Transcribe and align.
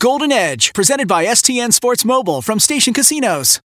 Golden 0.00 0.32
Edge, 0.32 0.72
presented 0.72 1.08
by 1.08 1.26
STN 1.26 1.74
Sports 1.74 2.06
Mobile 2.06 2.40
from 2.40 2.58
Station 2.58 2.94
Casinos. 2.94 3.60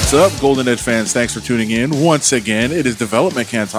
What's 0.00 0.34
up, 0.34 0.40
Golden 0.40 0.66
Edge 0.66 0.80
fans? 0.80 1.12
Thanks 1.12 1.32
for 1.34 1.38
tuning 1.40 1.70
in 1.70 2.02
once 2.02 2.32
again. 2.32 2.72
It 2.72 2.84
is 2.84 2.96
development 2.96 3.46
camp, 3.48 3.70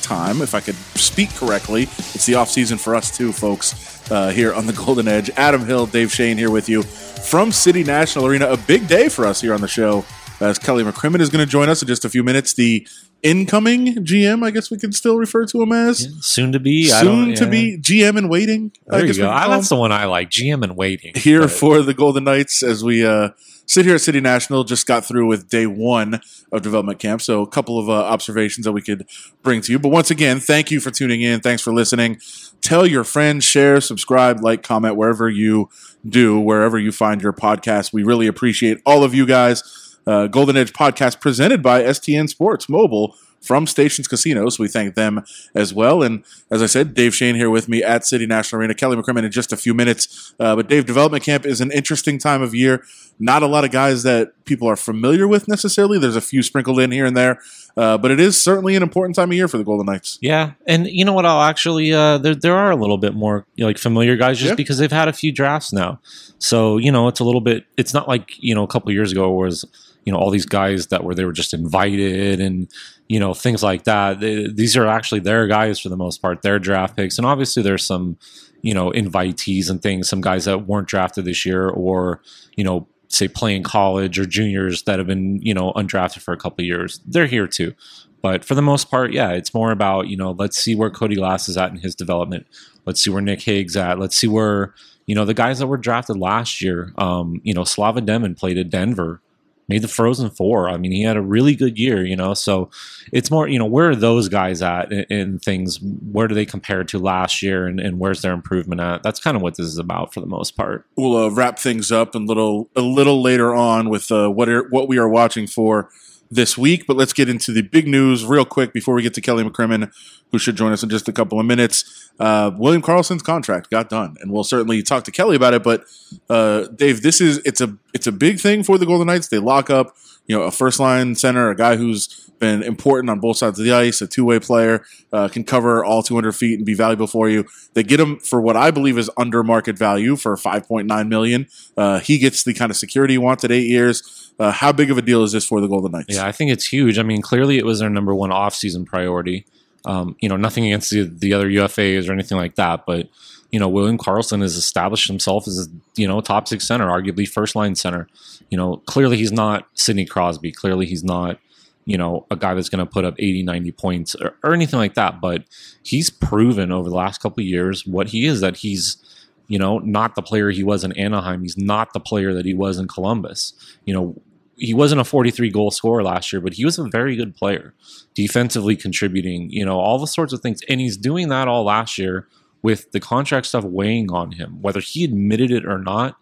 time. 0.00 0.40
If 0.40 0.54
I 0.54 0.60
could 0.60 0.76
speak 0.96 1.28
correctly, 1.34 1.82
it's 1.82 2.24
the 2.24 2.36
off 2.36 2.48
season 2.48 2.78
for 2.78 2.94
us 2.94 3.14
too, 3.14 3.32
folks. 3.32 4.10
Uh, 4.10 4.30
here 4.30 4.54
on 4.54 4.66
the 4.66 4.72
Golden 4.72 5.06
Edge, 5.08 5.28
Adam 5.36 5.66
Hill, 5.66 5.84
Dave 5.84 6.10
Schoen 6.10 6.38
here 6.38 6.50
with 6.50 6.70
you 6.70 6.84
from 6.84 7.52
City 7.52 7.84
National 7.84 8.24
Arena. 8.26 8.46
A 8.48 8.56
big 8.56 8.88
day 8.88 9.10
for 9.10 9.26
us 9.26 9.42
here 9.42 9.52
on 9.52 9.60
the 9.60 9.68
show. 9.68 10.06
As 10.40 10.58
Kelly 10.58 10.84
McCrimmon 10.84 11.20
is 11.20 11.28
going 11.28 11.44
to 11.44 11.50
join 11.50 11.68
us 11.68 11.82
in 11.82 11.88
just 11.88 12.04
a 12.06 12.08
few 12.08 12.22
minutes, 12.22 12.54
the 12.54 12.86
incoming 13.22 13.96
GM, 14.06 14.42
I 14.46 14.50
guess 14.52 14.70
we 14.70 14.78
can 14.78 14.92
still 14.92 15.18
refer 15.18 15.44
to 15.46 15.60
him 15.60 15.72
as 15.72 16.06
Yeah, 16.06 16.12
soon 16.22 16.52
to 16.52 16.60
be. 16.60 16.90
I 16.90 17.02
soon 17.02 17.34
to 17.34 17.46
be 17.46 17.76
GM 17.76 18.16
in 18.16 18.28
waiting. 18.30 18.72
There 18.86 19.00
I 19.00 19.02
you 19.02 19.06
guess 19.08 19.16
we 19.16 19.22
go. 19.22 19.28
Ah, 19.30 19.48
that's 19.48 19.68
the 19.68 19.76
one 19.76 19.92
I 19.92 20.06
like. 20.06 20.30
GM 20.30 20.64
in 20.64 20.76
waiting. 20.76 21.12
here 21.14 21.40
But- 21.42 21.50
for 21.50 21.82
the 21.82 21.92
Golden 21.92 22.24
Knights 22.24 22.62
as 22.62 22.82
we 22.82 23.04
uh, 23.04 23.30
sit 23.68 23.84
here 23.84 23.94
at 23.94 24.00
City 24.00 24.20
National. 24.20 24.64
Just 24.64 24.86
got 24.86 25.04
through 25.04 25.26
with 25.26 25.48
day 25.48 25.66
one 25.66 26.20
of 26.50 26.62
development 26.62 26.98
camp, 26.98 27.22
so 27.22 27.42
a 27.42 27.46
couple 27.46 27.78
of 27.78 27.88
uh, 27.88 27.92
observations 27.92 28.64
that 28.64 28.72
we 28.72 28.82
could 28.82 29.06
bring 29.42 29.60
to 29.60 29.72
you. 29.72 29.78
But 29.78 29.90
once 29.90 30.10
again, 30.10 30.40
thank 30.40 30.72
you 30.72 30.80
for 30.80 30.90
tuning 30.90 31.20
in. 31.20 31.40
Thanks 31.40 31.62
for 31.62 31.72
listening. 31.72 32.18
Tell 32.60 32.86
your 32.86 33.04
friends, 33.04 33.44
share, 33.44 33.80
subscribe, 33.80 34.42
like, 34.42 34.62
comment 34.64 34.96
wherever 34.96 35.28
you 35.28 35.68
do, 36.08 36.40
wherever 36.40 36.78
you 36.78 36.90
find 36.90 37.22
your 37.22 37.32
podcast. 37.32 37.92
We 37.92 38.02
really 38.02 38.26
appreciate 38.26 38.78
all 38.84 39.04
of 39.04 39.14
you 39.14 39.26
guys. 39.26 39.62
Uh, 40.06 40.26
Golden 40.26 40.56
Edge 40.56 40.72
podcast 40.72 41.20
presented 41.20 41.62
by 41.62 41.82
STN 41.82 42.28
Sports 42.30 42.68
Mobile 42.68 43.14
from 43.40 43.66
Stations 43.66 44.08
Casinos. 44.08 44.58
We 44.58 44.68
thank 44.68 44.94
them 44.94 45.24
as 45.54 45.72
well. 45.72 46.02
And 46.02 46.24
as 46.50 46.62
I 46.62 46.66
said, 46.66 46.94
Dave 46.94 47.14
Schoen 47.14 47.34
here 47.34 47.50
with 47.50 47.68
me 47.68 47.82
at 47.82 48.04
City 48.06 48.26
National 48.26 48.60
Arena. 48.60 48.74
Kelly 48.74 48.96
McCrimmon 48.96 49.24
in 49.24 49.30
just 49.30 49.52
a 49.52 49.56
few 49.56 49.74
minutes. 49.74 50.34
Uh, 50.40 50.56
but 50.56 50.68
Dave, 50.68 50.86
development 50.86 51.24
camp 51.24 51.46
is 51.46 51.60
an 51.60 51.70
interesting 51.70 52.18
time 52.18 52.42
of 52.42 52.54
year. 52.54 52.82
Not 53.20 53.42
a 53.42 53.46
lot 53.46 53.64
of 53.64 53.70
guys 53.72 54.04
that 54.04 54.32
people 54.44 54.68
are 54.68 54.76
familiar 54.76 55.26
with 55.26 55.48
necessarily. 55.48 55.98
There's 55.98 56.14
a 56.16 56.20
few 56.20 56.42
sprinkled 56.42 56.78
in 56.78 56.92
here 56.92 57.04
and 57.04 57.16
there, 57.16 57.40
uh, 57.76 57.98
but 57.98 58.12
it 58.12 58.20
is 58.20 58.40
certainly 58.40 58.76
an 58.76 58.82
important 58.82 59.16
time 59.16 59.30
of 59.30 59.34
year 59.34 59.48
for 59.48 59.58
the 59.58 59.64
Golden 59.64 59.86
Knights. 59.86 60.18
Yeah, 60.20 60.52
and 60.68 60.86
you 60.86 61.04
know 61.04 61.12
what? 61.12 61.26
I'll 61.26 61.42
actually 61.42 61.92
uh, 61.92 62.18
there 62.18 62.36
there 62.36 62.54
are 62.56 62.70
a 62.70 62.76
little 62.76 62.96
bit 62.98 63.14
more 63.14 63.44
you 63.56 63.64
know, 63.64 63.68
like 63.68 63.78
familiar 63.78 64.14
guys 64.16 64.38
just 64.38 64.50
Yeah. 64.50 64.54
because 64.54 64.78
they've 64.78 64.92
had 64.92 65.08
a 65.08 65.12
few 65.12 65.32
drafts 65.32 65.72
now. 65.72 66.00
So 66.38 66.76
you 66.76 66.92
know, 66.92 67.08
it's 67.08 67.18
a 67.18 67.24
little 67.24 67.40
bit. 67.40 67.64
It's 67.76 67.92
not 67.92 68.06
like 68.06 68.40
you 68.40 68.54
know 68.54 68.62
a 68.62 68.68
couple 68.68 68.92
years 68.92 69.10
ago 69.10 69.32
was 69.32 69.64
you 70.08 70.12
know 70.14 70.18
all 70.18 70.30
these 70.30 70.46
guys 70.46 70.86
that 70.86 71.04
were 71.04 71.14
they 71.14 71.26
were 71.26 71.34
just 71.34 71.52
invited 71.52 72.40
and 72.40 72.72
you 73.08 73.20
know 73.20 73.34
things 73.34 73.62
like 73.62 73.84
that. 73.84 74.20
They, 74.20 74.48
these 74.48 74.74
are 74.74 74.86
actually 74.86 75.20
their 75.20 75.46
guys 75.46 75.78
for 75.78 75.90
the 75.90 75.98
most 75.98 76.22
part. 76.22 76.40
Their 76.40 76.58
draft 76.58 76.96
picks, 76.96 77.18
and 77.18 77.26
obviously 77.26 77.62
there's 77.62 77.84
some 77.84 78.16
you 78.62 78.72
know 78.72 78.90
invitees 78.92 79.68
and 79.68 79.82
things. 79.82 80.08
Some 80.08 80.22
guys 80.22 80.46
that 80.46 80.66
weren't 80.66 80.88
drafted 80.88 81.26
this 81.26 81.44
year 81.44 81.68
or 81.68 82.22
you 82.56 82.64
know 82.64 82.88
say 83.08 83.28
playing 83.28 83.64
college 83.64 84.18
or 84.18 84.24
juniors 84.24 84.84
that 84.84 84.98
have 84.98 85.06
been 85.06 85.42
you 85.42 85.52
know 85.52 85.74
undrafted 85.74 86.22
for 86.22 86.32
a 86.32 86.38
couple 86.38 86.64
years. 86.64 87.02
They're 87.04 87.26
here 87.26 87.46
too. 87.46 87.74
But 88.22 88.46
for 88.46 88.54
the 88.54 88.62
most 88.62 88.90
part, 88.90 89.12
yeah, 89.12 89.32
it's 89.32 89.54
more 89.54 89.70
about, 89.70 90.08
you 90.08 90.16
know, 90.16 90.32
let's 90.32 90.58
see 90.58 90.74
where 90.74 90.90
Cody 90.90 91.14
Glass 91.14 91.48
is 91.48 91.56
at 91.56 91.70
in 91.70 91.78
his 91.78 91.94
development. 91.94 92.46
Let's 92.84 93.00
see 93.00 93.10
where 93.10 93.22
Nick 93.22 93.42
Hague's 93.42 93.76
at. 93.76 93.98
Let's 93.98 94.16
see 94.16 94.26
where, 94.26 94.74
you 95.06 95.14
know, 95.14 95.24
the 95.24 95.34
guys 95.34 95.60
that 95.60 95.68
were 95.68 95.76
drafted 95.76 96.16
last 96.16 96.60
year, 96.60 96.92
um, 96.98 97.40
you 97.44 97.54
know, 97.54 97.62
Slava 97.62 98.00
Demin 98.00 98.36
played 98.36 98.58
at 98.58 98.70
Denver, 98.70 99.20
made 99.68 99.82
the 99.82 99.88
Frozen 99.88 100.30
Four. 100.30 100.68
I 100.68 100.76
mean, 100.76 100.92
he 100.92 101.02
had 101.02 101.16
a 101.16 101.22
really 101.22 101.54
good 101.54 101.78
year, 101.78 102.04
you 102.04 102.16
know. 102.16 102.34
So 102.34 102.70
it's 103.12 103.30
more, 103.30 103.48
you 103.48 103.58
know, 103.58 103.66
where 103.66 103.90
are 103.90 103.96
those 103.96 104.28
guys 104.28 104.62
at 104.62 104.92
in, 104.92 105.04
in 105.04 105.38
things? 105.38 105.78
Where 105.80 106.28
do 106.28 106.34
they 106.34 106.46
compare 106.46 106.84
to 106.84 106.98
last 106.98 107.42
year 107.42 107.66
and, 107.66 107.78
and 107.78 107.98
where's 107.98 108.22
their 108.22 108.32
improvement 108.32 108.80
at? 108.80 109.02
That's 109.02 109.20
kind 109.20 109.36
of 109.36 109.42
what 109.42 109.56
this 109.56 109.66
is 109.66 109.78
about 109.78 110.14
for 110.14 110.20
the 110.20 110.26
most 110.26 110.56
part. 110.56 110.86
We'll 110.96 111.16
uh, 111.16 111.28
wrap 111.30 111.58
things 111.58 111.92
up 111.92 112.14
a 112.14 112.18
little 112.18 112.70
a 112.74 112.82
little 112.82 113.22
later 113.22 113.54
on 113.54 113.88
with 113.88 114.10
uh, 114.10 114.28
what 114.28 114.48
are, 114.48 114.68
what 114.68 114.88
we 114.88 114.98
are 114.98 115.08
watching 115.08 115.46
for 115.46 115.90
this 116.30 116.58
week. 116.58 116.86
But 116.86 116.96
let's 116.96 117.12
get 117.12 117.28
into 117.28 117.52
the 117.52 117.62
big 117.62 117.86
news 117.86 118.24
real 118.24 118.44
quick 118.44 118.72
before 118.72 118.94
we 118.94 119.02
get 119.02 119.14
to 119.14 119.20
Kelly 119.20 119.44
McCrimmon, 119.44 119.92
who 120.30 120.38
should 120.38 120.56
join 120.56 120.72
us 120.72 120.82
in 120.82 120.88
just 120.88 121.08
a 121.08 121.12
couple 121.12 121.38
of 121.38 121.46
minutes. 121.46 122.10
Uh, 122.18 122.50
William 122.56 122.82
Karlsson's 122.82 123.22
contract 123.22 123.70
got 123.70 123.88
done, 123.88 124.16
and 124.20 124.32
we'll 124.32 124.44
certainly 124.44 124.82
talk 124.82 125.04
to 125.04 125.10
Kelly 125.10 125.36
about 125.36 125.54
it. 125.54 125.62
But 125.62 125.84
uh, 126.28 126.66
Dave, 126.68 127.02
this 127.02 127.20
is 127.20 127.38
it's 127.44 127.60
a 127.60 127.76
it's 127.94 128.06
a 128.06 128.12
big 128.12 128.40
thing 128.40 128.62
for 128.62 128.78
the 128.78 128.86
Golden 128.86 129.06
Knights. 129.06 129.28
They 129.28 129.38
lock 129.38 129.70
up, 129.70 129.94
you 130.28 130.36
know, 130.36 130.42
a 130.42 130.50
first 130.50 130.78
line 130.78 131.14
center, 131.14 131.50
a 131.50 131.56
guy 131.56 131.76
who's 131.76 132.30
been 132.38 132.62
important 132.62 133.10
on 133.10 133.18
both 133.18 133.38
sides 133.38 133.58
of 133.58 133.64
the 133.64 133.72
ice, 133.72 134.00
a 134.00 134.06
two 134.06 134.24
way 134.24 134.38
player, 134.38 134.84
uh, 135.12 135.26
can 135.26 135.42
cover 135.42 135.84
all 135.84 136.02
200 136.02 136.32
feet 136.32 136.58
and 136.58 136.66
be 136.66 136.74
valuable 136.74 137.06
for 137.06 137.28
you. 137.28 137.46
They 137.74 137.82
get 137.82 137.98
him 137.98 138.18
for 138.18 138.40
what 138.40 138.56
I 138.56 138.70
believe 138.70 138.98
is 138.98 139.10
under 139.16 139.42
market 139.42 139.76
value 139.76 140.16
for 140.16 140.36
5.9 140.36 141.08
million. 141.08 141.46
Uh, 141.76 141.98
he 141.98 142.18
gets 142.18 142.44
the 142.44 142.54
kind 142.54 142.70
of 142.70 142.76
security 142.76 143.14
he 143.14 143.18
wants 143.18 143.42
at 143.42 143.50
eight 143.50 143.66
years. 143.66 144.32
Uh, 144.38 144.52
how 144.52 144.70
big 144.70 144.90
of 144.90 144.98
a 144.98 145.02
deal 145.02 145.24
is 145.24 145.32
this 145.32 145.46
for 145.46 145.60
the 145.60 145.66
Golden 145.66 145.90
Knights? 145.90 146.14
Yeah, 146.14 146.26
I 146.26 146.32
think 146.32 146.52
it's 146.52 146.66
huge. 146.66 146.98
I 146.98 147.02
mean, 147.02 147.22
clearly 147.22 147.58
it 147.58 147.64
was 147.64 147.80
their 147.80 147.90
number 147.90 148.14
one 148.14 148.30
off-season 148.30 148.84
priority. 148.84 149.46
Um, 149.84 150.16
you 150.20 150.28
know, 150.28 150.36
nothing 150.36 150.66
against 150.66 150.90
the, 150.90 151.04
the 151.04 151.32
other 151.32 151.48
UFAs 151.48 152.08
or 152.08 152.12
anything 152.12 152.36
like 152.36 152.56
that, 152.56 152.84
but 152.86 153.08
you 153.50 153.58
know, 153.58 153.68
William 153.68 153.96
Karlsson 153.96 154.42
has 154.42 154.56
established 154.56 155.08
himself 155.08 155.48
as 155.48 155.66
a 155.66 156.00
you 156.00 156.06
know 156.06 156.20
top 156.20 156.48
six 156.48 156.66
center, 156.66 156.88
arguably 156.88 157.26
first 157.26 157.56
line 157.56 157.74
center. 157.74 158.08
You 158.50 158.58
know, 158.58 158.78
clearly 158.86 159.16
he's 159.16 159.32
not 159.32 159.66
Sidney 159.74 160.04
Crosby. 160.04 160.52
Clearly 160.52 160.86
he's 160.86 161.04
not 161.04 161.38
you 161.84 161.96
know 161.96 162.26
a 162.30 162.36
guy 162.36 162.54
that's 162.54 162.68
going 162.68 162.84
to 162.84 162.90
put 162.90 163.04
up 163.04 163.14
80, 163.18 163.42
90 163.44 163.72
points 163.72 164.14
or, 164.14 164.34
or 164.44 164.52
anything 164.52 164.78
like 164.78 164.94
that. 164.94 165.20
But 165.20 165.44
he's 165.82 166.10
proven 166.10 166.70
over 166.70 166.88
the 166.88 166.94
last 166.94 167.22
couple 167.22 167.42
years 167.42 167.86
what 167.86 168.08
he 168.08 168.26
is. 168.26 168.40
That 168.40 168.58
he's 168.58 169.02
you 169.46 169.58
know 169.58 169.78
not 169.78 170.14
the 170.14 170.22
player 170.22 170.50
he 170.50 170.62
was 170.62 170.84
in 170.84 170.92
Anaheim. 170.92 171.42
He's 171.42 171.56
not 171.56 171.94
the 171.94 172.00
player 172.00 172.34
that 172.34 172.44
he 172.44 172.54
was 172.54 172.78
in 172.78 172.86
Columbus. 172.86 173.54
You 173.86 173.94
know, 173.94 174.22
he 174.56 174.74
wasn't 174.74 175.00
a 175.00 175.04
43 175.04 175.48
goal 175.50 175.70
scorer 175.70 176.02
last 176.02 176.34
year, 176.34 176.42
but 176.42 176.52
he 176.52 176.66
was 176.66 176.78
a 176.78 176.84
very 176.84 177.16
good 177.16 177.34
player, 177.34 177.72
defensively 178.12 178.76
contributing, 178.76 179.48
you 179.50 179.64
know, 179.64 179.78
all 179.78 179.98
the 179.98 180.06
sorts 180.06 180.34
of 180.34 180.40
things. 180.40 180.60
And 180.68 180.80
he's 180.80 180.98
doing 180.98 181.28
that 181.28 181.48
all 181.48 181.64
last 181.64 181.96
year 181.96 182.28
with 182.62 182.90
the 182.92 183.00
contract 183.00 183.46
stuff 183.46 183.64
weighing 183.64 184.10
on 184.10 184.32
him, 184.32 184.60
whether 184.60 184.80
he 184.80 185.04
admitted 185.04 185.50
it 185.50 185.64
or 185.66 185.78
not. 185.78 186.16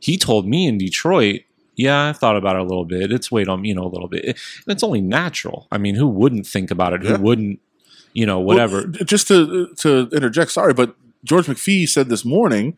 He 0.00 0.16
told 0.16 0.46
me 0.46 0.66
in 0.66 0.78
Detroit, 0.78 1.42
yeah, 1.76 2.08
I've 2.08 2.18
thought 2.18 2.36
about 2.36 2.56
it 2.56 2.62
a 2.62 2.64
little 2.64 2.84
bit. 2.84 3.12
It's 3.12 3.30
weighed 3.30 3.48
on, 3.48 3.64
you 3.64 3.74
know, 3.74 3.84
a 3.84 3.88
little 3.88 4.08
bit. 4.08 4.24
And 4.24 4.36
it's 4.66 4.82
only 4.82 5.00
natural. 5.00 5.66
I 5.72 5.78
mean, 5.78 5.94
who 5.94 6.06
wouldn't 6.08 6.46
think 6.46 6.70
about 6.70 6.92
it? 6.92 7.02
Yeah. 7.02 7.16
Who 7.16 7.22
wouldn't, 7.22 7.60
you 8.12 8.26
know, 8.26 8.38
Well, 8.38 8.56
whatever. 8.56 8.86
just 8.86 9.28
to 9.28 9.68
to 9.76 10.08
interject, 10.12 10.50
sorry, 10.52 10.74
but 10.74 10.94
George 11.24 11.46
McPhee 11.46 11.88
said 11.88 12.08
this 12.08 12.24
morning, 12.24 12.76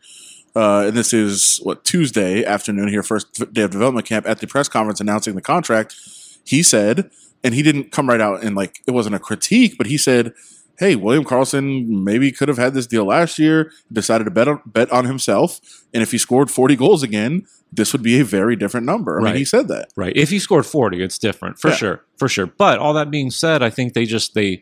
uh, 0.55 0.85
and 0.87 0.97
this 0.97 1.13
is 1.13 1.59
what 1.63 1.83
Tuesday 1.83 2.43
afternoon 2.45 2.87
here, 2.89 3.03
first 3.03 3.53
day 3.53 3.61
of 3.63 3.71
development 3.71 4.05
camp, 4.07 4.27
at 4.27 4.39
the 4.39 4.47
press 4.47 4.67
conference 4.67 4.99
announcing 4.99 5.35
the 5.35 5.41
contract. 5.41 5.95
He 6.43 6.63
said, 6.63 7.09
and 7.43 7.53
he 7.53 7.61
didn't 7.63 7.91
come 7.91 8.09
right 8.09 8.21
out 8.21 8.43
and 8.43 8.55
like 8.55 8.81
it 8.87 8.91
wasn't 8.91 9.15
a 9.15 9.19
critique, 9.19 9.75
but 9.77 9.87
he 9.87 9.97
said, 9.97 10.33
"Hey, 10.81 10.95
William 10.97 11.23
Karlsson 11.23 11.87
maybe 11.87 12.31
could 12.33 12.49
have 12.49 12.57
had 12.57 12.73
this 12.73 12.87
deal 12.87 13.05
last 13.05 13.39
year. 13.39 13.71
Decided 13.93 14.25
to 14.25 14.31
bet 14.31 14.49
on, 14.49 14.59
bet 14.65 14.91
on 14.91 15.05
himself, 15.05 15.61
and 15.93 16.03
if 16.03 16.11
he 16.11 16.17
scored 16.17 16.51
forty 16.51 16.75
goals 16.75 17.03
again." 17.03 17.45
This 17.73 17.93
would 17.93 18.03
be 18.03 18.19
a 18.19 18.25
very 18.25 18.57
different 18.57 18.85
number. 18.85 19.15
I 19.15 19.19
mean, 19.19 19.25
Right. 19.27 19.35
he 19.37 19.45
said 19.45 19.69
that. 19.69 19.93
Right. 19.95 20.11
If 20.13 20.29
he 20.29 20.39
scored 20.39 20.65
40, 20.65 21.01
it's 21.01 21.17
different 21.17 21.57
for 21.57 21.69
Yeah. 21.69 21.75
sure. 21.75 22.03
For 22.17 22.27
sure. 22.27 22.47
But 22.47 22.79
all 22.79 22.93
that 22.95 23.09
being 23.09 23.31
said, 23.31 23.63
I 23.63 23.69
think 23.69 23.93
they 23.93 24.05
just 24.05 24.33
they 24.33 24.61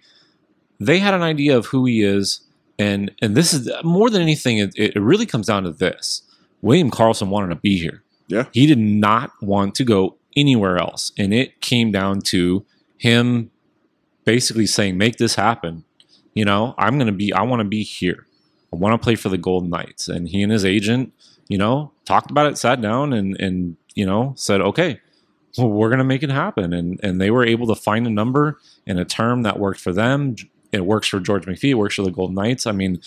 they 0.79 0.99
had 0.99 1.15
an 1.15 1.23
idea 1.23 1.57
of 1.57 1.65
who 1.65 1.85
he 1.85 2.03
is 2.03 2.41
and 2.77 3.09
and 3.19 3.35
this 3.35 3.51
is 3.51 3.67
more 3.83 4.11
than 4.11 4.21
anything 4.21 4.59
it, 4.59 4.73
it 4.75 4.95
really 5.01 5.25
comes 5.25 5.47
down 5.47 5.63
to 5.63 5.71
this. 5.71 6.21
William 6.61 6.91
Karlsson 6.91 7.29
wanted 7.29 7.49
to 7.49 7.55
be 7.55 7.79
here. 7.79 8.03
Yeah. 8.27 8.45
He 8.51 8.67
did 8.67 8.77
not 8.77 9.31
want 9.41 9.73
to 9.75 9.83
go 9.83 10.17
anywhere 10.37 10.77
else 10.77 11.11
and 11.17 11.33
it 11.33 11.61
came 11.61 11.91
down 11.91 12.21
to 12.33 12.63
him 12.99 13.49
basically 14.23 14.67
saying 14.67 14.99
make 14.99 15.17
this 15.17 15.33
happen. 15.33 15.83
You 16.39 16.45
know, 16.45 16.73
I'm 16.77 16.95
going 16.97 17.07
to 17.07 17.13
be 17.13 17.33
I 17.33 17.43
want 17.43 17.59
to 17.59 17.67
be 17.67 17.83
here. 17.83 18.25
I 18.71 18.75
want 18.75 18.93
to 18.99 19.03
play 19.03 19.15
for 19.15 19.29
the 19.29 19.37
Golden 19.37 19.69
Knights 19.69 20.07
and 20.07 20.29
he 20.29 20.41
and 20.43 20.51
his 20.51 20.63
agent 20.63 21.11
you 21.49 21.57
know, 21.57 21.91
talked 22.05 22.31
about 22.31 22.49
it, 22.49 22.57
sat 22.57 22.79
down, 22.79 23.11
and 23.11 23.35
and 23.41 23.75
you 23.95 24.05
know 24.05 24.33
said, 24.37 24.61
okay, 24.61 25.01
well, 25.57 25.67
we're 25.67 25.89
gonna 25.89 26.05
make 26.05 26.23
it 26.23 26.29
happen, 26.29 26.71
and 26.71 26.99
and 27.03 27.19
they 27.19 27.31
were 27.31 27.45
able 27.45 27.67
to 27.67 27.75
find 27.75 28.07
a 28.07 28.09
number 28.09 28.57
and 28.87 28.97
a 28.97 29.03
term 29.03 29.43
that 29.43 29.59
worked 29.59 29.81
for 29.81 29.91
them. 29.91 30.35
It 30.71 30.85
works 30.85 31.07
for 31.07 31.19
George 31.19 31.45
McPhee. 31.45 31.71
It 31.71 31.73
works 31.73 31.95
for 31.95 32.03
the 32.03 32.11
Golden 32.11 32.35
Knights. 32.35 32.67
I 32.67 32.71
mean, 32.71 33.01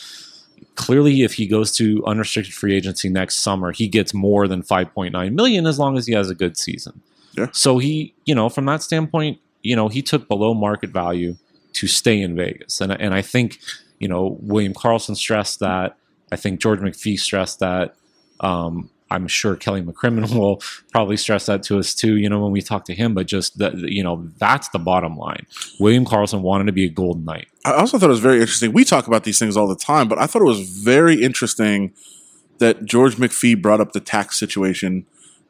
clearly, 0.74 1.22
if 1.22 1.34
he 1.34 1.46
goes 1.46 1.72
to 1.76 2.04
unrestricted 2.04 2.52
free 2.52 2.74
agency 2.74 3.08
next 3.08 3.36
summer, 3.36 3.70
he 3.70 3.86
gets 3.86 4.12
more 4.12 4.48
than 4.48 4.62
five 4.62 4.92
point 4.92 5.12
nine 5.12 5.34
million 5.34 5.66
as 5.66 5.78
long 5.78 5.96
as 5.96 6.06
he 6.06 6.12
has 6.12 6.28
a 6.28 6.34
good 6.34 6.58
season. 6.58 7.00
Yeah. 7.38 7.46
So 7.52 7.78
he, 7.78 8.12
you 8.26 8.34
know, 8.34 8.48
from 8.48 8.66
that 8.66 8.82
standpoint, 8.82 9.38
you 9.62 9.76
know, 9.76 9.88
he 9.88 10.02
took 10.02 10.28
below 10.28 10.52
market 10.52 10.90
value 10.90 11.36
to 11.82 11.88
stay 11.88 12.20
in 12.20 12.36
Vegas, 12.36 12.80
and 12.80 12.92
and 12.92 13.12
I 13.12 13.22
think, 13.22 13.58
you 13.98 14.06
know, 14.06 14.38
William 14.40 14.72
Karlsson 14.72 15.16
stressed 15.16 15.58
that. 15.58 15.96
I 16.30 16.36
think 16.36 16.60
George 16.60 16.78
McPhee 16.78 17.18
stressed 17.18 17.58
that. 17.58 17.96
Um, 18.38 18.88
I'm 19.10 19.26
sure 19.26 19.56
Kelly 19.56 19.82
McCrimmon 19.82 20.32
will 20.38 20.62
probably 20.92 21.16
stress 21.16 21.46
that 21.46 21.64
to 21.64 21.80
us 21.80 21.92
too, 21.92 22.16
you 22.16 22.28
know, 22.28 22.40
when 22.40 22.52
we 22.52 22.62
talk 22.62 22.84
to 22.84 22.94
him, 22.94 23.14
but 23.14 23.26
just 23.26 23.58
that, 23.58 23.76
you 23.76 24.04
know, 24.04 24.28
that's 24.38 24.68
the 24.68 24.78
bottom 24.78 25.16
line. 25.16 25.44
William 25.80 26.04
Karlsson 26.04 26.40
wanted 26.40 26.66
to 26.66 26.72
be 26.72 26.84
a 26.84 26.88
Golden 26.88 27.24
Knight. 27.24 27.48
I 27.64 27.72
also 27.72 27.98
thought 27.98 28.06
it 28.06 28.10
was 28.10 28.20
very 28.20 28.40
interesting. 28.40 28.72
We 28.72 28.84
talk 28.84 29.08
about 29.08 29.24
these 29.24 29.40
things 29.40 29.56
all 29.56 29.66
the 29.66 29.76
time, 29.76 30.06
but 30.06 30.18
I 30.20 30.26
thought 30.26 30.42
it 30.42 30.46
was 30.46 30.60
very 30.60 31.20
interesting 31.20 31.94
that 32.58 32.84
George 32.84 33.16
McPhee 33.16 33.60
brought 33.60 33.80
up 33.80 33.92
the 33.92 34.00
tax 34.00 34.38
situation 34.38 35.04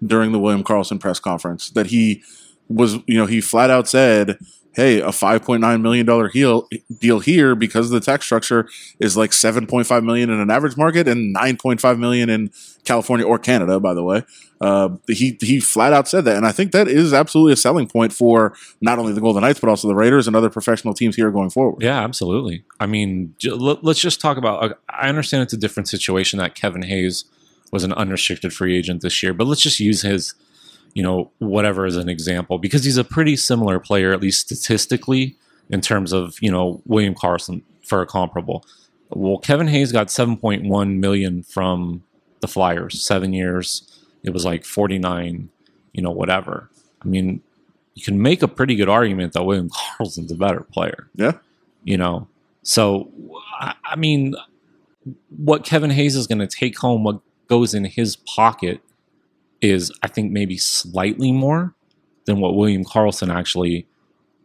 during 0.04 0.32
the 0.32 0.40
William 0.40 0.64
Karlsson 0.64 0.98
press 0.98 1.20
conference. 1.20 1.68
That 1.70 1.88
he 1.88 2.22
was, 2.68 2.94
you 3.06 3.18
know, 3.18 3.26
he 3.26 3.42
flat 3.42 3.68
out 3.68 3.86
said, 3.86 4.38
hey, 4.74 5.00
a 5.00 5.08
$5.9 5.08 5.80
million 5.80 6.06
deal, 6.32 6.68
deal 6.98 7.20
here 7.20 7.54
because 7.54 7.90
the 7.90 8.00
tax 8.00 8.24
structure 8.24 8.68
is 8.98 9.16
like 9.16 9.30
7.5 9.30 10.04
million 10.04 10.30
in 10.30 10.40
an 10.40 10.50
average 10.50 10.76
market 10.76 11.06
and 11.06 11.34
9.5 11.36 11.98
million 11.98 12.30
in 12.30 12.50
California 12.84 13.26
or 13.26 13.38
Canada, 13.38 13.78
by 13.78 13.94
the 13.94 14.02
way. 14.02 14.22
Uh, 14.60 14.96
he, 15.08 15.36
he 15.40 15.60
flat 15.60 15.92
out 15.92 16.08
said 16.08 16.24
that. 16.24 16.36
And 16.36 16.46
I 16.46 16.52
think 16.52 16.72
that 16.72 16.88
is 16.88 17.12
absolutely 17.12 17.52
a 17.52 17.56
selling 17.56 17.86
point 17.86 18.12
for 18.12 18.54
not 18.80 18.98
only 18.98 19.12
the 19.12 19.20
Golden 19.20 19.42
Knights, 19.42 19.60
but 19.60 19.68
also 19.68 19.88
the 19.88 19.94
Raiders 19.94 20.26
and 20.26 20.36
other 20.36 20.50
professional 20.50 20.94
teams 20.94 21.16
here 21.16 21.30
going 21.30 21.50
forward. 21.50 21.82
Yeah, 21.82 22.02
absolutely. 22.02 22.64
I 22.80 22.86
mean, 22.86 23.34
let's 23.44 24.00
just 24.00 24.20
talk 24.20 24.36
about, 24.36 24.62
uh, 24.62 24.74
I 24.88 25.08
understand 25.08 25.42
it's 25.42 25.52
a 25.52 25.58
different 25.58 25.88
situation 25.88 26.38
that 26.38 26.54
Kevin 26.54 26.82
Hayes 26.82 27.24
was 27.72 27.84
an 27.84 27.92
unrestricted 27.94 28.52
free 28.52 28.76
agent 28.76 29.02
this 29.02 29.22
year, 29.22 29.34
but 29.34 29.46
let's 29.46 29.62
just 29.62 29.80
use 29.80 30.02
his 30.02 30.34
you 30.94 31.02
know, 31.02 31.30
whatever 31.38 31.86
as 31.86 31.96
an 31.96 32.08
example, 32.08 32.58
because 32.58 32.84
he's 32.84 32.96
a 32.96 33.04
pretty 33.04 33.36
similar 33.36 33.78
player, 33.78 34.12
at 34.12 34.20
least 34.20 34.40
statistically, 34.40 35.36
in 35.70 35.80
terms 35.80 36.12
of, 36.12 36.36
you 36.40 36.50
know, 36.50 36.82
William 36.86 37.14
Karlsson 37.14 37.62
for 37.86 38.02
a 38.02 38.06
comparable. 38.06 38.64
Well, 39.10 39.38
Kevin 39.38 39.68
Hayes 39.68 39.92
got 39.92 40.08
7.1 40.08 40.98
million 40.98 41.42
from 41.42 42.02
the 42.40 42.48
Flyers, 42.48 43.02
seven 43.02 43.32
years. 43.32 44.04
It 44.22 44.30
was 44.30 44.44
like 44.44 44.64
49, 44.64 45.48
you 45.92 46.02
know, 46.02 46.10
whatever. 46.10 46.70
I 47.02 47.08
mean, 47.08 47.42
you 47.94 48.02
can 48.02 48.20
make 48.20 48.42
a 48.42 48.48
pretty 48.48 48.74
good 48.74 48.88
argument 48.88 49.32
that 49.32 49.44
William 49.44 49.70
Karlsson's 49.70 50.32
a 50.32 50.36
better 50.36 50.60
player. 50.60 51.08
Yeah. 51.14 51.32
You 51.84 51.96
know, 51.96 52.28
so 52.62 53.10
I 53.60 53.96
mean, 53.96 54.34
what 55.36 55.64
Kevin 55.64 55.90
Hayes 55.90 56.16
is 56.16 56.26
going 56.26 56.38
to 56.38 56.46
take 56.46 56.78
home, 56.78 57.04
what 57.04 57.20
goes 57.48 57.74
in 57.74 57.84
his 57.84 58.16
pocket, 58.16 58.80
is 59.62 59.92
I 60.02 60.08
think 60.08 60.32
maybe 60.32 60.58
slightly 60.58 61.32
more 61.32 61.74
than 62.26 62.40
what 62.40 62.56
William 62.56 62.84
Karlsson 62.84 63.34
actually 63.34 63.86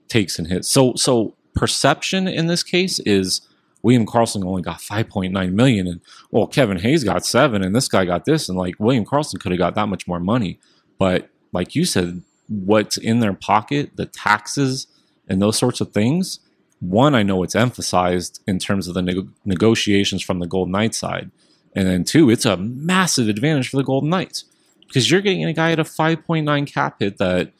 takes 0.08 0.40
in 0.40 0.46
his. 0.46 0.68
So 0.68 0.94
so 0.96 1.36
perception 1.54 2.28
in 2.28 2.48
this 2.48 2.64
case 2.64 3.00
is 3.00 3.42
William 3.81 4.06
Karlsson 4.06 4.46
only 4.46 4.62
got 4.62 4.80
5.9 4.80 5.54
million 5.54 5.88
and 5.88 6.02
well 6.31 6.48
Kevin 6.48 6.80
Hayes 6.80 7.04
got 7.04 7.25
7 7.25 7.64
and 7.64 7.75
this 7.75 7.88
guy 7.88 8.06
got 8.06 8.25
this 8.25 8.48
and 8.48 8.58
like 8.58 8.75
William 8.80 9.06
Karlsson 9.06 9.40
could 9.40 9.52
have 9.52 9.60
got 9.60 9.75
that 9.75 9.90
much 9.90 10.08
more 10.08 10.19
money. 10.19 10.60
But 11.00 11.30
like 11.52 11.75
you 11.75 11.84
said 11.84 12.22
what's 12.48 12.98
in 12.98 13.19
their 13.19 13.34
pocket, 13.34 13.92
the 13.96 14.06
taxes 14.06 14.88
and 15.28 15.42
those 15.42 15.58
sorts 15.58 15.81
of 15.81 15.92
things, 15.92 16.40
one 16.80 17.16
I 17.16 17.24
know 17.24 17.44
it's 17.44 17.56
emphasized 17.56 18.42
in 18.48 18.60
terms 18.60 18.88
of 18.88 18.94
the 18.94 19.02
neg- 19.02 19.30
negotiations 19.46 20.22
from 20.22 20.40
the 20.40 20.48
Golden 20.48 20.72
Knights 20.72 20.98
side. 20.98 21.31
And 21.75 21.88
then 21.88 22.04
two, 22.04 22.30
it's 22.30 22.46
a 22.46 22.56
massive 22.56 23.28
advantage 23.28 23.69
for 23.69 23.78
the 23.78 23.84
Golden 23.84 24.10
Knights 24.10 24.46
because 24.88 25.10
you're 25.12 25.22
getting 25.22 25.45
a 25.45 25.54
guy 25.54 25.72
at 25.72 25.80
a 25.80 25.84
5.9 25.84 26.72
cap 26.72 26.98
hit 27.00 27.18
that, 27.18 27.51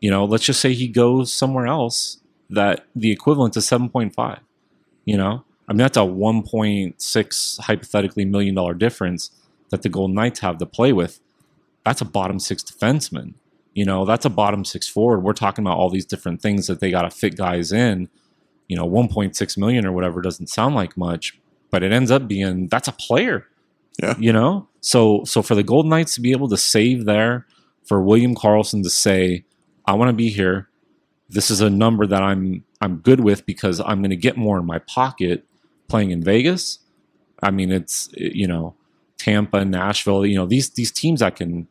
you 0.00 0.10
know, 0.10 0.24
let's 0.24 0.44
just 0.44 0.60
say 0.60 0.72
he 0.72 0.88
goes 0.88 1.32
somewhere 1.32 1.66
else 1.66 2.18
that 2.50 2.86
the 2.94 3.10
equivalent 3.10 3.54
to 3.54 3.60
7.5. 3.60 4.38
You 5.04 5.16
know, 5.16 5.44
I 5.68 5.72
mean, 5.72 5.78
that's 5.78 5.96
a 5.96 6.00
1.6 6.00 7.60
hypothetically 7.60 8.24
million 8.24 8.54
dollar 8.54 8.74
difference 8.74 9.30
that 9.70 9.82
the 9.82 9.88
Golden 9.88 10.14
Knights 10.14 10.40
have 10.40 10.58
to 10.58 10.66
play 10.66 10.92
with. 10.92 11.20
That's 11.84 12.00
a 12.00 12.04
bottom 12.04 12.38
six 12.38 12.62
defenseman. 12.62 13.34
You 13.74 13.84
know, 13.84 14.04
that's 14.04 14.24
a 14.24 14.30
bottom 14.30 14.64
six 14.64 14.88
forward. 14.88 15.20
We're 15.20 15.32
talking 15.32 15.64
about 15.64 15.76
all 15.76 15.90
these 15.90 16.06
different 16.06 16.40
things 16.40 16.66
that 16.66 16.80
they 16.80 16.90
got 16.90 17.02
to 17.02 17.10
fit 17.10 17.36
guys 17.36 17.72
in. 17.72 18.08
You 18.68 18.76
know, 18.76 18.88
1.6 18.88 19.58
million 19.58 19.86
or 19.86 19.92
whatever 19.92 20.20
doesn't 20.20 20.48
sound 20.48 20.74
like 20.74 20.96
much, 20.96 21.38
but 21.70 21.82
it 21.82 21.92
ends 21.92 22.10
up 22.10 22.26
being 22.26 22.68
that's 22.68 22.88
a 22.88 22.92
player. 22.92 23.46
Yeah. 24.02 24.14
You 24.18 24.32
know? 24.32 24.68
So 24.86 25.24
so 25.24 25.42
for 25.42 25.56
the 25.56 25.64
Golden 25.64 25.90
Knights 25.90 26.14
to 26.14 26.20
be 26.20 26.30
able 26.30 26.48
to 26.48 26.56
save 26.56 27.06
there, 27.06 27.44
for 27.84 28.00
William 28.00 28.34
Karlsson 28.36 28.84
to 28.84 28.90
say, 28.90 29.44
I 29.84 29.94
want 29.94 30.10
to 30.10 30.12
be 30.12 30.28
here. 30.28 30.68
This 31.28 31.50
is 31.50 31.60
a 31.60 31.68
number 31.68 32.06
that 32.06 32.22
I'm 32.22 32.62
I'm 32.80 32.98
good 32.98 33.18
with 33.20 33.44
because 33.46 33.80
I'm 33.80 33.98
going 34.00 34.10
to 34.10 34.16
get 34.16 34.36
more 34.36 34.58
in 34.58 34.64
my 34.64 34.78
pocket 34.78 35.44
playing 35.88 36.12
in 36.12 36.22
Vegas. 36.22 36.78
I 37.42 37.50
mean, 37.50 37.72
it's 37.72 38.08
you 38.16 38.46
know, 38.46 38.74
Tampa, 39.18 39.64
Nashville, 39.64 40.24
you 40.24 40.36
know, 40.36 40.46
these 40.46 40.70
these 40.70 40.92
teams 40.92 41.18
that 41.18 41.34
can 41.34 41.66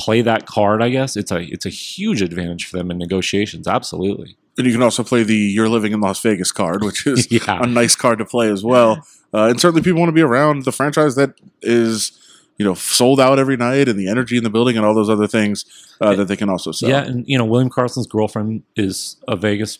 play 0.00 0.20
that 0.22 0.46
card, 0.46 0.82
I 0.82 0.88
guess, 0.88 1.16
it's 1.16 1.30
a 1.30 1.40
it's 1.42 1.64
a 1.64 1.70
huge 1.70 2.22
advantage 2.22 2.66
for 2.66 2.76
them 2.76 2.90
in 2.90 2.98
negotiations, 2.98 3.68
absolutely. 3.68 4.36
And 4.56 4.66
you 4.66 4.72
can 4.72 4.82
also 4.82 5.04
play 5.04 5.22
the 5.22 5.36
"You're 5.36 5.68
living 5.68 5.92
in 5.92 6.00
Las 6.00 6.20
Vegas" 6.20 6.50
card, 6.50 6.82
which 6.82 7.06
is 7.06 7.30
Yeah. 7.30 7.62
a 7.62 7.66
nice 7.68 7.94
card 7.94 8.18
to 8.18 8.24
play 8.24 8.50
as 8.50 8.64
well. 8.64 9.06
Uh, 9.32 9.44
and 9.50 9.60
certainly, 9.60 9.82
people 9.82 10.00
want 10.00 10.08
to 10.08 10.12
be 10.14 10.22
around 10.22 10.64
the 10.64 10.72
franchise 10.72 11.14
that 11.14 11.34
is, 11.62 12.18
you 12.58 12.64
know, 12.64 12.74
sold 12.74 13.20
out 13.20 13.38
every 13.38 13.56
night, 13.56 13.88
and 13.88 13.98
the 13.98 14.08
energy 14.08 14.36
in 14.36 14.44
the 14.44 14.50
building, 14.50 14.76
and 14.76 14.84
all 14.84 14.94
those 14.94 15.08
other 15.10 15.26
things 15.26 15.64
uh, 16.00 16.14
that 16.16 16.26
they 16.26 16.36
can 16.36 16.48
also 16.50 16.72
sell. 16.72 16.90
Yeah, 16.90 17.04
and 17.04 17.26
you 17.28 17.38
know, 17.38 17.44
William 17.44 17.70
Karlsson's 17.70 18.06
girlfriend 18.06 18.62
is 18.76 19.16
a 19.28 19.36
Vegas 19.36 19.78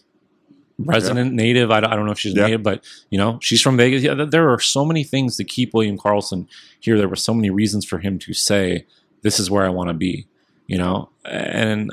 resident 0.79 1.33
native. 1.35 1.71
I, 1.71 1.81
don't- 1.81 1.93
I 1.93 1.97
don't 1.97 2.07
know 2.07 2.13
if 2.13 2.19
she's 2.21 2.35
Yeah. 2.35 2.45
native, 2.45 2.63
but 2.63 2.85
you 3.11 3.19
know, 3.19 3.39
she's 3.43 3.61
from 3.61 3.77
Vegas. 3.77 4.03
Yeah, 4.03 4.15
there 4.15 4.49
are 4.53 4.61
so 4.61 4.85
many 4.85 5.03
things 5.05 5.37
to 5.37 5.45
keep 5.45 5.75
William 5.75 5.99
Karlsson 5.99 6.47
here. 6.81 6.97
There 6.97 7.09
were 7.09 7.17
so 7.17 7.35
many 7.35 7.51
reasons 7.51 7.85
for 7.85 7.99
him 7.99 8.19
to 8.21 8.33
say, 8.33 8.87
"This 9.23 9.41
is 9.41 9.51
where 9.51 9.65
I 9.67 9.71
want 9.71 9.89
to 9.89 9.95
be." 9.95 10.27
You 10.69 10.79
know, 10.79 11.09
and 11.25 11.91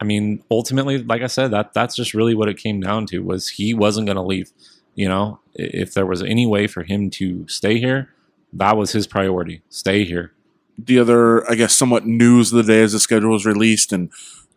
I 0.00 0.04
mean, 0.04 0.42
ultimately, 0.50 0.98
like 0.98 1.22
I 1.22 1.26
said, 1.28 1.52
that 1.52 1.74
that's 1.74 1.94
just 1.94 2.12
really 2.14 2.34
what 2.34 2.48
it 2.48 2.56
came 2.56 2.80
down 2.80 3.06
to 3.06 3.20
was 3.20 3.48
he 3.50 3.72
wasn't 3.74 4.06
going 4.06 4.16
to 4.16 4.22
leave. 4.22 4.50
You 4.96 5.08
know, 5.08 5.38
if 5.54 5.94
there 5.94 6.04
was 6.06 6.22
any 6.22 6.46
way 6.46 6.66
for 6.66 6.82
him 6.82 7.08
to 7.10 7.46
stay 7.48 7.78
here, 7.78 8.10
that 8.52 8.76
was 8.76 8.92
his 8.92 9.06
priority. 9.06 9.62
Stay 9.68 10.04
here. 10.04 10.32
the 10.78 10.98
other, 10.98 11.48
I 11.50 11.54
guess, 11.54 11.74
somewhat 11.74 12.06
news 12.06 12.52
of 12.52 12.64
the 12.64 12.72
day 12.72 12.82
as 12.82 12.92
the 12.92 12.98
schedule 12.98 13.30
was 13.30 13.44
released, 13.46 13.92
and 13.92 14.10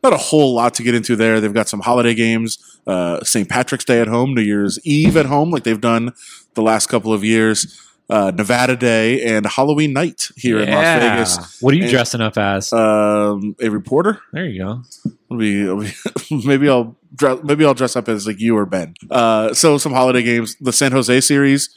not 0.03 0.13
a 0.13 0.17
whole 0.17 0.53
lot 0.53 0.73
to 0.75 0.83
get 0.83 0.95
into 0.95 1.15
there. 1.15 1.39
They've 1.41 1.53
got 1.53 1.67
some 1.67 1.81
holiday 1.81 2.13
games, 2.13 2.79
uh, 2.87 3.21
St. 3.23 3.47
Patrick's 3.49 3.85
Day 3.85 3.99
at 4.01 4.07
home, 4.07 4.33
New 4.33 4.41
Year's 4.41 4.79
Eve 4.85 5.17
at 5.17 5.25
home, 5.25 5.51
like 5.51 5.63
they've 5.63 5.79
done 5.81 6.13
the 6.53 6.61
last 6.61 6.87
couple 6.87 7.11
of 7.11 7.23
years, 7.23 7.79
uh, 8.09 8.31
Nevada 8.33 8.75
Day, 8.77 9.21
and 9.23 9.45
Halloween 9.45 9.91
night 9.93 10.29
here 10.37 10.59
in 10.59 10.69
Las 10.69 11.01
Vegas. 11.01 11.61
What 11.61 11.73
are 11.73 11.77
you 11.77 11.83
And- 11.83 11.91
dressing 11.91 12.21
up 12.21 12.37
as? 12.37 12.71
Um, 12.71 13.55
a 13.61 13.69
reporter. 13.69 14.21
there 14.31 14.45
you 14.45 14.63
go. 14.63 14.81
I'll 15.29 15.37
be, 15.37 15.67
I'll 15.67 15.79
be- 15.81 15.93
maybe 16.47 16.69
I'll 16.69 16.95
dress, 17.13 17.39
maybe 17.43 17.65
I'll 17.65 17.73
dress 17.73 17.95
up 17.95 18.07
as 18.07 18.25
like 18.25 18.39
you 18.39 18.55
or 18.57 18.65
Ben. 18.65 18.93
Uh, 19.11 19.53
so 19.53 19.77
some 19.77 19.91
holiday 19.91 20.23
games. 20.23 20.55
The 20.61 20.71
San 20.71 20.91
Jose 20.93 21.19
series 21.21 21.69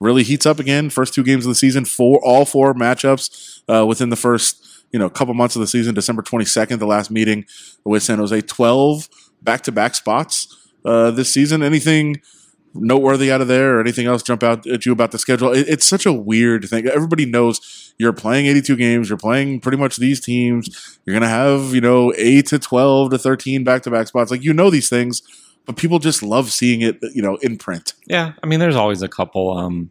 really 0.00 0.22
heats 0.22 0.46
up 0.46 0.58
again. 0.58 0.90
First 0.90 1.14
two 1.14 1.24
games 1.24 1.44
of 1.44 1.50
the 1.50 1.54
season, 1.54 1.84
four 1.84 2.20
all 2.24 2.44
four 2.44 2.74
matchups 2.74 3.62
uh, 3.68 3.86
within 3.86 4.10
the 4.10 4.16
first 4.16 4.64
you 4.92 4.98
know 4.98 5.08
couple 5.10 5.34
months 5.34 5.56
of 5.56 5.60
the 5.60 5.66
season. 5.66 5.94
December 5.94 6.22
twenty 6.22 6.44
second, 6.44 6.78
the 6.78 6.86
last 6.86 7.10
meeting 7.10 7.44
with 7.84 8.02
San 8.02 8.18
Jose. 8.18 8.40
Twelve 8.42 9.08
back 9.42 9.62
to 9.62 9.72
back 9.72 9.94
spots 9.94 10.70
uh, 10.84 11.10
this 11.10 11.32
season. 11.32 11.62
Anything 11.62 12.20
noteworthy 12.74 13.32
out 13.32 13.40
of 13.40 13.48
there 13.48 13.76
or 13.76 13.80
anything 13.80 14.06
else 14.06 14.22
jump 14.22 14.42
out 14.42 14.66
at 14.66 14.86
you 14.86 14.92
about 14.92 15.10
the 15.10 15.18
schedule? 15.18 15.52
It, 15.52 15.68
it's 15.68 15.86
such 15.86 16.06
a 16.06 16.12
weird 16.12 16.64
thing. 16.68 16.86
Everybody 16.86 17.26
knows 17.26 17.94
you're 17.98 18.12
playing 18.12 18.46
82 18.46 18.76
games. 18.76 19.08
You're 19.08 19.18
playing 19.18 19.60
pretty 19.60 19.78
much 19.78 19.96
these 19.96 20.20
teams. 20.20 20.98
You're 21.04 21.18
to 21.18 21.28
have, 21.28 21.74
you 21.74 21.80
know, 21.80 22.12
8 22.16 22.46
to 22.46 22.58
12 22.58 23.10
to 23.10 23.18
13 23.18 23.64
back 23.64 23.82
to 23.82 23.90
back 23.90 24.06
spots. 24.06 24.30
Like, 24.30 24.44
you 24.44 24.52
know, 24.52 24.70
these 24.70 24.88
things, 24.88 25.22
but 25.68 25.76
people 25.76 25.98
just 25.98 26.22
love 26.22 26.50
seeing 26.50 26.80
it, 26.80 26.98
you 27.14 27.20
know, 27.20 27.36
in 27.36 27.58
print. 27.58 27.92
Yeah, 28.06 28.32
I 28.42 28.46
mean, 28.46 28.58
there's 28.58 28.74
always 28.74 29.02
a 29.02 29.08
couple. 29.08 29.50
Um, 29.56 29.90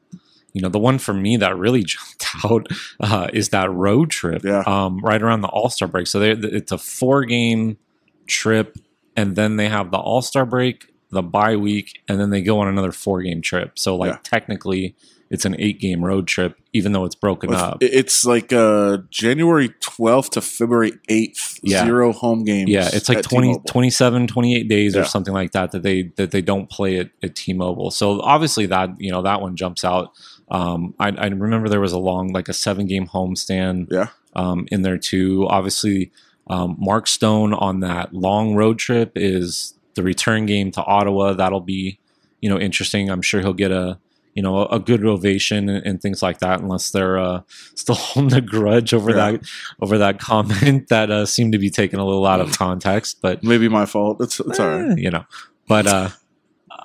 you 0.54 0.62
know, 0.62 0.70
the 0.70 0.80
one 0.80 0.98
for 0.98 1.14
me 1.14 1.38
that 1.38 1.56
really 1.56 1.84
jumped 1.86 2.26
out 2.44 2.68
uh, 3.00 3.28
is 3.32 3.50
that 3.50 3.72
road 3.72 4.10
trip. 4.10 4.44
Yeah. 4.44 4.64
Um, 4.66 4.98
right 5.02 5.22
around 5.22 5.42
the 5.42 5.50
All 5.50 5.70
Star 5.70 5.88
break. 5.88 6.08
So 6.08 6.20
it's 6.24 6.72
a 6.72 6.80
four 6.80 7.26
game 7.26 7.78
trip, 8.26 8.76
and 9.16 9.36
then 9.36 9.58
they 9.58 9.70
have 9.70 9.92
the 9.92 9.98
All 9.98 10.24
Star 10.24 10.48
break, 10.48 10.92
the 11.12 11.22
bye 11.22 11.56
week, 11.56 12.02
and 12.08 12.20
then 12.20 12.32
they 12.32 12.42
go 12.42 12.58
on 12.60 12.68
another 12.68 12.92
four 12.92 13.22
game 13.22 13.44
trip. 13.44 13.78
So 13.78 13.96
like 13.96 14.14
Yeah. 14.14 14.20
technically, 14.24 14.96
it's 15.30 15.46
an 15.46 15.56
eight 15.60 15.80
game 15.80 16.04
road 16.06 16.28
trip, 16.28 16.58
even 16.74 16.92
though 16.94 17.06
it's 17.06 17.16
broken 17.16 17.54
up. 17.54 17.78
It's 17.82 18.26
like 18.26 18.54
uh, 18.54 19.00
January 19.10 19.70
12th 19.82 20.30
to 20.32 20.42
February 20.42 20.94
8th, 21.10 21.60
Yeah. 21.64 21.84
zero 21.86 22.14
home 22.14 22.44
games. 22.44 22.70
Yeah, 22.70 22.90
it's 22.94 23.10
like 23.10 23.20
at 23.20 23.24
20, 23.26 23.48
T-Mobile. 23.48 23.64
27, 23.68 24.28
28 24.28 24.68
days 24.70 24.96
Yeah. 24.96 25.02
or 25.02 25.06
something 25.06 25.34
like 25.34 25.52
that 25.52 25.72
that 25.72 25.84
they 25.84 26.12
that 26.16 26.32
they 26.32 26.42
don't 26.42 26.70
play 26.70 26.98
at, 27.00 27.10
at 27.22 27.36
T-Mobile. 27.36 27.92
So 27.92 28.22
obviously 28.22 28.66
that 28.68 28.90
you 29.00 29.12
know 29.12 29.22
that 29.22 29.42
one 29.42 29.56
jumps 29.56 29.84
out. 29.84 30.12
Um, 30.50 30.94
I, 31.00 31.10
I 31.10 31.28
remember 31.28 31.68
there 31.68 31.82
was 31.82 31.92
a 31.92 32.00
long 32.00 32.32
like 32.32 32.48
a 32.48 32.54
seven 32.54 32.86
game 32.86 33.08
homestand 33.08 33.88
Yeah. 33.92 34.08
um, 34.36 34.66
in 34.72 34.82
there 34.84 34.98
too. 34.98 35.46
Obviously, 35.50 36.12
um, 36.50 36.78
Mark 36.80 37.08
Stone 37.08 37.54
on 37.54 37.82
that 37.82 38.14
long 38.14 38.56
road 38.56 38.80
trip 38.80 39.12
is 39.16 39.74
the 39.96 40.04
return 40.04 40.46
game 40.46 40.72
to 40.72 40.84
Ottawa. 40.84 41.34
That'll 41.34 41.60
be 41.60 42.00
you 42.40 42.50
know 42.50 42.58
interesting. 42.58 43.10
I'm 43.10 43.22
sure 43.22 43.42
he'll 43.42 43.52
get 43.54 43.72
a 43.72 44.00
you 44.38 44.44
know 44.44 44.60
a, 44.60 44.76
a 44.76 44.80
good 44.80 45.04
ovation 45.04 45.68
and, 45.68 45.84
and, 45.84 46.00
things 46.00 46.22
like 46.22 46.38
that, 46.40 46.62
unless 46.62 46.92
they're 46.92 47.18
uh, 47.18 47.42
still 47.76 47.96
holding 47.96 48.38
a 48.38 48.42
grudge 48.42 48.94
over 48.94 49.10
yeah. 49.10 49.32
that 49.32 49.50
over 49.82 49.98
that 49.98 50.20
comment 50.20 50.88
that 50.90 51.10
uh, 51.10 51.26
seemed 51.26 51.54
to 51.54 51.58
be 51.58 51.72
taken 51.72 52.00
a 52.00 52.06
little 52.06 52.28
out 52.28 52.40
of 52.40 52.56
context. 52.56 53.18
But 53.20 53.44
maybe 53.44 53.68
my 53.68 53.88
fault. 53.88 54.22
It's 54.22 54.40
it's 54.40 54.60
eh, 54.60 54.64
all 54.64 54.80
right. 54.80 54.98
You 54.98 55.10
know, 55.10 55.26
but. 55.68 55.88
uh 55.88 56.10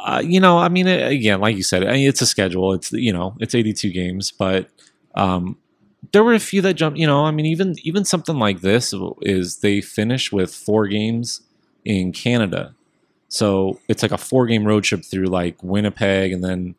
uh, 0.04 0.20
you 0.24 0.40
know, 0.40 0.58
I 0.58 0.68
mean, 0.68 0.88
again, 0.88 1.38
like 1.40 1.56
you 1.56 1.62
said, 1.62 1.84
it's 1.84 2.20
a 2.20 2.26
schedule. 2.26 2.72
It's 2.72 2.90
you 2.90 3.12
know, 3.12 3.36
it's 3.38 3.54
82 3.54 3.92
games, 3.92 4.32
but 4.32 4.68
um, 5.14 5.56
there 6.10 6.24
were 6.24 6.34
a 6.34 6.40
few 6.40 6.60
that 6.62 6.74
jumped. 6.74 6.98
You 6.98 7.06
know, 7.06 7.24
I 7.24 7.30
mean, 7.30 7.46
even 7.46 7.76
even 7.84 8.04
something 8.04 8.36
like 8.36 8.62
this 8.62 8.92
is 9.20 9.58
they 9.58 9.80
finish 9.80 10.32
with 10.32 10.52
four 10.52 10.88
games 10.88 11.42
in 11.84 12.12
Canada, 12.12 12.74
so 13.28 13.78
it's 13.88 14.02
like 14.02 14.10
a 14.10 14.18
four 14.18 14.46
game 14.46 14.64
road 14.64 14.82
trip 14.82 15.04
through 15.04 15.26
like 15.26 15.62
Winnipeg, 15.62 16.32
and 16.32 16.42
then 16.42 16.74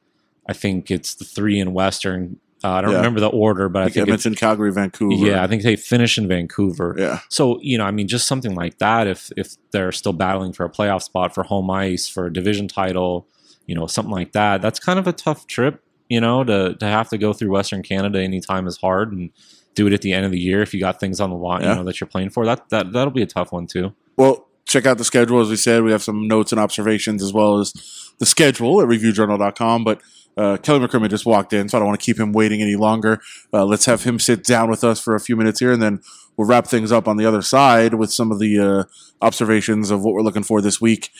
I 0.47 0.53
think 0.53 0.91
it's 0.91 1.15
the 1.15 1.25
three 1.25 1.59
in 1.59 1.73
Western. 1.73 2.39
Uh, 2.63 2.71
I 2.71 2.81
don't 2.81 2.91
yeah. 2.91 2.97
remember 2.97 3.19
the 3.19 3.27
order, 3.27 3.67
but 3.67 3.83
I, 3.83 3.85
I 3.85 3.89
think, 3.89 4.07
mentioned 4.07 4.37
Calgary, 4.37 4.71
Vancouver. 4.71 5.25
Yeah, 5.25 5.43
I 5.43 5.47
think 5.47 5.63
they 5.63 5.75
finish 5.75 6.17
in 6.17 6.27
Vancouver. 6.27 6.95
Yeah. 6.97 7.19
So 7.29 7.59
you 7.61 7.77
know, 7.77 7.83
I 7.85 7.91
mean, 7.91 8.07
just 8.07 8.27
something 8.27 8.55
like 8.55 8.77
that. 8.77 9.07
If 9.07 9.31
if 9.35 9.55
they're 9.71 9.91
still 9.91 10.13
battling 10.13 10.53
for 10.53 10.65
a 10.65 10.69
playoff 10.69 11.03
spot, 11.03 11.35
for 11.35 11.43
home 11.43 11.69
ice, 11.69 12.07
for 12.07 12.27
a 12.27 12.33
division 12.33 12.67
title, 12.67 13.27
you 13.65 13.75
know, 13.75 13.87
something 13.87 14.13
like 14.13 14.31
that. 14.31 14.61
That's 14.61 14.79
kind 14.79 14.97
of 14.97 15.07
a 15.07 15.13
tough 15.13 15.47
trip 15.47 15.83
you 16.09 16.21
know, 16.21 16.43
to 16.43 16.75
to 16.75 16.85
have 16.85 17.09
to 17.09 17.17
go 17.17 17.33
through 17.33 17.49
Western 17.49 17.81
Canada 17.81 18.21
anytime 18.21 18.67
is 18.67 18.77
hard, 18.77 19.11
and 19.11 19.31
do 19.73 19.87
it 19.87 19.93
at 19.93 20.01
the 20.01 20.13
end 20.13 20.25
of 20.25 20.31
the 20.31 20.39
year 20.39 20.61
if 20.61 20.73
you 20.73 20.79
got 20.79 20.99
things 20.99 21.19
on 21.19 21.31
the 21.31 21.35
line, 21.35 21.61
yeah. 21.61 21.71
you 21.71 21.75
know, 21.77 21.83
that 21.85 21.99
you're 21.99 22.07
playing 22.07 22.29
for. 22.29 22.45
That 22.45 22.69
that 22.69 22.91
that'll 22.93 23.13
be 23.13 23.23
a 23.23 23.27
tough 23.27 23.51
one 23.51 23.67
too. 23.67 23.93
Well, 24.15 24.47
check 24.65 24.85
out 24.85 24.97
the 24.97 25.05
schedule 25.05 25.41
as 25.41 25.49
we 25.49 25.55
said. 25.55 25.83
We 25.83 25.91
have 25.91 26.03
some 26.03 26.27
notes 26.27 26.51
and 26.51 26.61
observations 26.61 27.23
as 27.23 27.33
well 27.33 27.59
as 27.59 27.73
the 28.19 28.25
schedule 28.25 28.79
at 28.81 28.87
reviewjournal.com. 28.87 29.83
But 29.83 30.01
uh, 30.35 30.57
Kelly 30.57 30.85
McCrimmon 30.85 31.09
just 31.09 31.25
walked 31.25 31.53
in, 31.53 31.69
so 31.69 31.77
I 31.77 31.79
don't 31.79 31.87
want 31.87 31.99
to 31.99 32.05
keep 32.05 32.19
him 32.19 32.33
waiting 32.33 32.61
any 32.61 32.75
longer. 32.75 33.21
Uh, 33.53 33.65
let's 33.65 33.85
have 33.85 34.03
him 34.03 34.19
sit 34.19 34.43
down 34.43 34.69
with 34.69 34.83
us 34.83 34.99
for 34.99 35.15
a 35.15 35.19
few 35.19 35.35
minutes 35.35 35.59
here, 35.59 35.71
and 35.71 35.81
then 35.81 36.01
we'll 36.35 36.47
wrap 36.47 36.67
things 36.67 36.91
up 36.91 37.07
on 37.07 37.17
the 37.17 37.25
other 37.25 37.41
side 37.41 37.93
with 37.93 38.11
some 38.11 38.31
of 38.31 38.39
the 38.39 38.59
uh, 38.59 38.83
observations 39.21 39.91
of 39.91 40.03
what 40.03 40.13
we're 40.13 40.21
looking 40.21 40.43
for 40.43 40.61
this 40.61 40.81
week 40.81 41.11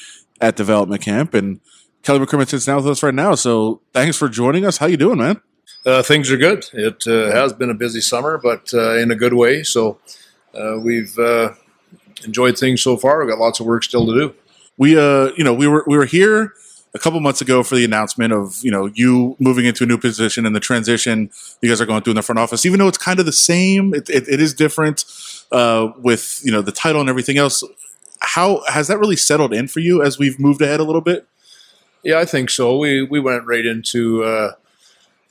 at 0.42 0.56
development 0.56 1.02
camp. 1.02 1.34
And 1.34 1.60
Kelly 2.02 2.20
McCrimmon 2.20 2.48
sits 2.48 2.66
down 2.66 2.78
with 2.78 2.88
us 2.88 3.04
right 3.04 3.14
now. 3.14 3.36
So 3.36 3.82
thanks 3.94 4.18
for 4.18 4.30
joining 4.30 4.66
us. 4.66 4.78
How 4.78 4.88
you 4.88 4.98
doing, 4.98 5.20
man? 5.20 5.42
Uh, 5.86 6.02
things 6.02 6.32
are 6.32 6.38
good. 6.38 6.66
It 6.74 7.06
uh, 7.08 7.32
has 7.32 7.54
been 7.54 7.70
a 7.70 7.76
busy 7.76 8.02
summer, 8.02 8.40
but 8.42 8.74
uh, 8.74 8.98
in 8.98 9.12
a 9.12 9.16
good 9.16 9.34
way. 9.34 9.64
So 9.64 10.00
uh, 10.54 10.80
we've 10.82 11.18
uh, 11.20 11.54
enjoyed 12.26 12.58
things 12.58 12.82
so 12.82 12.98
far. 12.98 13.20
We've 13.20 13.30
got 13.30 13.40
lots 13.40 13.60
of 13.60 13.66
work 13.66 13.84
still 13.84 14.06
to 14.08 14.14
do. 14.14 14.36
We, 14.78 14.98
uh, 14.98 15.32
you 15.38 15.44
know, 15.44 15.54
we 15.54 15.68
were 15.68 15.84
we 15.88 15.98
were 15.98 16.06
here 16.06 16.54
a 16.96 17.00
couple 17.00 17.20
months 17.20 17.42
ago 17.42 17.64
for 17.64 17.76
the 17.76 17.86
announcement 17.86 18.32
of 18.32 18.58
you 18.62 18.72
know 18.72 18.86
you 18.94 19.36
moving 19.40 19.66
into 19.66 19.84
a 19.84 19.88
new 19.88 19.98
position 19.98 20.46
and 20.46 20.56
the 20.56 20.60
transition 20.60 21.30
you 21.62 21.70
guys 21.70 21.82
are 21.82 21.86
going 21.86 22.04
through 22.04 22.12
in 22.12 22.18
the 22.18 22.22
front 22.22 22.40
office. 22.40 22.66
Even 22.66 22.80
though 22.80 22.88
it's 22.88 22.98
kind 22.98 23.20
of 23.20 23.26
the 23.26 23.32
same, 23.32 23.94
it, 23.94 24.10
it, 24.10 24.28
it 24.28 24.42
is 24.42 24.54
different 24.54 25.06
with 25.52 26.42
you 26.44 26.52
know 26.52 26.62
the 26.62 26.72
title 26.72 27.02
and 27.02 27.10
everything 27.10 27.38
else. 27.38 27.64
How 28.22 28.64
has 28.68 28.88
that 28.88 29.00
really 29.00 29.18
settled 29.18 29.54
in 29.54 29.68
for 29.68 29.80
you 29.80 30.02
as 30.02 30.18
we've 30.18 30.40
moved 30.40 30.62
ahead 30.62 30.80
a 30.80 30.84
little 30.84 31.02
bit? 31.02 31.28
Yeah, 32.04 32.20
I 32.20 32.26
think 32.26 32.50
so. 32.50 32.78
We 32.78 33.04
we 33.04 33.20
went 33.20 33.46
right 33.46 33.66
into 33.66 34.24
uh, 34.24 34.52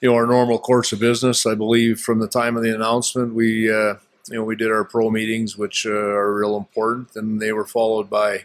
you 0.00 0.08
know 0.08 0.16
our 0.16 0.26
normal 0.26 0.58
course 0.58 0.92
of 0.92 1.00
business. 1.00 1.46
I 1.46 1.54
believe 1.54 2.00
from 2.00 2.18
the 2.18 2.28
time 2.28 2.56
of 2.56 2.62
the 2.62 2.74
announcement, 2.74 3.34
we 3.34 3.70
uh, 3.70 3.94
you 4.28 4.36
know 4.36 4.44
we 4.44 4.56
did 4.56 4.70
our 4.70 4.84
pro 4.84 5.10
meetings, 5.10 5.56
which 5.56 5.86
uh, 5.86 5.90
are 5.90 6.34
real 6.34 6.56
important, 6.56 7.14
and 7.14 7.40
they 7.40 7.52
were 7.52 7.66
followed 7.66 8.10
by 8.10 8.44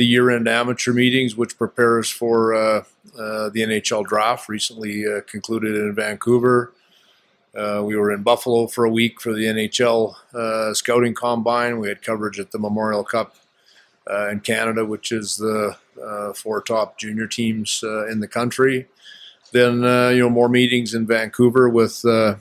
the 0.00 0.06
year-end 0.06 0.48
amateur 0.48 0.94
meetings, 0.94 1.36
which 1.36 1.58
prepare 1.58 1.98
us 1.98 2.08
for 2.08 2.54
uh, 2.54 2.84
uh, 3.18 3.50
the 3.50 3.60
NHL 3.60 4.06
draft. 4.06 4.48
Recently 4.48 5.04
uh, 5.06 5.20
concluded 5.26 5.76
in 5.76 5.94
Vancouver. 5.94 6.72
we 7.54 7.96
were 7.96 8.10
in 8.10 8.22
Buffalo 8.22 8.66
for 8.66 8.86
a 8.86 8.90
week 8.90 9.20
for 9.20 9.34
the 9.34 9.44
NHL 9.44 10.74
scouting 10.74 11.12
combine. 11.12 11.80
We 11.80 11.88
had 11.88 12.00
coverage 12.00 12.40
at 12.40 12.50
the 12.50 12.58
Memorial 12.58 13.04
Cup 13.04 13.36
uh, 14.10 14.30
in 14.30 14.40
Canada, 14.40 14.86
which 14.86 15.12
is 15.12 15.36
the 15.36 15.76
uh, 16.02 16.32
four 16.32 16.62
top 16.62 16.98
junior 16.98 17.26
teams 17.26 17.84
uh, 17.84 18.06
in 18.06 18.20
the 18.20 18.28
country. 18.28 18.86
Then 19.52 19.82
you 20.14 20.20
know 20.20 20.30
more 20.30 20.48
meetings 20.48 20.94
in 20.94 21.06
Vancouver 21.06 21.68
with 21.68 22.00
the 22.00 22.38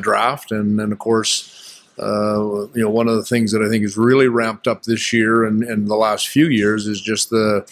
draft, 0.00 0.50
and 0.50 0.78
then 0.78 0.92
of 0.92 0.98
course 0.98 1.63
you 1.98 2.82
know 2.82 2.90
one 2.90 3.08
of 3.08 3.16
the 3.16 3.24
things 3.24 3.52
that 3.52 3.62
I 3.62 3.68
think 3.68 3.84
is 3.84 3.96
really 3.96 4.28
ramped 4.28 4.66
up 4.66 4.82
this 4.82 5.12
year 5.12 5.44
and, 5.44 5.62
and 5.62 5.88
the 5.88 5.96
last 5.96 6.28
few 6.28 6.46
years 6.46 6.86
is 6.86 7.00
just 7.00 7.30
the 7.30 7.66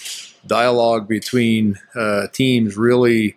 dialogue 0.46 1.08
between 1.08 1.78
teams 2.32 2.76
really. 2.76 3.36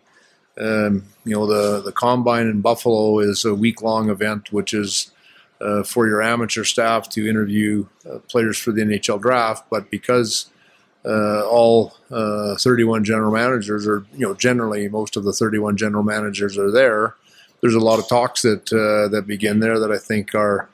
Um, 0.58 1.04
you 1.26 1.34
know 1.34 1.48
the 1.48 1.82
the 1.82 1.92
combine 1.92 2.48
in 2.48 2.62
Buffalo 2.62 3.20
is 3.20 3.44
a 3.44 3.54
week 3.54 3.82
long 3.82 4.10
event, 4.10 4.54
which 4.54 4.74
is 4.74 5.12
uh, 5.60 5.84
for 5.84 6.08
your 6.08 6.22
amateur 6.22 6.64
staff 6.64 7.10
to 7.10 7.28
interview 7.28 7.86
uh, 8.10 8.20
players 8.30 8.58
for 8.58 8.72
the 8.72 8.82
NHL 8.82 9.22
draft, 9.22 9.66
but 9.70 9.90
because 9.90 10.50
uh, 11.06 11.48
all 11.48 11.96
uh, 12.12 12.56
31 12.56 13.04
general 13.04 13.32
managers 13.32 13.88
are, 13.88 14.06
you 14.14 14.28
know, 14.28 14.34
generally 14.34 14.88
most 14.88 15.16
of 15.16 15.24
the 15.24 15.34
31 15.34 15.78
general 15.78 16.04
managers 16.04 16.58
are 16.58 16.72
there. 16.72 17.16
There's 17.62 17.76
a 17.76 17.80
lot 17.80 18.00
of 18.00 18.08
talks 18.08 18.42
that 18.42 18.72
uh, 18.72 19.08
that 19.10 19.26
begin 19.28 19.60
there 19.60 19.80
that 19.80 19.92
I 19.92 19.98
think 19.98 20.36
are, 20.36 20.70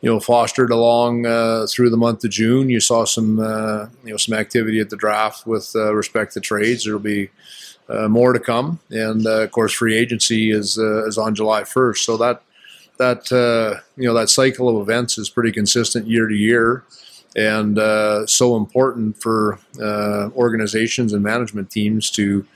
you 0.00 0.10
know, 0.10 0.20
fostered 0.20 0.70
along 0.70 1.26
uh, 1.26 1.66
through 1.68 1.90
the 1.90 1.96
month 1.96 2.24
of 2.24 2.30
June. 2.30 2.68
You 2.68 2.80
saw 2.80 3.04
some, 3.04 3.38
you 4.04 4.10
know, 4.10 4.16
some 4.16 4.34
activity 4.34 4.80
at 4.80 4.90
the 4.90 4.96
draft 4.96 5.46
with 5.46 5.74
respect 5.74 6.34
to 6.34 6.40
trades. 6.40 6.84
There'll 6.84 7.00
be 7.00 7.30
more 7.88 8.32
to 8.32 8.40
come, 8.40 8.80
and 8.90 9.26
of 9.26 9.50
course, 9.52 9.72
free 9.72 9.96
agency 9.96 10.50
is 10.50 10.78
is 10.78 11.18
on 11.18 11.34
July 11.34 11.62
1st. 11.62 11.98
So 11.98 12.16
that 12.18 12.42
that 12.98 13.30
uh, 13.32 13.80
you 13.96 14.06
know 14.06 14.14
that 14.14 14.28
cycle 14.28 14.68
of 14.68 14.88
events 14.88 15.18
is 15.18 15.30
pretty 15.30 15.52
consistent 15.52 16.06
year 16.06 16.26
to 16.26 16.34
year, 16.34 16.84
and 17.34 17.78
uh, 17.78 18.26
so 18.26 18.56
important 18.56 19.20
for 19.20 19.58
uh, 19.80 20.30
organizations 20.34 21.12
and 21.12 21.22
management 21.22 21.70
teams 21.70 22.10
to 22.12 22.46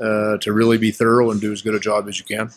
uh, 0.00 0.36
to 0.38 0.52
really 0.52 0.78
be 0.78 0.90
thorough 0.90 1.30
and 1.30 1.40
do 1.40 1.52
as 1.52 1.62
good 1.62 1.74
a 1.74 1.80
job 1.80 2.08
as 2.08 2.18
you 2.18 2.24
can. 2.24 2.50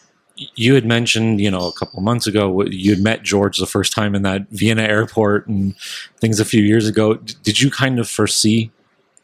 You 0.55 0.75
had 0.75 0.86
mentioned, 0.86 1.39
you 1.39 1.51
know, 1.51 1.67
a 1.67 1.74
couple 1.74 2.00
of 2.00 2.03
months 2.03 2.27
ago, 2.27 2.63
you 2.65 2.91
had 2.91 3.03
met 3.03 3.24
George 3.24 3.57
the 3.57 3.65
first 3.65 3.93
time 3.93 4.15
in 4.15 4.21
that 4.24 4.48
Vienna 4.50 4.83
airport 4.83 5.48
and 5.48 5.75
things 6.19 6.39
a 6.39 6.45
few 6.45 6.63
years 6.63 6.88
ago. 6.88 7.15
Did 7.15 7.62
you 7.62 7.69
kind 7.69 8.00
of 8.00 8.10
foresee, 8.10 8.71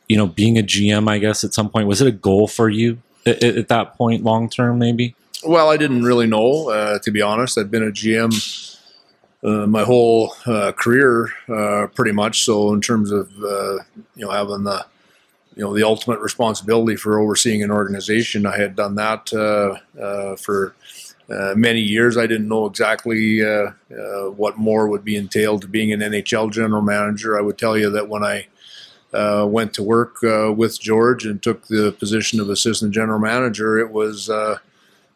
you 0.08 0.18
know, 0.18 0.28
being 0.28 0.58
a 0.58 0.64
GM? 0.64 1.10
I 1.10 1.18
guess 1.18 1.44
at 1.44 1.54
some 1.54 1.70
point, 1.70 1.88
was 1.88 2.02
it 2.02 2.08
a 2.08 2.12
goal 2.12 2.48
for 2.48 2.70
you 2.70 3.02
at, 3.26 3.44
at 3.44 3.68
that 3.70 3.96
point, 3.98 4.24
long 4.24 4.50
term, 4.50 4.80
maybe? 4.80 5.16
Well, 5.46 5.70
I 5.70 5.78
didn't 5.78 6.04
really 6.04 6.28
know, 6.28 6.70
uh, 6.70 7.00
to 7.00 7.12
be 7.12 7.22
honest. 7.22 7.58
I've 7.58 7.72
been 7.72 7.84
a 7.84 7.92
GM 7.92 8.32
uh, 9.44 9.68
my 9.68 9.84
whole 9.84 10.34
uh, 10.46 10.72
career, 10.72 11.32
uh, 11.48 11.88
pretty 11.88 12.12
much. 12.12 12.44
So, 12.44 12.74
in 12.74 12.82
terms 12.82 13.12
of 13.12 13.32
uh, 13.44 13.78
you 14.16 14.26
know 14.26 14.32
having 14.32 14.64
the 14.64 14.86
you 15.56 15.64
know 15.64 15.74
the 15.76 15.84
ultimate 15.84 16.20
responsibility 16.20 16.96
for 16.96 17.20
overseeing 17.20 17.64
an 17.64 17.72
organization, 17.72 18.46
I 18.46 18.58
had 18.58 18.76
done 18.76 18.96
that 18.96 19.32
uh, 21.30 21.54
many 21.56 21.82
years. 21.82 22.18
I 22.18 22.28
didn't 22.28 22.48
know 22.48 22.66
exactly 22.66 23.42
what 24.36 24.58
more 24.58 24.88
would 24.88 25.04
be 25.04 25.16
entailed 25.16 25.62
to 25.62 25.68
being 25.68 25.92
an 25.92 26.00
NHL 26.00 26.52
general 26.52 26.82
manager. 26.82 27.38
I 27.38 27.42
would 27.42 27.58
tell 27.58 27.78
you 27.78 27.90
that 27.92 28.10
when 28.10 28.24
I 28.24 28.48
uh, 29.14 29.46
went 29.50 29.74
to 29.74 29.84
work 29.84 30.24
uh, 30.24 30.52
with 30.52 30.80
George 30.80 31.26
and 31.26 31.42
took 31.42 31.68
the 31.68 31.92
position 31.94 32.40
of 32.40 32.50
assistant 32.50 32.94
general 32.94 33.20
manager, 33.20 33.80
it 33.80 33.92
was 33.92 34.30
uh, 34.30 34.58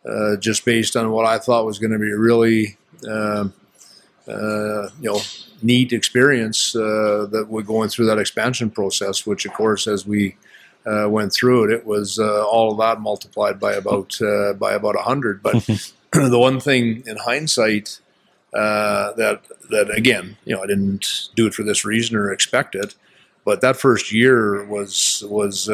uh, 0.06 0.36
just 0.38 0.66
based 0.66 0.96
on 0.96 1.12
what 1.12 1.26
I 1.26 1.38
thought 1.38 1.66
was 1.66 1.80
going 1.80 1.92
to 1.92 2.00
be 2.00 2.12
a 2.12 2.18
really, 2.18 2.78
um, 3.08 3.54
uh, 4.28 4.90
you 5.00 5.12
know, 5.12 5.20
neat 5.62 5.94
experience 5.94 6.76
uh, 6.76 7.28
that 7.32 7.48
we're 7.50 7.62
going 7.62 7.90
through 7.90 8.08
that 8.08 8.18
expansion 8.18 8.72
process. 8.72 9.26
Which, 9.26 9.46
of 9.46 9.54
course, 9.54 9.88
as 9.88 10.06
we 10.06 10.36
uh, 10.86 11.08
went 11.10 11.34
through 11.34 11.66
it, 11.66 11.72
it 11.72 11.86
was 11.86 12.18
uh, 12.18 12.46
all 12.46 12.72
of 12.72 12.78
that 12.80 13.02
multiplied 13.02 13.60
by 13.60 13.74
about 13.74 14.18
by 14.58 14.74
about 14.74 14.96
hundred. 14.96 15.44
But 15.44 15.68
the 16.30 16.40
one 16.40 16.60
thing 16.60 17.04
in 17.06 17.18
hindsight 17.18 18.00
that 18.54 19.42
that 19.70 19.90
again, 19.96 20.38
you 20.46 20.56
know, 20.56 20.64
I 20.64 20.68
didn't 20.68 21.30
do 21.36 21.48
it 21.48 21.54
for 21.54 21.64
this 21.64 21.86
reason 21.86 22.16
or 22.18 22.32
expect 22.32 22.76
it, 22.76 22.96
but 23.46 23.62
that 23.62 23.78
first 23.78 24.12
year 24.12 24.66
was 24.66 25.24
was 25.28 25.70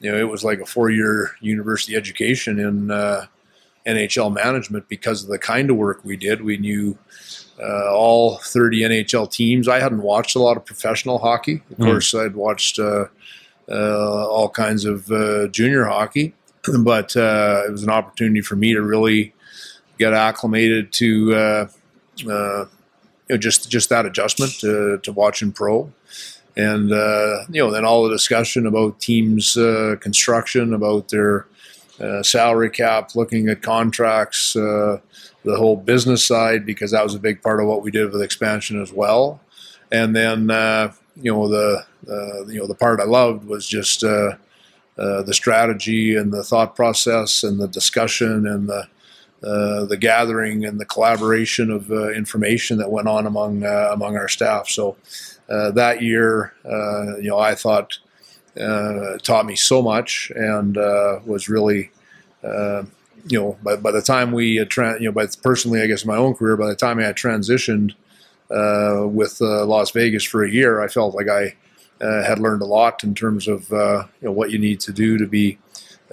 you 0.00 0.10
know, 0.10 0.18
it 0.18 0.28
was 0.28 0.42
like 0.42 0.60
a 0.60 0.66
four-year 0.66 1.32
university 1.40 1.94
education 1.94 2.58
in 2.58 2.90
uh, 2.90 3.26
NHL 3.86 4.32
management 4.32 4.88
because 4.88 5.22
of 5.22 5.28
the 5.28 5.38
kind 5.38 5.70
of 5.70 5.76
work 5.76 6.00
we 6.04 6.16
did. 6.16 6.42
We 6.42 6.56
knew 6.56 6.98
uh, 7.62 7.94
all 7.94 8.38
30 8.38 8.80
NHL 8.80 9.30
teams. 9.30 9.68
I 9.68 9.78
hadn't 9.78 10.02
watched 10.02 10.36
a 10.36 10.38
lot 10.38 10.56
of 10.56 10.64
professional 10.64 11.18
hockey. 11.18 11.62
Of 11.70 11.76
mm. 11.76 11.84
course, 11.84 12.14
I'd 12.14 12.34
watched 12.34 12.78
uh, 12.78 13.06
uh 13.70 14.26
all 14.28 14.48
kinds 14.48 14.84
of 14.84 15.10
uh, 15.12 15.48
junior 15.48 15.84
hockey, 15.84 16.34
but 16.84 17.16
uh, 17.16 17.62
it 17.66 17.72
was 17.72 17.82
an 17.82 17.90
opportunity 17.90 18.40
for 18.40 18.56
me 18.56 18.72
to 18.74 18.82
really 18.82 19.34
get 19.98 20.12
acclimated 20.12 20.92
to 20.92 21.68
you 22.16 22.26
know, 22.26 22.68
just 23.38 23.70
just 23.70 23.88
that 23.88 24.06
adjustment 24.06 24.52
to, 24.60 24.98
to 24.98 25.12
watching 25.12 25.52
pro 25.52 25.92
and 26.56 26.92
uh, 26.92 27.44
you 27.48 27.62
know 27.62 27.70
then 27.70 27.84
all 27.84 28.02
the 28.04 28.10
discussion 28.10 28.66
about 28.66 29.00
teams 29.00 29.56
uh, 29.56 29.96
construction 30.00 30.74
about 30.74 31.08
their 31.08 31.46
uh, 32.00 32.22
salary 32.22 32.70
cap, 32.70 33.14
looking 33.14 33.48
at 33.48 33.60
contracts, 33.60 34.56
uh, 34.56 34.98
the 35.44 35.56
whole 35.56 35.76
business 35.76 36.24
side, 36.24 36.64
because 36.64 36.92
that 36.92 37.04
was 37.04 37.14
a 37.14 37.18
big 37.18 37.42
part 37.42 37.60
of 37.60 37.66
what 37.66 37.82
we 37.82 37.90
did 37.90 38.10
with 38.10 38.22
expansion 38.22 38.80
as 38.80 38.90
well. 38.90 39.38
And 39.92 40.16
then, 40.16 40.50
uh, 40.50 40.92
you 41.16 41.30
know, 41.30 41.48
the 41.48 41.84
uh, 42.08 42.46
you 42.46 42.58
know 42.58 42.66
the 42.66 42.74
part 42.74 43.00
I 43.00 43.04
loved 43.04 43.46
was 43.46 43.66
just 43.66 44.02
uh, 45.00 45.04
uh, 45.04 45.22
the 45.22 45.34
strategy 45.34 46.14
and 46.14 46.32
the 46.32 46.44
thought 46.44 46.76
process 46.76 47.42
and 47.42 47.58
the 47.58 47.68
discussion 47.68 48.46
and 48.46 48.68
the 48.68 48.86
uh, 49.42 49.86
the 49.86 49.96
gathering 49.96 50.66
and 50.66 50.78
the 50.78 50.84
collaboration 50.84 51.70
of 51.70 51.90
uh, 51.90 52.10
information 52.10 52.76
that 52.76 52.90
went 52.90 53.08
on 53.08 53.26
among 53.26 53.64
uh, 53.64 53.88
among 53.90 54.16
our 54.16 54.28
staff. 54.28 54.68
So 54.68 54.96
that 55.48 56.02
year, 56.02 56.52
you 56.64 57.30
know, 57.30 57.38
I 57.38 57.54
thought 57.54 57.98
taught 59.22 59.46
me 59.46 59.56
so 59.56 59.82
much 59.82 60.30
and 60.34 60.76
was 60.76 61.48
really 61.48 61.90
you 63.28 63.38
know, 63.38 63.58
by, 63.62 63.76
by 63.76 63.90
the 63.90 64.02
time 64.02 64.32
we 64.32 64.64
tra- 64.66 64.98
you 64.98 65.06
know, 65.06 65.12
by 65.12 65.26
personally, 65.42 65.82
I 65.82 65.86
guess 65.86 66.04
my 66.04 66.16
own 66.16 66.34
career, 66.34 66.56
by 66.56 66.68
the 66.68 66.76
time 66.76 66.98
I 66.98 67.04
had 67.04 67.16
transitioned 67.16 67.94
uh, 68.50 69.06
with 69.06 69.40
uh, 69.40 69.64
Las 69.66 69.90
Vegas 69.90 70.24
for 70.24 70.42
a 70.42 70.50
year, 70.50 70.80
I 70.80 70.88
felt 70.88 71.14
like 71.14 71.28
I 71.28 71.54
uh, 72.00 72.22
had 72.24 72.38
learned 72.38 72.62
a 72.62 72.66
lot 72.66 73.04
in 73.04 73.14
terms 73.14 73.48
of 73.48 73.68
you 73.70 74.08
know 74.22 74.32
what 74.32 74.50
you 74.50 74.58
need 74.58 74.80
to 74.80 74.92
do 74.92 75.18
to 75.18 75.26
be 75.26 75.58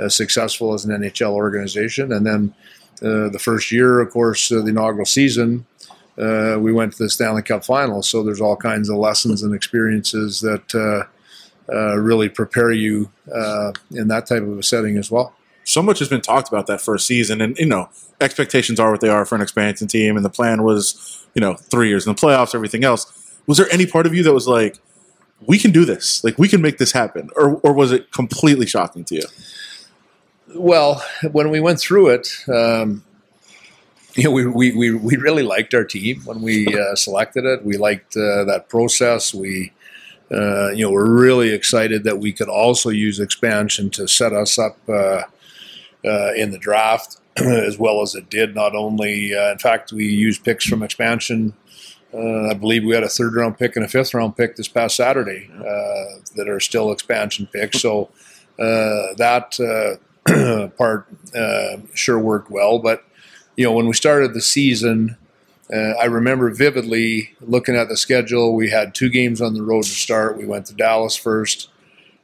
successful 0.07 0.73
as 0.73 0.85
an 0.85 0.91
NHL 1.01 1.31
organization. 1.31 2.11
And 2.11 2.25
then 2.25 2.53
the 2.99 3.39
first 3.39 3.71
year, 3.71 3.99
of 3.99 4.11
course, 4.11 4.49
the 4.49 4.65
inaugural 4.65 5.05
season, 5.05 5.65
uh, 6.17 6.57
we 6.59 6.73
went 6.73 6.93
to 6.93 7.03
the 7.03 7.09
Stanley 7.09 7.41
Cup 7.41 7.65
final. 7.65 8.01
So 8.03 8.23
there's 8.23 8.41
all 8.41 8.55
kinds 8.55 8.89
of 8.89 8.97
lessons 8.97 9.43
and 9.43 9.53
experiences 9.53 10.41
that 10.41 10.75
uh, 10.75 11.73
uh, 11.73 11.97
really 11.97 12.29
prepare 12.29 12.71
you 12.71 13.09
in 13.91 14.07
that 14.07 14.25
type 14.27 14.43
of 14.43 14.57
a 14.57 14.63
setting 14.63 14.97
as 14.97 15.11
well 15.11 15.33
so 15.67 15.81
much 15.81 15.99
has 15.99 16.07
been 16.07 16.21
talked 16.21 16.47
about 16.47 16.65
that 16.67 16.79
first 16.79 17.05
season, 17.05 17.41
and 17.41 17.57
you 17.57 17.65
know 17.65 17.89
expectations 18.21 18.79
are 18.79 18.89
what 18.89 19.01
they 19.01 19.09
are 19.09 19.25
for 19.25 19.35
an 19.35 19.41
expansion 19.41 19.87
team, 19.87 20.15
and 20.15 20.23
the 20.23 20.29
plan 20.29 20.63
was 20.63 21.25
you 21.35 21.41
know 21.41 21.55
three 21.55 21.89
years 21.89 22.07
in 22.07 22.15
the 22.15 22.19
playoffs, 22.19 22.55
everything 22.55 22.85
else. 22.85 23.13
Was 23.47 23.57
there 23.57 23.69
any 23.71 23.85
part 23.85 24.05
of 24.05 24.13
you 24.13 24.23
that 24.23 24.33
was 24.33 24.47
like, 24.47 24.77
we 25.45 25.57
can 25.59 25.71
do 25.71 25.85
this, 25.85 26.23
like 26.23 26.37
we 26.37 26.47
can 26.47 26.61
make 26.61 26.77
this 26.77 26.91
happen, 26.91 27.29
or 27.35 27.55
or 27.57 27.73
was 27.73 27.91
it 27.91 28.11
completely 28.11 28.65
shocking 28.65 29.03
to 29.05 29.15
you? 29.15 29.23
Well, 30.55 31.03
when 31.31 31.49
we 31.49 31.59
went 31.59 31.79
through 31.79 32.09
it, 32.09 32.29
um, 32.47 33.03
you 34.17 34.23
know, 34.23 34.31
we, 34.31 34.47
we, 34.47 34.75
we, 34.75 34.93
we 34.93 35.15
really 35.17 35.43
liked 35.43 35.75
our 35.75 35.83
team 35.83 36.21
when 36.25 36.41
we 36.41 36.67
uh, 36.67 36.95
selected 36.95 37.45
it. 37.45 37.63
We 37.63 37.77
liked 37.77 38.17
uh, 38.17 38.45
that 38.45 38.67
process. 38.67 39.31
We, 39.31 39.73
uh, 40.31 40.69
you 40.69 40.83
know, 40.83 40.91
we're 40.91 41.09
really 41.09 41.51
excited 41.51 42.03
that 42.05 42.17
we 42.17 42.33
could 42.33 42.49
also 42.49 42.89
use 42.89 43.19
expansion 43.19 43.91
to 43.91 44.07
set 44.07 44.33
us 44.33 44.57
up 44.57 44.77
uh, 44.89 45.21
uh, 46.03 46.33
in 46.35 46.49
the 46.49 46.57
draft 46.57 47.17
as 47.37 47.77
well 47.77 48.01
as 48.01 48.15
it 48.15 48.27
did. 48.29 48.55
Not 48.55 48.73
only, 48.73 49.35
uh, 49.35 49.51
in 49.51 49.59
fact, 49.59 49.91
we 49.91 50.07
used 50.07 50.43
picks 50.43 50.65
from 50.65 50.81
expansion. 50.81 51.53
Uh, 52.13 52.49
I 52.49 52.53
believe 52.53 52.83
we 52.83 52.93
had 52.93 53.03
a 53.03 53.09
third 53.09 53.35
round 53.35 53.57
pick 53.57 53.75
and 53.75 53.83
a 53.83 53.87
fifth 53.87 54.13
round 54.13 54.37
pick 54.37 54.55
this 54.55 54.67
past 54.67 54.95
Saturday 54.95 55.49
uh, 55.53 56.19
that 56.35 56.47
are 56.47 56.59
still 56.59 56.91
expansion 56.91 57.47
picks. 57.51 57.81
So 57.81 58.09
uh, 58.57 59.13
that 59.17 59.59
uh, 59.59 60.69
part 60.77 61.07
sure 61.93 62.19
worked 62.19 62.49
well. 62.49 62.79
But 62.79 63.03
you 63.55 63.65
know, 63.65 63.73
when 63.73 63.87
we 63.87 63.93
started 63.93 64.33
the 64.33 64.41
season. 64.41 65.17
I 65.69 66.05
remember 66.05 66.49
vividly 66.51 67.35
looking 67.41 67.75
at 67.75 67.89
the 67.89 67.97
schedule. 67.97 68.55
We 68.55 68.69
had 68.69 68.95
two 68.95 69.09
games 69.09 69.41
on 69.41 69.53
the 69.53 69.61
road 69.61 69.83
to 69.83 69.89
start. 69.89 70.37
We 70.37 70.45
went 70.45 70.65
to 70.67 70.73
Dallas 70.73 71.17
first, 71.17 71.69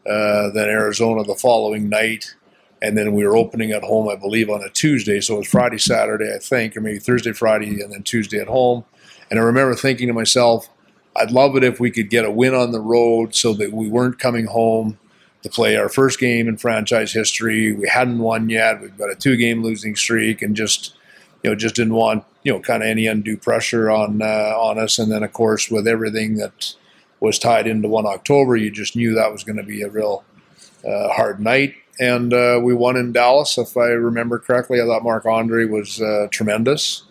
then 0.05 0.55
Arizona 0.55 1.25
the 1.25 1.35
following 1.35 1.89
night, 1.89 2.35
and 2.81 2.97
then 2.97 3.11
we 3.11 3.27
were 3.27 3.35
opening 3.35 3.71
at 3.71 3.83
home, 3.83 4.07
I 4.07 4.15
believe, 4.15 4.49
on 4.49 4.61
a 4.61 4.69
Tuesday. 4.69 5.19
So 5.19 5.35
it 5.35 5.37
was 5.39 5.49
Friday, 5.49 5.77
Saturday, 5.77 6.33
I 6.33 6.37
think, 6.37 6.77
or 6.77 6.79
maybe 6.79 6.99
Thursday, 6.99 7.33
Friday, 7.33 7.81
and 7.81 7.91
then 7.91 8.03
Tuesday 8.03 8.39
at 8.39 8.47
home. 8.47 8.85
And 9.29 9.39
I 9.39 9.43
remember 9.43 9.75
thinking 9.75 10.07
to 10.07 10.13
myself, 10.13 10.69
I'd 11.15 11.31
love 11.31 11.55
it 11.55 11.63
if 11.63 11.79
we 11.79 11.91
could 11.91 12.09
get 12.09 12.25
a 12.25 12.31
win 12.31 12.53
on 12.53 12.71
the 12.71 12.79
road 12.81 13.35
so 13.35 13.53
that 13.53 13.71
we 13.71 13.87
weren't 13.89 14.19
coming 14.19 14.45
home 14.45 14.97
to 15.43 15.49
play 15.49 15.75
our 15.75 15.89
first 15.89 16.19
game 16.19 16.47
in 16.47 16.57
franchise 16.57 17.11
history. 17.11 17.73
We 17.73 17.87
hadn't 17.87 18.19
won 18.19 18.49
yet. 18.49 18.81
We've 18.81 18.97
got 18.97 19.11
a 19.11 19.15
two-game 19.15 19.61
losing 19.61 19.95
streak, 19.95 20.41
and 20.41 20.55
just 20.55 20.95
you 21.43 21.49
know, 21.49 21.55
just 21.55 21.75
didn't 21.75 21.93
want 21.93 22.23
you 22.43 22.53
know 22.53 22.59
kind 22.59 22.81
of 22.81 22.89
any 22.89 23.07
undue 23.07 23.37
pressure 23.37 23.91
on 23.91 24.21
uh, 24.21 24.53
on 24.57 24.79
us. 24.79 24.97
And 24.97 25.11
then, 25.11 25.23
of 25.23 25.33
course, 25.33 25.69
with 25.69 25.87
everything 25.87 26.35
that 26.37 26.73
was 27.19 27.37
tied 27.37 27.67
into 27.67 27.87
one 27.87 28.05
October, 28.05 28.55
you 28.55 28.71
just 28.71 28.95
knew 28.95 29.13
that 29.13 29.31
was 29.31 29.43
going 29.43 29.57
to 29.57 29.63
be 29.63 29.81
a 29.81 29.89
real 29.89 30.23
uh, 30.87 31.09
hard 31.09 31.39
night 31.39 31.75
and 31.99 32.33
uh, 32.33 32.59
we 32.61 32.73
won 32.73 32.97
in 32.97 33.11
Dallas, 33.11 33.57
if 33.57 33.77
I 33.77 33.87
remember 33.87 34.39
correctly. 34.39 34.81
I 34.81 34.85
thought 34.85 35.03
Marc-Andre 35.03 35.65
was 35.65 36.01
uh, 36.01 36.27
tremendous. 36.31 37.03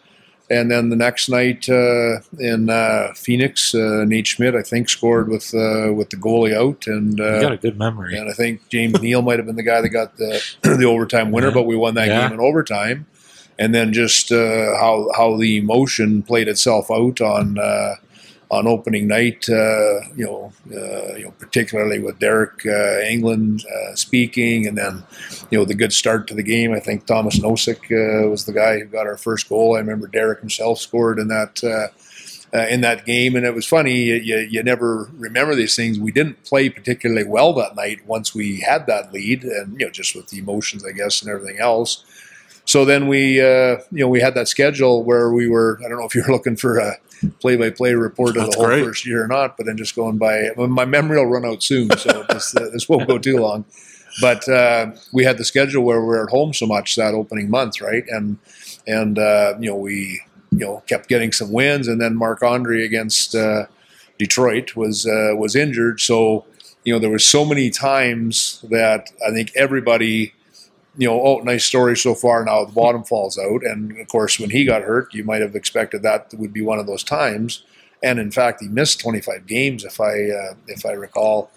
And 0.52 0.70
then 0.70 0.90
the 0.90 0.96
next 0.96 1.30
night 1.30 1.66
uh, 1.66 2.20
in 2.38 2.68
uh, 2.68 3.14
Phoenix, 3.14 3.74
uh, 3.74 4.04
Nate 4.06 4.26
Schmidt, 4.26 4.54
I 4.54 4.60
think, 4.60 4.90
scored 4.90 5.28
with 5.28 5.54
uh, 5.54 5.94
with 5.94 6.10
the 6.10 6.18
goalie 6.18 6.54
out, 6.54 6.86
and 6.86 7.18
you 7.18 7.40
got 7.40 7.52
a 7.52 7.56
good 7.56 7.78
memory. 7.78 8.18
And 8.18 8.28
I 8.28 8.34
think 8.34 8.68
James 8.68 9.00
Neal 9.00 9.22
might 9.22 9.38
have 9.38 9.46
been 9.46 9.56
the 9.56 9.62
guy 9.62 9.80
that 9.80 9.88
got 9.88 10.18
the 10.18 10.42
the 10.62 10.84
overtime 10.84 11.32
winner, 11.32 11.48
yeah. 11.48 11.54
but 11.54 11.62
we 11.62 11.74
won 11.74 11.94
that 11.94 12.08
yeah. 12.08 12.28
game 12.28 12.34
in 12.34 12.40
overtime. 12.40 13.06
And 13.58 13.74
then 13.74 13.94
just 13.94 14.28
how 14.28 15.08
how 15.16 15.38
the 15.38 15.56
emotion 15.56 16.22
played 16.22 16.48
itself 16.48 16.90
out 16.90 17.22
on 17.22 17.54
on 18.52 18.66
opening 18.66 19.08
night, 19.08 19.48
uh, 19.48 20.00
you 20.14 20.26
know, 20.26 20.52
uh, 20.70 21.14
you 21.16 21.24
know, 21.24 21.34
particularly 21.38 21.98
with 21.98 22.18
Deryk 22.18 22.66
uh, 22.66 23.02
Engelland 23.02 23.64
uh, 23.64 23.96
speaking, 23.96 24.66
and 24.66 24.76
then, 24.76 25.02
you 25.50 25.58
know, 25.58 25.64
the 25.64 25.74
good 25.74 25.92
start 25.92 26.28
to 26.28 26.34
the 26.34 26.42
game. 26.42 26.72
I 26.72 26.78
think 26.78 27.06
Tomas 27.06 27.40
Nosek 27.40 27.84
uh, 27.90 28.28
was 28.28 28.44
the 28.44 28.52
guy 28.52 28.78
who 28.78 28.84
got 28.84 29.06
our 29.06 29.16
first 29.16 29.48
goal. 29.48 29.74
I 29.74 29.78
remember 29.78 30.06
Deryk 30.06 30.40
himself 30.40 30.80
scored 30.80 31.18
in 31.18 31.28
that 31.28 31.64
uh, 31.64 31.88
in 32.68 32.82
that 32.82 33.06
game, 33.06 33.34
and 33.34 33.46
it 33.46 33.54
was 33.54 33.66
funny. 33.66 34.02
You, 34.02 34.46
you 34.50 34.62
never 34.62 35.08
remember 35.14 35.54
these 35.54 35.74
things. 35.74 35.98
We 35.98 36.12
didn't 36.12 36.44
play 36.44 36.68
particularly 36.68 37.24
well 37.26 37.54
that 37.54 37.74
night 37.74 38.06
once 38.06 38.34
we 38.34 38.60
had 38.60 38.86
that 38.86 39.14
lead, 39.14 39.44
and 39.44 39.80
you 39.80 39.86
know, 39.86 39.90
just 39.90 40.14
with 40.14 40.28
the 40.28 40.38
emotions, 40.38 40.84
I 40.84 40.92
guess, 40.92 41.22
and 41.22 41.30
everything 41.30 41.58
else. 41.58 42.04
So 42.64 42.84
then 42.84 43.08
we, 43.08 43.36
you 43.36 43.78
know, 43.90 44.08
we 44.08 44.20
had 44.20 44.34
that 44.34 44.48
schedule 44.48 45.02
where 45.02 45.32
we 45.32 45.48
were. 45.48 45.78
I 45.84 45.88
don't 45.88 45.98
know 45.98 46.06
if 46.06 46.14
you're 46.14 46.26
looking 46.28 46.56
for 46.56 46.78
a 46.78 46.96
play-by-play 47.40 47.94
report 47.94 48.36
of 48.36 48.50
the 48.50 48.56
whole 48.56 48.66
great. 48.66 48.84
first 48.84 49.06
year 49.06 49.24
or 49.24 49.28
not, 49.28 49.56
but 49.56 49.68
I'm 49.68 49.76
just 49.76 49.94
going 49.94 50.18
by. 50.18 50.50
My 50.56 50.84
memory 50.84 51.18
will 51.18 51.26
run 51.26 51.44
out 51.44 51.62
soon, 51.62 51.90
so 51.96 52.24
this, 52.28 52.54
uh, 52.56 52.68
this 52.72 52.88
won't 52.88 53.08
go 53.08 53.18
too 53.18 53.38
long. 53.38 53.64
But 54.20 54.46
uh, 54.48 54.92
we 55.12 55.24
had 55.24 55.38
the 55.38 55.44
schedule 55.44 55.84
where 55.84 56.00
we 56.00 56.06
we're 56.06 56.24
at 56.24 56.30
home 56.30 56.52
so 56.52 56.66
much 56.66 56.96
that 56.96 57.14
opening 57.14 57.48
month, 57.48 57.80
right? 57.80 58.04
And 58.08 58.38
and 58.86 59.18
uh, 59.18 59.54
you 59.58 59.70
know 59.70 59.76
we 59.76 60.20
you 60.50 60.58
know 60.58 60.82
kept 60.86 61.08
getting 61.08 61.32
some 61.32 61.52
wins, 61.52 61.88
and 61.88 62.00
then 62.00 62.16
Marc-Andre 62.16 62.84
against 62.84 63.34
uh, 63.34 63.66
Detroit 64.18 64.76
was 64.76 65.06
uh, 65.06 65.32
was 65.34 65.56
injured, 65.56 66.00
so 66.00 66.44
you 66.84 66.92
know 66.92 66.98
there 66.98 67.10
was 67.10 67.24
so 67.24 67.44
many 67.44 67.70
times 67.70 68.64
that 68.70 69.10
I 69.26 69.30
think 69.30 69.52
everybody 69.56 70.34
you 70.96 71.08
know, 71.08 71.20
oh, 71.20 71.38
nice 71.38 71.64
story 71.64 71.96
so 71.96 72.14
far. 72.14 72.44
Now 72.44 72.64
the 72.64 72.72
bottom 72.72 73.04
falls 73.04 73.38
out, 73.38 73.64
and 73.64 73.98
of 73.98 74.08
course, 74.08 74.38
when 74.38 74.50
he 74.50 74.64
got 74.64 74.82
hurt, 74.82 75.12
you 75.14 75.24
might 75.24 75.40
have 75.40 75.54
expected 75.54 76.02
that 76.02 76.32
would 76.34 76.52
be 76.52 76.62
one 76.62 76.78
of 76.78 76.86
those 76.86 77.04
times. 77.04 77.64
And 78.02 78.18
in 78.18 78.30
fact, 78.30 78.60
he 78.60 78.68
missed 78.68 79.00
25 79.00 79.46
games, 79.46 79.84
if 79.84 80.00
I 80.00 80.30
uh, 80.30 80.54
if 80.66 80.84
I 80.84 80.92
recall 80.92 81.50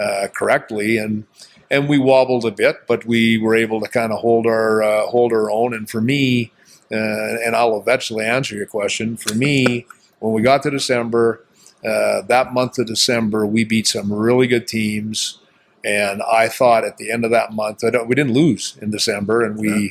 uh, 0.00 0.28
correctly, 0.34 0.96
and 0.96 1.26
and 1.70 1.88
we 1.88 1.98
wobbled 1.98 2.44
a 2.44 2.50
bit, 2.50 2.86
but 2.86 3.04
we 3.04 3.36
were 3.38 3.54
able 3.54 3.80
to 3.80 3.88
kind 3.88 4.12
of 4.12 4.20
hold 4.20 4.46
our 4.46 4.82
uh, 4.82 5.06
hold 5.06 5.32
our 5.32 5.50
own. 5.50 5.74
And 5.74 5.88
for 5.88 6.00
me, 6.00 6.52
uh, 6.90 6.96
and 7.44 7.54
I'll 7.54 7.78
eventually 7.78 8.24
answer 8.24 8.56
your 8.56 8.66
question. 8.66 9.16
For 9.16 9.34
me, 9.34 9.86
when 10.20 10.32
we 10.32 10.42
got 10.42 10.62
to 10.62 10.70
December, 10.70 11.44
uh, 11.84 12.22
that 12.22 12.52
month 12.52 12.78
of 12.78 12.86
December, 12.86 13.46
we 13.46 13.64
beat 13.64 13.86
some 13.86 14.12
really 14.12 14.46
good 14.46 14.66
teams. 14.66 15.38
And 15.84 16.22
I 16.22 16.48
thought 16.48 16.84
at 16.84 16.96
the 16.96 17.10
end 17.10 17.24
of 17.24 17.30
that 17.30 17.52
month, 17.52 17.82
we 17.82 18.14
didn't 18.14 18.32
lose 18.32 18.76
in 18.82 18.90
December, 18.90 19.44
and 19.44 19.56
we, 19.56 19.68
yeah. 19.68 19.90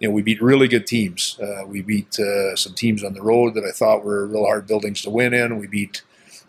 you 0.00 0.08
know, 0.08 0.14
we 0.14 0.22
beat 0.22 0.40
really 0.40 0.66
good 0.66 0.86
teams. 0.86 1.38
Uh, 1.40 1.64
we 1.66 1.82
beat 1.82 2.18
uh, 2.18 2.56
some 2.56 2.74
teams 2.74 3.04
on 3.04 3.12
the 3.12 3.22
road 3.22 3.54
that 3.54 3.64
I 3.64 3.70
thought 3.70 4.04
were 4.04 4.26
real 4.26 4.46
hard 4.46 4.66
buildings 4.66 5.02
to 5.02 5.10
win 5.10 5.34
in. 5.34 5.58
We 5.58 5.66
beat, 5.66 6.02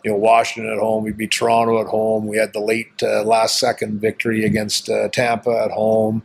you 0.04 0.10
know, 0.10 0.16
Washington 0.16 0.72
at 0.72 0.78
home. 0.78 1.04
We 1.04 1.12
beat 1.12 1.32
Toronto 1.32 1.80
at 1.80 1.86
home. 1.86 2.26
We 2.26 2.38
had 2.38 2.52
the 2.52 2.60
late 2.60 3.02
uh, 3.02 3.24
last 3.24 3.58
second 3.58 4.00
victory 4.00 4.44
against 4.44 4.88
uh, 4.88 5.08
Tampa 5.08 5.50
at 5.50 5.70
home. 5.70 6.22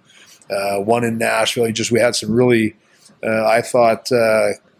Uh, 0.49 0.79
one 0.79 1.03
in 1.03 1.17
Nashville. 1.17 1.71
Just 1.71 1.91
we 1.91 1.99
had 1.99 2.15
some 2.15 2.31
really, 2.31 2.75
uh, 3.23 3.45
I 3.45 3.61
thought, 3.61 4.09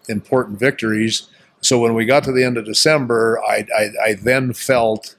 important 0.07 0.59
victories. 0.59 1.27
So 1.61 1.79
when 1.79 1.93
we 1.93 2.05
got 2.05 2.23
to 2.25 2.31
the 2.31 2.43
end 2.43 2.57
of 2.57 2.65
December, 2.65 3.41
I, 3.41 3.65
I, 3.75 3.89
I 4.03 4.13
then 4.15 4.51
felt 4.53 5.15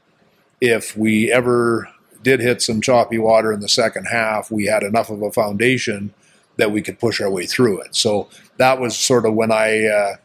if 0.61 0.97
we 0.97 1.33
ever 1.33 1.89
did 2.25 2.41
hit 2.41 2.61
some 2.61 2.81
choppy 2.81 3.19
water 3.19 3.53
in 3.53 3.61
the 3.61 3.69
second 3.69 4.07
half, 4.07 4.51
we 4.51 4.67
had 4.67 4.83
enough 4.83 5.11
of 5.11 5.23
a 5.23 5.31
foundation 5.31 6.13
that 6.57 6.73
we 6.73 6.83
could 6.83 6.99
push 6.99 7.21
our 7.21 7.31
way 7.31 7.47
through 7.47 7.81
it. 7.81 7.95
So 7.95 8.29
that 8.57 8.81
was 8.81 8.97
sort 8.97 9.27
of 9.27 9.35
when 9.35 9.53
I, 9.53 9.87
uh, 9.87 10.17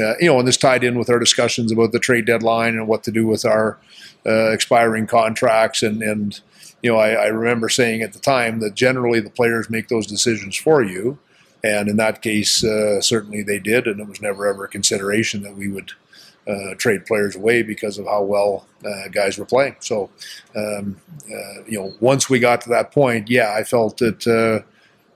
uh, 0.00 0.14
you 0.20 0.26
know, 0.26 0.38
and 0.38 0.46
this 0.46 0.56
tied 0.56 0.84
in 0.84 0.98
with 0.98 1.10
our 1.10 1.18
discussions 1.18 1.72
about 1.72 1.92
the 1.92 1.98
trade 1.98 2.26
deadline 2.26 2.74
and 2.74 2.88
what 2.88 3.02
to 3.04 3.10
do 3.10 3.26
with 3.26 3.44
our 3.44 3.78
uh, 4.26 4.50
expiring 4.50 5.06
contracts 5.06 5.82
and, 5.82 6.02
and 6.02 6.40
you 6.82 6.92
know, 6.92 6.98
I, 6.98 7.10
I 7.10 7.26
remember 7.26 7.68
saying 7.68 8.02
at 8.02 8.12
the 8.12 8.18
time 8.20 8.60
that 8.60 8.74
generally 8.74 9.20
the 9.20 9.30
players 9.30 9.70
make 9.70 9.88
those 9.88 10.06
decisions 10.06 10.56
for 10.56 10.82
you. 10.82 11.18
And 11.64 11.88
in 11.88 11.96
that 11.96 12.22
case, 12.22 12.62
uh, 12.62 13.00
certainly 13.00 13.42
they 13.42 13.58
did, 13.58 13.88
and 13.88 13.98
it 13.98 14.06
was 14.06 14.22
never 14.22 14.46
ever 14.46 14.64
a 14.64 14.68
consideration 14.68 15.42
that 15.42 15.56
we 15.56 15.68
would 15.68 15.92
uh, 16.48 16.74
trade 16.76 17.04
players 17.04 17.36
away 17.36 17.62
because 17.62 17.98
of 17.98 18.06
how 18.06 18.22
well 18.22 18.66
uh, 18.84 19.08
guys 19.10 19.38
were 19.38 19.44
playing. 19.44 19.76
So, 19.80 20.10
um, 20.56 20.96
uh, 21.30 21.62
you 21.66 21.78
know, 21.78 21.92
once 22.00 22.30
we 22.30 22.38
got 22.38 22.60
to 22.62 22.70
that 22.70 22.90
point, 22.90 23.28
yeah, 23.28 23.54
I 23.54 23.64
felt 23.64 23.98
that 23.98 24.26
uh, 24.26 24.66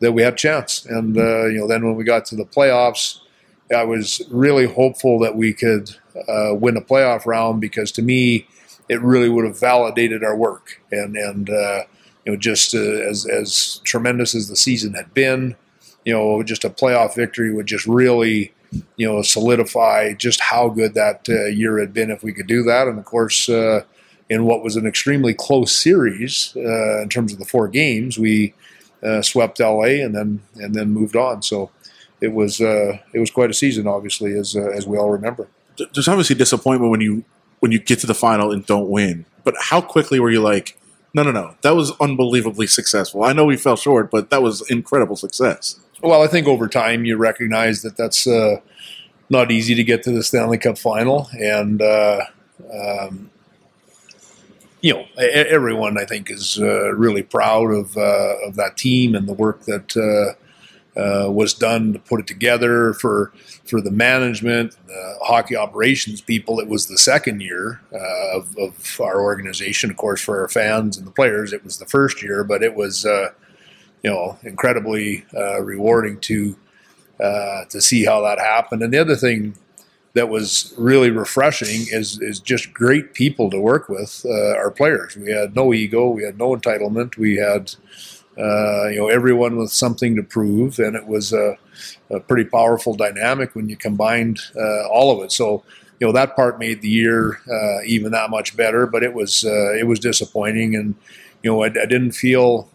that 0.00 0.12
we 0.12 0.22
had 0.22 0.34
a 0.34 0.36
chance. 0.36 0.84
And 0.84 1.16
uh, 1.16 1.46
you 1.46 1.58
know, 1.58 1.66
then 1.66 1.84
when 1.84 1.96
we 1.96 2.04
got 2.04 2.24
to 2.26 2.36
the 2.36 2.44
playoffs, 2.44 3.20
I 3.74 3.84
was 3.84 4.20
really 4.30 4.66
hopeful 4.66 5.18
that 5.20 5.34
we 5.34 5.54
could 5.54 5.90
uh, 6.28 6.54
win 6.54 6.76
a 6.76 6.82
playoff 6.82 7.24
round 7.24 7.60
because 7.60 7.90
to 7.92 8.02
me, 8.02 8.46
it 8.88 9.00
really 9.00 9.30
would 9.30 9.46
have 9.46 9.58
validated 9.58 10.22
our 10.22 10.36
work. 10.36 10.82
And 10.90 11.16
and 11.16 11.48
you 11.48 12.32
know, 12.32 12.36
just 12.36 12.74
as 12.74 13.26
as 13.26 13.80
tremendous 13.84 14.34
as 14.34 14.48
the 14.48 14.56
season 14.56 14.92
had 14.94 15.14
been, 15.14 15.56
you 16.04 16.12
know, 16.12 16.42
just 16.42 16.64
a 16.64 16.70
playoff 16.70 17.14
victory 17.14 17.52
would 17.54 17.66
just 17.66 17.86
really 17.86 18.52
you 18.96 19.06
know, 19.06 19.22
solidify 19.22 20.14
just 20.14 20.40
how 20.40 20.68
good 20.68 20.94
that 20.94 21.28
uh, 21.28 21.46
year 21.46 21.78
had 21.78 21.92
been 21.92 22.10
if 22.10 22.22
we 22.22 22.32
could 22.32 22.46
do 22.46 22.62
that. 22.64 22.88
And 22.88 22.98
of 22.98 23.04
course, 23.04 23.48
uh, 23.48 23.82
in 24.28 24.44
what 24.44 24.62
was 24.62 24.76
an 24.76 24.86
extremely 24.86 25.34
close 25.34 25.72
series 25.72 26.54
uh, 26.56 27.02
in 27.02 27.08
terms 27.08 27.32
of 27.32 27.38
the 27.38 27.44
four 27.44 27.68
games, 27.68 28.18
we 28.18 28.54
uh, 29.02 29.20
swept 29.22 29.60
LA 29.60 30.02
and 30.02 30.14
then 30.14 30.42
and 30.56 30.74
then 30.74 30.90
moved 30.90 31.16
on. 31.16 31.42
So 31.42 31.70
it 32.20 32.32
was 32.32 32.60
uh, 32.60 32.98
it 33.12 33.18
was 33.18 33.30
quite 33.30 33.50
a 33.50 33.54
season, 33.54 33.86
obviously, 33.86 34.32
as 34.32 34.56
as 34.56 34.86
we 34.86 34.96
all 34.96 35.10
remember. 35.10 35.48
There's 35.94 36.08
obviously 36.08 36.36
disappointment 36.36 36.90
when 36.90 37.00
you 37.00 37.24
when 37.60 37.72
you 37.72 37.78
get 37.78 37.98
to 38.00 38.06
the 38.06 38.14
final 38.14 38.50
and 38.52 38.64
don't 38.66 38.88
win. 38.88 39.24
But 39.44 39.54
how 39.58 39.80
quickly 39.80 40.20
were 40.20 40.30
you 40.30 40.40
like, 40.40 40.78
no, 41.14 41.22
no, 41.22 41.30
no, 41.30 41.56
that 41.62 41.76
was 41.76 41.92
unbelievably 42.00 42.68
successful. 42.68 43.22
I 43.22 43.32
know 43.32 43.44
we 43.44 43.56
fell 43.56 43.76
short, 43.76 44.10
but 44.10 44.30
that 44.30 44.42
was 44.42 44.68
incredible 44.70 45.16
success. 45.16 45.78
Well, 46.02 46.22
I 46.22 46.26
think 46.26 46.48
over 46.48 46.66
time 46.66 47.04
you 47.04 47.16
recognize 47.16 47.82
that 47.82 47.96
that's 47.96 48.26
uh, 48.26 48.56
not 49.30 49.52
easy 49.52 49.76
to 49.76 49.84
get 49.84 50.02
to 50.02 50.10
the 50.10 50.24
Stanley 50.24 50.58
Cup 50.58 50.76
final, 50.76 51.28
and 51.38 51.80
uh, 51.80 52.24
um, 52.72 53.30
you 54.80 54.94
know 54.94 55.06
everyone 55.16 55.96
I 55.96 56.04
think 56.04 56.28
is 56.28 56.58
uh, 56.60 56.92
really 56.94 57.22
proud 57.22 57.70
of 57.70 57.96
uh, 57.96 58.34
of 58.44 58.56
that 58.56 58.76
team 58.76 59.14
and 59.14 59.28
the 59.28 59.32
work 59.32 59.64
that 59.66 59.96
uh, 59.96 61.00
uh, 61.00 61.30
was 61.30 61.54
done 61.54 61.92
to 61.92 62.00
put 62.00 62.18
it 62.18 62.26
together 62.26 62.94
for 62.94 63.32
for 63.64 63.80
the 63.80 63.92
management, 63.92 64.76
the 64.88 65.18
hockey 65.22 65.54
operations 65.54 66.20
people. 66.20 66.58
It 66.58 66.66
was 66.66 66.88
the 66.88 66.98
second 66.98 67.42
year 67.42 67.80
of, 68.34 68.58
of, 68.58 69.00
our 69.00 69.22
organization, 69.22 69.88
of 69.88 69.96
course, 69.96 70.20
for 70.20 70.40
our 70.40 70.48
fans 70.48 70.98
and 70.98 71.06
the 71.06 71.12
players. 71.12 71.52
It 71.52 71.62
was 71.62 71.78
the 71.78 71.86
first 71.86 72.24
year, 72.24 72.42
but 72.42 72.64
it 72.64 72.74
was 72.74 73.06
you 74.02 74.10
know 74.10 74.38
incredibly 74.42 75.24
uh, 75.34 75.60
rewarding 75.62 76.18
to 76.20 76.56
uh, 77.20 77.64
to 77.66 77.80
see 77.80 78.04
how 78.04 78.20
that 78.22 78.38
happened. 78.38 78.82
And 78.82 78.92
the 78.92 78.98
other 78.98 79.16
thing 79.16 79.54
that 80.14 80.28
was 80.28 80.74
really 80.76 81.10
refreshing 81.10 81.86
is 81.90 82.20
is 82.20 82.40
just 82.40 82.74
great 82.74 83.14
people 83.14 83.50
to 83.50 83.60
work 83.60 83.88
with. 83.88 84.24
Uh, 84.28 84.56
our 84.56 84.70
players, 84.70 85.16
we 85.16 85.30
had 85.30 85.54
no 85.54 85.72
ego, 85.72 86.08
we 86.08 86.24
had 86.24 86.38
no 86.38 86.54
entitlement, 86.54 87.16
we 87.16 87.36
had 87.36 87.74
uh, 88.38 88.88
you 88.88 88.98
know 88.98 89.08
everyone 89.08 89.56
with 89.56 89.72
something 89.72 90.16
to 90.16 90.22
prove, 90.22 90.78
and 90.78 90.96
it 90.96 91.06
was 91.06 91.32
a, 91.32 91.56
a 92.10 92.20
pretty 92.20 92.44
powerful 92.44 92.94
dynamic 92.94 93.54
when 93.54 93.68
you 93.68 93.76
combined 93.76 94.40
uh, 94.56 94.86
all 94.88 95.16
of 95.16 95.24
it. 95.24 95.32
So. 95.32 95.64
You 96.00 96.08
know 96.08 96.14
that 96.14 96.34
part 96.34 96.58
made 96.58 96.82
the 96.82 96.88
year 96.88 97.40
uh, 97.48 97.84
even 97.86 98.10
that 98.10 98.28
much 98.28 98.56
better, 98.56 98.88
but 98.88 99.04
it 99.04 99.14
was 99.14 99.44
it 99.44 99.86
was 99.86 100.00
disappointing, 100.00 100.74
and 100.74 100.96
you 101.44 101.52
know 101.52 101.62
I, 101.62 101.66
I 101.66 101.86
didn't 101.86 102.10
feel 102.10 102.68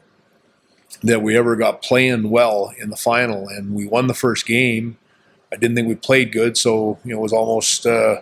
that 1.03 1.21
we 1.21 1.37
ever 1.37 1.55
got 1.55 1.81
playing 1.81 2.29
well 2.29 2.73
in 2.77 2.89
the 2.89 2.97
final, 2.97 3.47
and 3.47 3.73
we 3.73 3.87
won 3.87 4.07
the 4.07 4.13
first 4.13 4.45
game. 4.45 4.97
I 5.51 5.55
didn't 5.55 5.75
think 5.75 5.87
we 5.87 5.95
played 5.95 6.31
good, 6.31 6.57
so 6.57 6.99
you 7.03 7.13
know 7.13 7.19
it 7.19 7.23
was 7.23 7.33
almost 7.33 7.85
uh, 7.85 8.21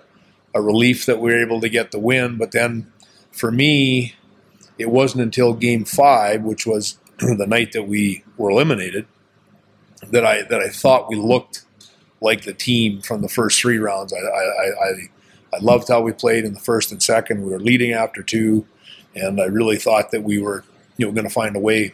a 0.54 0.62
relief 0.62 1.06
that 1.06 1.20
we 1.20 1.32
were 1.32 1.42
able 1.42 1.62
to 1.62 1.70
get 1.70 1.92
the 1.92 2.00
win. 2.00 2.38
But 2.38 2.52
then, 2.52 2.92
for 3.32 3.52
me, 3.52 4.16
it 4.78 4.90
wasn't 4.90 5.24
until 5.24 5.54
Game 5.54 5.86
Five, 5.86 6.44
which 6.44 6.66
was 6.66 6.98
the 7.20 7.48
night 7.48 7.72
that 7.72 7.84
we 7.84 8.24
were 8.38 8.50
eliminated, 8.50 9.08
that 10.12 10.26
I 10.26 10.44
that 10.44 10.62
I 10.62 10.70
thought 10.70 11.10
we 11.10 11.16
looked 11.16 11.64
like 12.22 12.44
the 12.44 12.54
team 12.54 13.02
from 13.02 13.22
the 13.22 13.30
first 13.30 13.60
three 13.60 13.78
rounds. 13.78 14.14
I 14.14 14.18
I, 14.18 14.68
I, 14.68 14.92
I 15.54 15.60
loved 15.60 15.88
how 15.88 16.02
we 16.02 16.12
played 16.12 16.44
in 16.44 16.54
the 16.54 16.60
first 16.60 16.92
and 16.92 17.02
second. 17.02 17.44
We 17.44 17.52
were 17.52 17.60
leading 17.60 17.94
after 17.94 18.22
two, 18.22 18.68
and 19.16 19.40
I 19.40 19.46
really 19.46 19.78
thought 19.78 20.12
that 20.12 20.24
we 20.24 20.40
were 20.40 20.64
you 20.98 21.06
know 21.06 21.12
going 21.14 21.28
to 21.28 21.34
find 21.34 21.56
a 21.56 21.60
way 21.60 21.94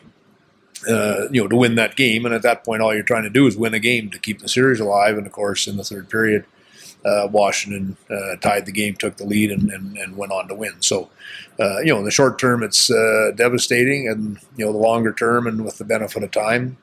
uh, 0.87 1.27
you 1.31 1.41
know, 1.41 1.47
to 1.47 1.55
win 1.55 1.75
that 1.75 1.95
game. 1.95 2.25
And 2.25 2.33
at 2.33 2.41
that 2.43 2.63
point, 2.63 2.81
all 2.81 2.93
you're 2.93 3.03
trying 3.03 3.23
to 3.23 3.29
do 3.29 3.47
is 3.47 3.57
win 3.57 3.73
a 3.73 3.79
game 3.79 4.09
to 4.11 4.19
keep 4.19 4.39
the 4.39 4.49
series 4.49 4.79
alive. 4.79 5.17
And 5.17 5.25
of 5.25 5.33
course, 5.33 5.67
in 5.67 5.77
the 5.77 5.83
third 5.83 6.09
period, 6.09 6.45
uh, 7.05 7.27
Washington 7.31 7.97
uh, 8.09 8.35
tied 8.37 8.65
the 8.65 8.71
game, 8.71 8.95
took 8.95 9.17
the 9.17 9.25
lead, 9.25 9.51
and, 9.51 9.69
and, 9.71 9.97
and 9.97 10.17
went 10.17 10.31
on 10.31 10.47
to 10.47 10.55
win. 10.55 10.81
So, 10.81 11.09
uh, 11.59 11.79
you 11.79 11.87
know, 11.87 11.99
in 11.99 12.05
the 12.05 12.11
short 12.11 12.37
term, 12.39 12.63
it's 12.63 12.91
uh, 12.91 13.31
devastating, 13.35 14.07
and 14.07 14.37
you 14.55 14.65
know, 14.65 14.71
the 14.71 14.77
longer 14.77 15.11
term, 15.11 15.47
and 15.47 15.65
with 15.65 15.77
the 15.77 15.83
benefit 15.83 16.23
of 16.23 16.31
time, 16.31 16.77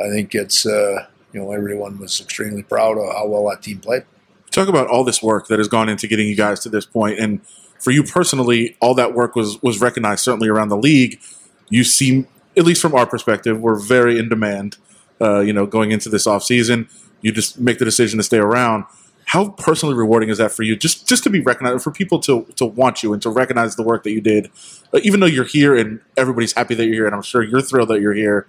I 0.00 0.08
think 0.08 0.34
it's 0.34 0.66
uh, 0.66 1.06
you 1.32 1.40
know, 1.40 1.52
everyone 1.52 1.98
was 1.98 2.20
extremely 2.20 2.62
proud 2.62 2.98
of 2.98 3.12
how 3.12 3.26
well 3.26 3.48
that 3.50 3.62
team 3.62 3.80
played. 3.80 4.04
Talk 4.52 4.68
about 4.68 4.88
all 4.88 5.04
this 5.04 5.22
work 5.22 5.48
that 5.48 5.58
has 5.58 5.68
gone 5.68 5.88
into 5.88 6.06
getting 6.06 6.28
you 6.28 6.36
guys 6.36 6.60
to 6.60 6.68
this 6.68 6.86
point, 6.86 7.18
and 7.18 7.44
for 7.80 7.90
you 7.90 8.02
personally, 8.02 8.76
all 8.80 8.94
that 8.94 9.14
work 9.14 9.34
was 9.34 9.60
was 9.62 9.80
recognized 9.80 10.22
certainly 10.22 10.48
around 10.48 10.68
the 10.68 10.76
league. 10.76 11.20
You 11.68 11.82
seem 11.82 12.28
at 12.56 12.64
least 12.64 12.80
from 12.80 12.94
our 12.94 13.06
perspective, 13.06 13.60
we're 13.60 13.78
very 13.78 14.18
in 14.18 14.28
demand. 14.28 14.78
Uh, 15.20 15.40
you 15.40 15.52
know, 15.52 15.66
going 15.66 15.92
into 15.92 16.08
this 16.08 16.26
off 16.26 16.42
season, 16.42 16.88
you 17.22 17.32
just 17.32 17.58
make 17.58 17.78
the 17.78 17.84
decision 17.84 18.18
to 18.18 18.22
stay 18.22 18.38
around. 18.38 18.84
How 19.26 19.48
personally 19.50 19.94
rewarding 19.94 20.28
is 20.28 20.38
that 20.38 20.52
for 20.52 20.62
you? 20.62 20.76
Just 20.76 21.08
just 21.08 21.24
to 21.24 21.30
be 21.30 21.40
recognized, 21.40 21.82
for 21.82 21.90
people 21.90 22.20
to 22.20 22.44
to 22.56 22.64
want 22.64 23.02
you 23.02 23.12
and 23.12 23.20
to 23.22 23.30
recognize 23.30 23.76
the 23.76 23.82
work 23.82 24.04
that 24.04 24.12
you 24.12 24.20
did, 24.20 24.50
uh, 24.92 25.00
even 25.02 25.20
though 25.20 25.26
you're 25.26 25.44
here 25.44 25.74
and 25.74 26.00
everybody's 26.16 26.52
happy 26.52 26.74
that 26.74 26.84
you're 26.84 26.94
here, 26.94 27.06
and 27.06 27.14
I'm 27.14 27.22
sure 27.22 27.42
you're 27.42 27.62
thrilled 27.62 27.88
that 27.88 28.00
you're 28.00 28.14
here. 28.14 28.46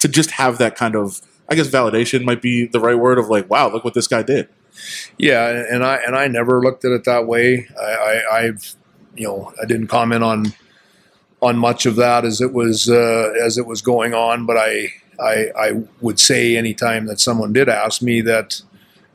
To 0.00 0.08
just 0.08 0.32
have 0.32 0.58
that 0.58 0.76
kind 0.76 0.94
of, 0.94 1.20
I 1.48 1.56
guess, 1.56 1.68
validation 1.68 2.24
might 2.24 2.40
be 2.40 2.66
the 2.66 2.78
right 2.78 2.94
word 2.94 3.18
of 3.18 3.28
like, 3.28 3.50
wow, 3.50 3.68
look 3.68 3.82
what 3.82 3.94
this 3.94 4.06
guy 4.06 4.22
did. 4.22 4.48
Yeah, 5.16 5.48
and 5.48 5.84
I 5.84 5.96
and 6.06 6.14
I 6.14 6.28
never 6.28 6.60
looked 6.60 6.84
at 6.84 6.92
it 6.92 7.04
that 7.04 7.26
way. 7.26 7.68
I, 7.80 7.84
I 7.84 8.38
I've 8.38 8.76
you 9.16 9.26
know 9.26 9.52
I 9.60 9.66
didn't 9.66 9.88
comment 9.88 10.22
on 10.22 10.52
on 11.40 11.56
much 11.56 11.86
of 11.86 11.96
that 11.96 12.24
as 12.24 12.40
it 12.40 12.52
was 12.52 12.88
uh, 12.88 13.32
as 13.42 13.58
it 13.58 13.66
was 13.66 13.82
going 13.82 14.14
on. 14.14 14.46
But 14.46 14.56
I, 14.56 14.92
I, 15.20 15.46
I 15.56 15.72
would 16.00 16.18
say 16.18 16.56
anytime 16.56 17.06
that 17.06 17.20
someone 17.20 17.52
did 17.52 17.68
ask 17.68 18.02
me 18.02 18.20
that 18.22 18.60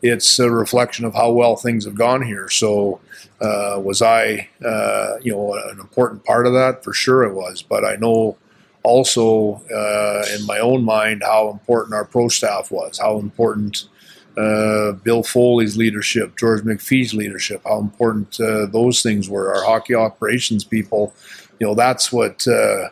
it's 0.02 0.38
a 0.40 0.50
reflection 0.50 1.06
of 1.06 1.14
how 1.14 1.32
well 1.32 1.56
things 1.56 1.86
have 1.86 1.96
gone 1.96 2.22
here. 2.22 2.50
So 2.50 3.00
uh, 3.42 3.80
was 3.84 4.02
I 4.02 4.50
uh, 4.64 5.18
you 5.22 5.32
know 5.34 5.54
an 5.54 5.80
important 5.80 6.24
part 6.24 6.48
of 6.48 6.54
that? 6.54 6.84
For 6.84 6.94
sure 6.94 7.24
it 7.24 7.34
was. 7.34 7.62
But 7.62 7.86
I 7.86 7.96
know 7.96 8.38
also 8.84 9.62
uh, 9.74 10.26
in 10.38 10.46
my 10.46 10.60
own 10.60 10.84
mind 10.84 11.24
how 11.24 11.50
important 11.50 11.94
our 11.94 12.06
pro 12.06 12.28
staff 12.30 12.72
was, 12.72 13.00
how 13.00 13.20
important. 13.20 13.90
Uh, 14.36 14.94
Bill 14.94 15.22
Foley's 15.22 15.78
leadership, 15.78 16.36
George 16.40 16.64
McPhee's 16.64 17.14
leadership, 17.14 17.62
how 17.66 17.78
important 17.78 18.40
uh, 18.40 18.66
those 18.66 19.04
things 19.04 19.30
were. 19.30 19.54
Our 19.56 19.64
hockey 19.64 19.94
operations 19.94 20.64
people, 20.64 21.14
you 21.60 21.68
know 21.68 21.76
that's 21.76 22.12
what 22.12 22.48
uh, 22.48 22.90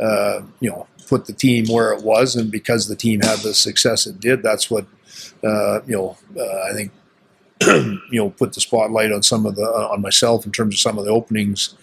uh, 0.00 0.42
you 0.60 0.70
know 0.70 0.86
put 1.08 1.26
the 1.26 1.32
team 1.32 1.66
where 1.66 1.92
it 1.92 2.02
was, 2.02 2.36
and 2.36 2.50
because 2.50 2.88
the 2.88 2.96
team 2.96 3.20
had 3.20 3.38
the 3.40 3.54
success 3.54 4.06
it 4.06 4.20
did, 4.20 4.42
that's 4.42 4.70
what 4.70 4.86
uh, 5.44 5.80
you 5.86 5.94
know 5.94 6.16
uh, 6.36 6.70
I 6.70 6.72
think 6.72 6.92
you 8.10 8.20
know 8.20 8.30
put 8.30 8.52
the 8.52 8.60
spotlight 8.60 9.12
on 9.12 9.22
some 9.22 9.46
of 9.46 9.56
the 9.56 9.64
on 9.64 10.00
myself 10.00 10.46
in 10.46 10.52
terms 10.52 10.74
of 10.74 10.80
some 10.80 10.98
of 10.98 11.04
the 11.04 11.10
openings 11.10 11.74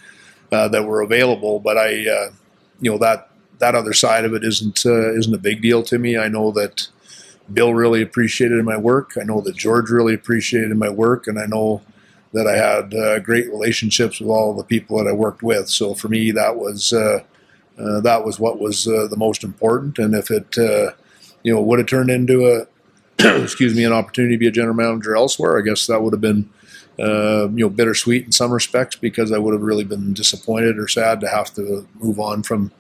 uh, 0.52 0.68
that 0.70 0.86
were 0.86 1.02
available. 1.02 1.60
But 1.60 1.78
I 1.78 2.08
uh, 2.08 2.32
you 2.80 2.92
know 2.92 2.98
that 3.00 3.30
that 3.60 3.76
other 3.76 3.94
side 3.94 4.26
of 4.26 4.34
it 4.34 4.44
isn't 4.44 4.86
isn't 4.86 5.34
a 5.34 5.40
big 5.40 5.62
deal 5.62 5.84
to 5.84 5.98
me. 5.98 6.18
I 6.18 6.28
know 6.28 6.52
that. 6.52 6.88
Bill 7.52 7.74
really 7.74 8.04
appreciated 8.04 8.64
my 8.64 8.78
work. 8.78 9.14
I 9.20 9.24
know 9.24 9.42
that 9.42 9.56
George 9.56 9.90
really 9.90 10.14
appreciated 10.14 10.78
my 10.78 10.88
work, 10.92 11.26
and 11.26 11.40
I 11.40 11.48
know 11.48 11.82
that 12.34 12.48
I 12.48 12.56
had 12.56 12.94
uh, 12.94 13.20
great 13.20 13.48
relationships 13.50 14.20
with 14.20 14.30
all 14.30 14.54
the 14.54 14.64
people 14.64 14.98
that 14.98 15.10
I 15.10 15.14
worked 15.14 15.42
with. 15.42 15.70
So 15.70 15.94
for 15.94 16.08
me, 16.10 16.32
that 16.32 16.56
was 16.56 16.94
uh, 16.94 17.24
uh, 17.78 18.02
that 18.02 18.26
was 18.26 18.40
what 18.40 18.60
was 18.60 18.88
uh, 18.88 19.08
the 19.08 19.18
most 19.18 19.44
important. 19.44 19.98
And 20.00 20.14
if 20.14 20.30
it 20.30 20.58
uh, 20.58 20.92
you 21.44 21.54
know 21.54 21.62
would 21.62 21.80
have 21.80 21.88
turned 21.88 22.10
into 22.10 22.48
a 22.48 22.68
excuse 23.44 23.76
me 23.76 23.84
an 23.84 23.94
opportunity 23.94 24.36
to 24.36 24.40
be 24.40 24.48
a 24.48 24.52
general 24.52 24.76
manager 24.76 25.16
elsewhere, 25.16 25.58
I 25.58 25.62
guess 25.62 25.88
that 25.88 26.02
would 26.02 26.14
have 26.14 26.22
been 26.22 26.50
uh, 27.00 27.50
you 27.50 27.66
know 27.66 27.70
bittersweet 27.70 28.26
in 28.26 28.32
some 28.32 28.52
respects 28.52 28.96
because 28.96 29.32
I 29.32 29.38
would 29.38 29.54
have 29.54 29.64
really 29.64 29.84
been 29.84 30.14
disappointed 30.14 30.78
or 30.78 30.88
sad 30.88 31.22
to 31.22 31.28
have 31.28 31.54
to 31.56 31.88
move 31.96 32.20
on 32.20 32.44
from 32.44 32.72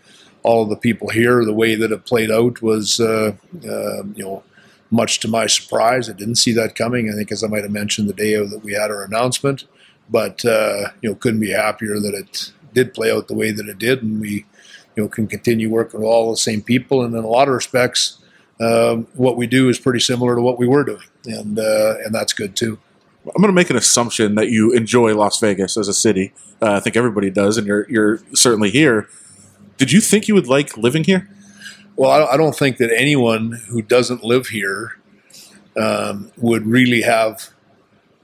all 0.43 0.63
of 0.63 0.69
the 0.69 0.77
people 0.77 1.09
here. 1.09 1.43
The 1.43 1.53
way 1.53 1.75
that 1.75 1.91
it 1.91 2.05
played 2.05 2.31
out 2.31 2.61
was 2.61 2.99
you 2.99 3.37
know 3.63 4.43
much 4.91 5.19
to 5.21 5.27
my 5.27 5.47
surprise. 5.47 6.09
I 6.09 6.13
didn't 6.13 6.35
see 6.35 6.53
that 6.53 6.75
coming. 6.75 7.09
I 7.09 7.13
think, 7.13 7.31
as 7.31 7.43
I 7.43 7.47
might 7.47 7.63
have 7.63 7.71
mentioned 7.71 8.09
the 8.09 8.13
day 8.13 8.35
that 8.35 8.63
we 8.63 8.73
had 8.73 8.91
our 8.91 9.03
announcement, 9.03 9.65
but 10.09 10.43
uh, 10.45 10.89
you 11.01 11.09
know, 11.09 11.15
couldn't 11.15 11.39
be 11.39 11.51
happier 11.51 11.99
that 11.99 12.13
it 12.13 12.51
did 12.73 12.93
play 12.93 13.11
out 13.11 13.27
the 13.27 13.35
way 13.35 13.51
that 13.51 13.67
it 13.67 13.77
did, 13.77 14.03
and 14.03 14.19
we 14.19 14.45
you 14.95 15.03
know 15.03 15.07
can 15.07 15.27
continue 15.27 15.69
working 15.69 15.99
with 15.99 16.09
all 16.09 16.31
the 16.31 16.37
same 16.37 16.61
people, 16.61 17.03
and 17.03 17.13
in 17.15 17.23
a 17.23 17.27
lot 17.27 17.47
of 17.47 17.53
respects, 17.53 18.19
um, 18.59 19.07
what 19.13 19.37
we 19.37 19.47
do 19.47 19.69
is 19.69 19.79
pretty 19.79 19.99
similar 19.99 20.35
to 20.35 20.41
what 20.41 20.57
we 20.57 20.67
were 20.67 20.83
doing, 20.83 21.07
and 21.25 21.59
uh, 21.59 21.95
and 22.03 22.13
that's 22.13 22.33
good 22.33 22.55
too. 22.55 22.79
I'm 23.25 23.41
going 23.41 23.47
to 23.47 23.53
make 23.53 23.69
an 23.69 23.75
assumption 23.75 24.35
that 24.35 24.49
you 24.49 24.71
enjoy 24.71 25.13
Las 25.13 25.39
Vegas 25.39 25.77
as 25.77 25.87
a 25.87 25.93
city. 25.93 26.33
Uh, 26.61 26.73
I 26.73 26.79
think 26.79 26.95
everybody 26.95 27.29
does, 27.29 27.57
and 27.57 27.67
you're 27.67 27.89
you're 27.89 28.19
certainly 28.33 28.69
here. 28.71 29.07
Did 29.77 29.91
you 29.91 30.01
think 30.01 30.27
you 30.27 30.35
would 30.35 30.47
like 30.47 30.75
living 30.77 31.03
here? 31.03 31.29
Well, 31.99 32.29
I, 32.31 32.37
don't 32.37 32.55
think 32.55 32.77
that 32.77 32.93
anyone 32.95 33.59
who 33.67 33.81
doesn't 33.81 34.23
live 34.23 34.47
here 34.47 34.97
um, 35.75 36.31
would 36.37 36.65
really 36.65 37.01
have 37.01 37.49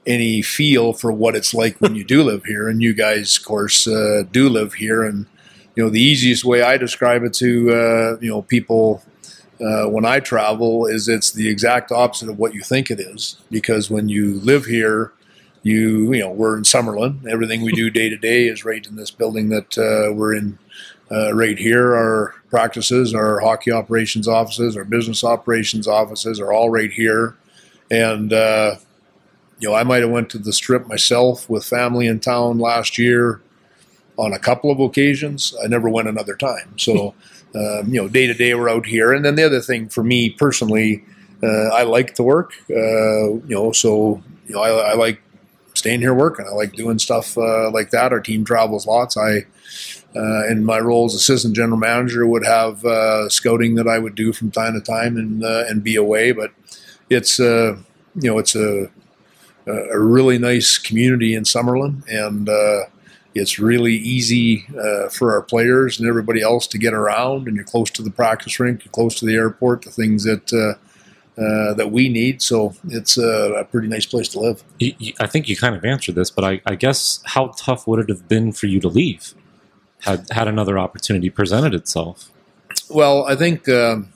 any 0.08 0.42
feel 0.42 0.94
for 0.94 1.12
what 1.12 1.36
it's 1.36 1.54
like 1.54 1.82
when 1.82 1.94
you 1.94 2.06
do 2.06 2.24
live 2.24 2.46
here. 2.46 2.70
And 2.70 2.82
you 2.82 2.94
guys, 2.94 3.38
of 3.38 3.44
course, 3.44 3.86
uh, 3.86 4.24
do 4.32 4.48
live 4.48 4.76
here. 4.76 5.04
And 5.04 5.26
you 5.76 5.84
know, 5.84 5.90
the 5.90 6.00
easiest 6.00 6.46
way 6.46 6.62
I 6.62 6.78
describe 6.78 7.24
it 7.24 7.34
to 7.34 7.74
uh, 7.74 8.18
you 8.22 8.30
know 8.30 8.44
people 8.44 9.04
uh, 9.60 9.90
when 9.90 10.06
I 10.06 10.22
travel 10.22 10.86
is 10.86 11.10
it's 11.10 11.34
the 11.34 11.50
exact 11.50 11.92
opposite 11.92 12.30
of 12.30 12.40
what 12.40 12.54
you 12.54 12.62
think 12.62 12.90
it 12.90 13.02
is. 13.02 13.42
Because 13.52 13.92
when 13.92 14.08
you 14.08 14.36
live 14.36 14.64
here, 14.68 15.12
you 15.64 16.14
you 16.14 16.22
know 16.22 16.32
we're 16.32 16.56
in 16.56 16.64
Summerlin. 16.64 17.28
Everything 17.28 17.62
we 17.62 17.74
do 17.74 17.90
day 17.90 18.08
to 18.08 18.16
day 18.16 18.48
is 18.48 18.64
right 18.64 18.88
in 18.88 18.96
this 18.96 19.12
building 19.12 19.50
that 19.50 19.78
uh, 19.78 20.14
we're 20.14 20.34
in. 20.34 20.60
Uh, 21.12 21.34
right 21.34 21.60
here, 21.60 21.96
our 21.96 22.34
practices, 22.50 23.14
our 23.14 23.40
hockey 23.40 23.72
operations 23.72 24.28
offices, 24.28 24.76
our 24.76 24.84
business 24.84 25.24
operations 25.24 25.88
offices 25.88 26.40
are 26.40 26.52
all 26.52 26.70
right 26.72 26.92
here, 26.92 27.36
and 27.92 28.34
uh, 28.34 28.76
you 29.60 29.70
know 29.70 29.76
I 29.76 29.84
might 29.84 30.02
have 30.02 30.10
went 30.10 30.32
to 30.32 30.40
the 30.40 30.52
strip 30.52 30.88
myself 30.88 31.48
with 31.48 31.64
family 31.64 32.08
in 32.08 32.20
town 32.20 32.58
last 32.58 32.98
year 32.98 33.40
on 34.18 34.34
a 34.34 34.40
couple 34.40 34.72
of 34.72 34.80
occasions. 34.80 35.56
I 35.64 35.68
never 35.68 35.90
went 35.90 36.08
another 36.08 36.36
time. 36.36 36.78
So 36.78 37.14
um, 37.56 37.94
you 37.94 38.02
know, 38.02 38.08
day 38.08 38.26
to 38.26 38.34
day 38.34 38.56
we're 38.56 38.70
out 38.70 38.88
here, 38.88 39.14
and 39.14 39.24
then 39.24 39.36
the 39.36 39.46
other 39.46 39.62
thing 39.62 39.90
for 39.90 40.04
me 40.04 40.32
personally, 40.32 41.04
uh, 41.44 41.68
I 41.68 41.84
like 41.84 42.16
to 42.16 42.24
work. 42.24 42.54
Uh, 42.70 43.36
you 43.46 43.56
know, 43.56 43.72
so 43.72 44.24
you 44.48 44.56
know 44.56 44.62
I, 44.62 44.92
I 44.92 44.94
like 44.96 45.22
staying 45.76 46.02
here 46.02 46.14
working. 46.14 46.48
I 46.48 46.54
like 46.54 46.74
doing 46.74 46.98
stuff 46.98 47.38
uh, 47.38 47.70
like 47.72 47.92
that. 47.92 48.12
Our 48.12 48.22
team 48.22 48.44
travels 48.44 48.88
lots. 48.88 49.18
I 49.18 49.46
uh, 50.16 50.48
in 50.48 50.64
my 50.64 50.80
role 50.80 51.06
as 51.06 51.14
assistant 51.14 51.56
general 51.56 51.78
manager, 51.78 52.26
would 52.26 52.46
have 52.46 52.86
uh, 52.86 53.28
scouting 53.28 53.76
that 53.76 53.88
I 53.88 54.00
would 54.00 54.16
do 54.16 54.32
from 54.32 54.50
time 54.50 54.74
to 54.74 54.82
time 54.82 55.18
and 55.18 55.44
uh, 55.44 55.66
and 55.68 55.84
be 55.84 55.96
away. 55.96 56.32
But 56.32 56.52
it's 57.10 57.40
uh, 57.40 57.78
you 58.16 58.32
know 58.32 58.38
it's 58.38 58.56
a 58.56 58.90
a 59.68 60.00
really 60.00 60.38
nice 60.38 60.78
community 60.78 61.34
in 61.36 61.44
Summerlin, 61.44 62.08
and 62.08 62.48
uh, 62.48 62.84
it's 63.34 63.60
really 63.60 63.96
easy 63.96 64.66
uh, 64.70 65.10
for 65.10 65.34
our 65.34 65.42
players 65.42 66.00
and 66.00 66.08
everybody 66.08 66.42
else 66.42 66.68
to 66.68 66.78
get 66.78 66.94
around. 66.94 67.48
And 67.48 67.56
you're 67.56 67.66
close 67.66 67.90
to 67.92 68.04
the 68.04 68.12
practice 68.12 68.60
rink, 68.60 68.86
you're 68.86 68.92
close 68.92 69.20
to 69.20 69.26
the 69.26 69.36
airport, 69.36 69.82
the 69.82 69.92
things 69.92 70.24
that. 70.24 70.78
that 71.78 71.92
we 71.92 72.08
need, 72.08 72.42
so 72.42 72.74
it's 72.88 73.18
a 73.18 73.68
pretty 73.70 73.90
nice 73.90 74.06
place 74.06 74.30
to 74.30 74.40
live. 74.40 74.64
I 75.20 75.28
think 75.28 75.50
you 75.50 75.58
kind 75.58 75.76
of 75.76 75.84
answered 75.84 76.16
this, 76.16 76.32
but 76.32 76.46
I, 76.46 76.62
I 76.66 76.76
guess 76.76 77.20
how 77.26 77.48
tough 77.58 77.86
would 77.88 78.00
it 78.00 78.08
have 78.08 78.30
been 78.30 78.54
for 78.54 78.68
you 78.68 78.80
to 78.80 78.88
leave? 78.88 79.34
Had 80.02 80.30
had 80.32 80.48
another 80.48 80.78
opportunity 80.78 81.30
presented 81.30 81.74
itself? 81.74 82.32
Well, 82.90 83.26
I 83.26 83.36
think 83.36 83.68
um, 83.70 84.10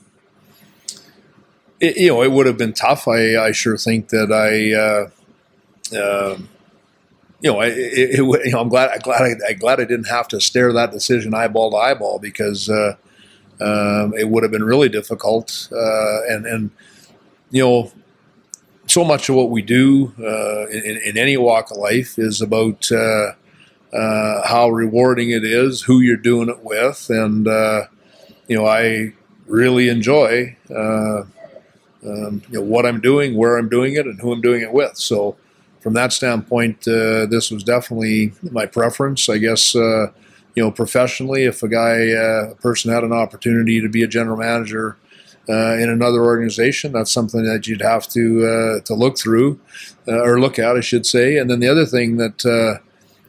it, 1.80 1.96
you 1.96 2.08
know 2.08 2.22
it 2.22 2.30
would 2.30 2.46
have 2.46 2.58
been 2.58 2.72
tough. 2.72 3.08
I, 3.08 3.36
I 3.36 3.52
sure 3.52 3.76
think 3.76 4.08
that 4.08 4.30
I, 4.32 4.74
uh, 4.74 5.98
uh, 5.98 6.38
you 7.40 7.52
know, 7.52 7.60
it, 7.62 7.72
it, 7.76 8.18
you 8.18 8.52
know, 8.52 8.60
I'm 8.60 8.68
glad, 8.68 8.90
I'm 8.90 9.00
glad, 9.00 9.22
I, 9.22 9.50
am 9.50 9.58
glad 9.58 9.80
I 9.80 9.84
didn't 9.84 10.08
have 10.08 10.28
to 10.28 10.40
stare 10.40 10.72
that 10.72 10.92
decision 10.92 11.34
eyeball 11.34 11.70
to 11.72 11.76
eyeball 11.76 12.18
because 12.18 12.68
uh, 12.68 12.94
um, 13.60 14.14
it 14.16 14.28
would 14.28 14.42
have 14.42 14.52
been 14.52 14.64
really 14.64 14.88
difficult. 14.88 15.68
Uh, 15.72 16.22
and 16.28 16.46
and 16.46 16.70
you 17.50 17.64
know, 17.64 17.92
so 18.86 19.04
much 19.04 19.28
of 19.28 19.36
what 19.36 19.50
we 19.50 19.62
do 19.62 20.12
uh, 20.20 20.66
in, 20.68 21.00
in, 21.04 21.18
any 21.18 21.36
walk 21.36 21.70
of 21.70 21.78
life 21.78 22.18
is 22.18 22.40
about 22.40 22.88
uh, 23.92 24.20
uh, 24.40 24.46
how 24.46 24.68
rewarding 24.68 25.30
it 25.30 25.44
is, 25.44 25.82
who 25.82 26.00
you're 26.00 26.16
doing 26.16 26.48
it 26.48 26.62
with, 26.62 27.06
and 27.10 27.46
uh, 27.46 27.86
you 28.48 28.56
know 28.56 28.66
I 28.66 29.12
really 29.46 29.88
enjoy 29.88 30.56
uh, 30.70 31.22
um, 32.06 32.42
you 32.50 32.58
know 32.58 32.62
what 32.62 32.86
I'm 32.86 33.00
doing, 33.00 33.34
where 33.34 33.56
I'm 33.56 33.68
doing 33.68 33.94
it, 33.94 34.06
and 34.06 34.20
who 34.20 34.32
I'm 34.32 34.40
doing 34.40 34.62
it 34.62 34.72
with. 34.72 34.96
So 34.96 35.36
from 35.80 35.94
that 35.94 36.12
standpoint, 36.12 36.86
uh, 36.86 37.26
this 37.26 37.50
was 37.50 37.64
definitely 37.64 38.32
my 38.50 38.66
preference. 38.66 39.28
I 39.28 39.38
guess 39.38 39.74
uh, 39.74 40.06
you 40.54 40.62
know 40.62 40.70
professionally, 40.70 41.44
if 41.44 41.62
a 41.62 41.68
guy, 41.68 42.12
uh, 42.12 42.52
a 42.52 42.54
person 42.56 42.92
had 42.92 43.04
an 43.04 43.12
opportunity 43.12 43.80
to 43.80 43.88
be 43.88 44.02
a 44.02 44.08
general 44.08 44.36
manager. 44.36 44.96
in 45.48 45.88
another 45.88 46.22
organization, 46.22 46.92
that's 46.92 47.10
something 47.10 47.44
that 47.44 47.66
you'd 47.66 47.82
have 47.82 48.06
to 48.08 48.80
to 48.84 48.94
look 48.94 49.18
through 49.18 49.58
or 50.06 50.40
look 50.40 50.58
at, 50.58 50.76
I 50.76 50.80
should 50.80 51.06
say. 51.06 51.38
And 51.38 51.50
then 51.50 51.60
the 51.60 51.68
other 51.68 51.86
thing 51.86 52.18
that 52.18 52.80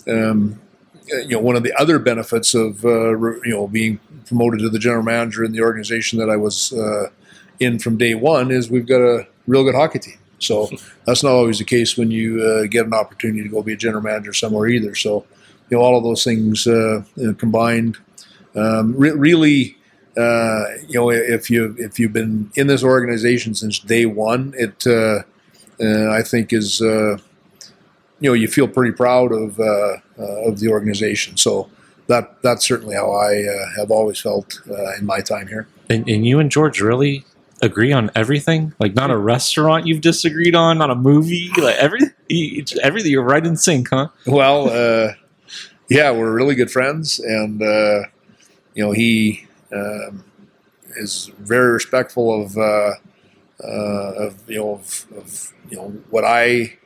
um, 0.07 0.59
you 1.07 1.29
know, 1.29 1.39
one 1.39 1.55
of 1.55 1.63
the 1.63 1.73
other 1.79 1.99
benefits 1.99 2.53
of 2.53 2.83
uh, 2.85 3.17
you 3.17 3.51
know 3.51 3.67
being 3.67 3.99
promoted 4.25 4.59
to 4.59 4.69
the 4.69 4.79
general 4.79 5.03
manager 5.03 5.43
in 5.43 5.51
the 5.51 5.61
organization 5.61 6.19
that 6.19 6.29
I 6.29 6.37
was 6.37 6.73
uh, 6.73 7.09
in 7.59 7.79
from 7.79 7.97
day 7.97 8.15
one 8.15 8.51
is 8.51 8.69
we've 8.69 8.87
got 8.87 9.01
a 9.01 9.27
real 9.47 9.63
good 9.63 9.75
hockey 9.75 9.99
team. 9.99 10.17
So 10.39 10.69
that's 11.05 11.23
not 11.23 11.31
always 11.31 11.59
the 11.59 11.65
case 11.65 11.97
when 11.97 12.11
you 12.11 12.43
uh, 12.43 12.67
get 12.67 12.85
an 12.85 12.93
opportunity 12.93 13.43
to 13.43 13.49
go 13.49 13.61
be 13.61 13.73
a 13.73 13.77
general 13.77 14.03
manager 14.03 14.33
somewhere 14.33 14.67
either. 14.67 14.95
So 14.95 15.25
you 15.69 15.77
know 15.77 15.83
all 15.83 15.97
of 15.97 16.03
those 16.03 16.23
things 16.23 16.67
uh, 16.67 17.03
combined 17.37 17.97
um, 18.55 18.95
re- 18.95 19.11
really. 19.11 19.77
Uh, 20.17 20.65
you 20.89 20.99
know, 20.99 21.09
if 21.09 21.49
you 21.49 21.73
if 21.79 21.97
you've 21.97 22.11
been 22.11 22.51
in 22.55 22.67
this 22.67 22.83
organization 22.83 23.55
since 23.55 23.79
day 23.79 24.05
one, 24.05 24.53
it 24.57 24.85
uh, 24.85 25.23
I 25.79 26.21
think 26.21 26.51
is 26.51 26.81
you 28.21 28.29
know 28.29 28.33
you 28.33 28.47
feel 28.47 28.67
pretty 28.67 28.93
proud 28.93 29.33
of 29.33 29.59
uh, 29.59 29.97
uh, 30.17 30.47
of 30.47 30.59
the 30.59 30.69
organization. 30.69 31.35
So 31.35 31.69
that 32.07 32.41
that's 32.41 32.65
certainly 32.65 32.95
how 32.95 33.11
I 33.11 33.43
uh, 33.43 33.79
have 33.79 33.91
always 33.91 34.19
felt 34.19 34.61
uh, 34.69 34.95
in 34.97 35.05
my 35.05 35.19
time 35.19 35.47
here. 35.47 35.67
And, 35.89 36.07
and, 36.07 36.25
you 36.25 36.39
and 36.39 36.49
George 36.49 36.79
really 36.79 37.25
agree 37.61 37.91
on 37.91 38.11
everything. 38.15 38.73
Like 38.79 38.93
not 38.93 39.11
a 39.11 39.17
restaurant 39.17 39.87
you've 39.87 40.01
disagreed 40.01 40.55
on, 40.55 40.77
not 40.77 40.89
a 40.89 40.95
movie, 40.95 41.49
like 41.57 41.75
everything. 41.75 42.13
Everything 42.81 43.11
you're 43.11 43.23
right 43.23 43.45
in 43.45 43.57
sync, 43.57 43.89
huh? 43.89 44.07
Well, 44.25 44.69
uh, 44.69 45.15
yeah, 45.89 46.11
we're 46.11 46.33
really 46.33 46.55
good 46.55 46.71
friends, 46.71 47.19
and 47.19 47.61
uh, 47.61 48.03
you 48.73 48.85
know 48.85 48.91
he 48.93 49.47
um, 49.73 50.23
is 50.95 51.29
very 51.39 51.73
respectful 51.73 52.41
of. 52.41 52.57
of 52.57 54.49
you 54.49 54.57
know, 54.57 54.75
of, 54.75 55.05
of 55.17 55.53
you 55.69 55.75
know 55.75 55.89
what 56.09 56.23
I 56.23 56.77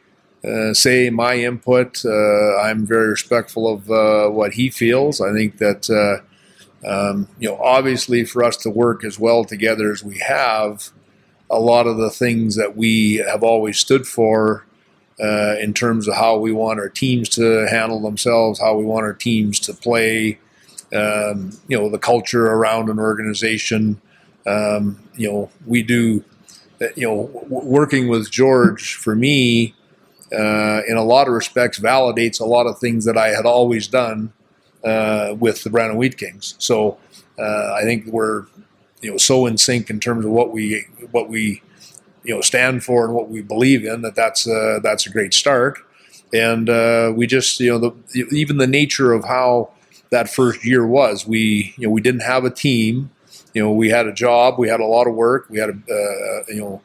uh, 0.45 0.73
say 0.73 1.09
my 1.09 1.35
input. 1.35 2.05
Uh, 2.05 2.57
I'm 2.57 2.85
very 2.85 3.09
respectful 3.09 3.71
of 3.71 3.89
uh, 3.89 4.29
what 4.29 4.53
he 4.53 4.69
feels. 4.69 5.21
I 5.21 5.33
think 5.33 5.57
that 5.57 5.89
uh, 5.89 6.23
um, 6.87 7.27
you 7.39 7.49
know, 7.49 7.57
obviously, 7.57 8.25
for 8.25 8.43
us 8.43 8.57
to 8.57 8.69
work 8.69 9.03
as 9.03 9.19
well 9.19 9.43
together 9.43 9.91
as 9.91 10.03
we 10.03 10.19
have, 10.19 10.89
a 11.49 11.59
lot 11.59 11.87
of 11.87 11.97
the 11.97 12.11
things 12.11 12.55
that 12.57 12.77
we 12.77 13.15
have 13.27 13.43
always 13.43 13.79
stood 13.79 14.07
for. 14.07 14.65
Uh, 15.17 15.55
in 15.61 15.73
terms 15.73 16.09
of 16.09 16.15
how 16.15 16.35
we 16.37 16.51
want 16.51 16.77
our 16.77 16.89
teams 16.89 17.29
to 17.29 17.65
handle 17.69 18.01
themselves, 18.01 18.59
how 18.59 18.75
we 18.75 18.83
want 18.83 19.05
our 19.05 19.13
teams 19.13 19.61
to 19.61 19.73
play, 19.73 20.37
um, 20.93 21.51
you 21.69 21.77
know, 21.77 21.89
the 21.89 21.97
culture 21.97 22.47
around 22.47 22.89
an 22.89 22.99
organization. 22.99 24.01
Um, 24.45 24.99
you 25.15 25.31
know, 25.31 25.49
we 25.65 25.83
do, 25.83 26.21
you 26.97 27.07
know, 27.07 27.27
w- 27.27 27.65
working 27.65 28.09
with 28.09 28.29
George 28.29 28.95
for 28.95 29.15
me, 29.15 29.73
uh, 30.35 30.81
in 30.87 30.97
a 30.97 31.03
lot 31.03 31.27
of 31.27 31.33
respects, 31.33 31.79
validates 31.79 32.39
a 32.41 32.45
lot 32.45 32.67
of 32.67 32.79
things 32.79 33.05
that 33.05 33.17
I 33.17 33.29
had 33.29 33.45
always 33.45 33.87
done 33.87 34.33
uh, 34.83 35.35
with 35.39 35.63
the 35.63 35.69
Brandon 35.69 35.97
Wheat 35.97 36.17
Kings. 36.17 36.55
So 36.59 36.97
uh, 37.39 37.73
I 37.73 37.81
think 37.83 38.05
we're 38.07 38.45
you 39.01 39.11
know 39.11 39.17
so 39.17 39.45
in 39.45 39.57
sync 39.57 39.89
in 39.89 39.99
terms 39.99 40.25
of 40.25 40.31
what 40.31 40.51
we 40.51 40.85
what 41.11 41.29
we 41.29 41.61
you 42.23 42.33
know 42.33 42.41
stand 42.41 42.83
for 42.83 43.05
and 43.05 43.13
what 43.13 43.29
we 43.29 43.41
believe 43.41 43.85
in 43.85 44.01
that 44.01 44.15
that's 44.15 44.47
uh, 44.47 44.79
that's 44.81 45.05
a 45.07 45.09
great 45.09 45.33
start. 45.33 45.79
And 46.33 46.69
uh, 46.69 47.13
we 47.15 47.27
just 47.27 47.59
you 47.59 47.71
know 47.71 47.79
the, 47.79 48.27
even 48.31 48.57
the 48.57 48.67
nature 48.67 49.13
of 49.13 49.25
how 49.25 49.71
that 50.11 50.29
first 50.29 50.65
year 50.65 50.85
was. 50.85 51.25
We 51.25 51.73
you 51.77 51.87
know 51.87 51.91
we 51.91 52.01
didn't 52.01 52.21
have 52.21 52.45
a 52.45 52.51
team. 52.51 53.11
You 53.53 53.63
know 53.63 53.71
we 53.71 53.89
had 53.89 54.05
a 54.05 54.13
job. 54.13 54.59
We 54.59 54.69
had 54.69 54.79
a 54.79 54.85
lot 54.85 55.07
of 55.07 55.15
work. 55.15 55.49
We 55.49 55.59
had 55.59 55.69
a 55.69 56.43
you 56.49 56.59
know 56.59 56.81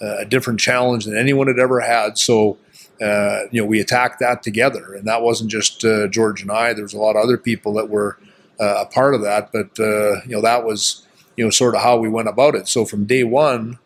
a 0.00 0.24
different 0.24 0.58
challenge 0.58 1.04
than 1.04 1.16
anyone 1.16 1.46
had 1.46 1.58
ever 1.58 1.80
had. 1.80 2.18
So 2.18 2.58
uh, 3.02 3.48
you 3.50 3.60
know, 3.60 3.66
we 3.66 3.80
attacked 3.80 4.20
that 4.20 4.42
together. 4.42 4.94
And 4.94 5.06
that 5.06 5.22
wasn't 5.22 5.50
just 5.50 5.84
uh, 5.84 6.08
George 6.08 6.42
and 6.42 6.50
I. 6.50 6.72
There 6.72 6.84
was 6.84 6.94
a 6.94 6.98
lot 6.98 7.16
of 7.16 7.22
other 7.22 7.36
people 7.36 7.72
that 7.74 7.88
were 7.88 8.18
uh, 8.60 8.82
a 8.82 8.86
part 8.86 9.14
of 9.14 9.22
that. 9.22 9.50
But, 9.52 9.78
uh, 9.80 10.22
you 10.22 10.36
know, 10.36 10.42
that 10.42 10.64
was, 10.64 11.06
you 11.36 11.44
know, 11.44 11.50
sort 11.50 11.74
of 11.74 11.82
how 11.82 11.98
we 11.98 12.08
went 12.08 12.28
about 12.28 12.54
it. 12.54 12.68
So 12.68 12.84
from 12.84 13.04
day 13.04 13.24
one, 13.24 13.78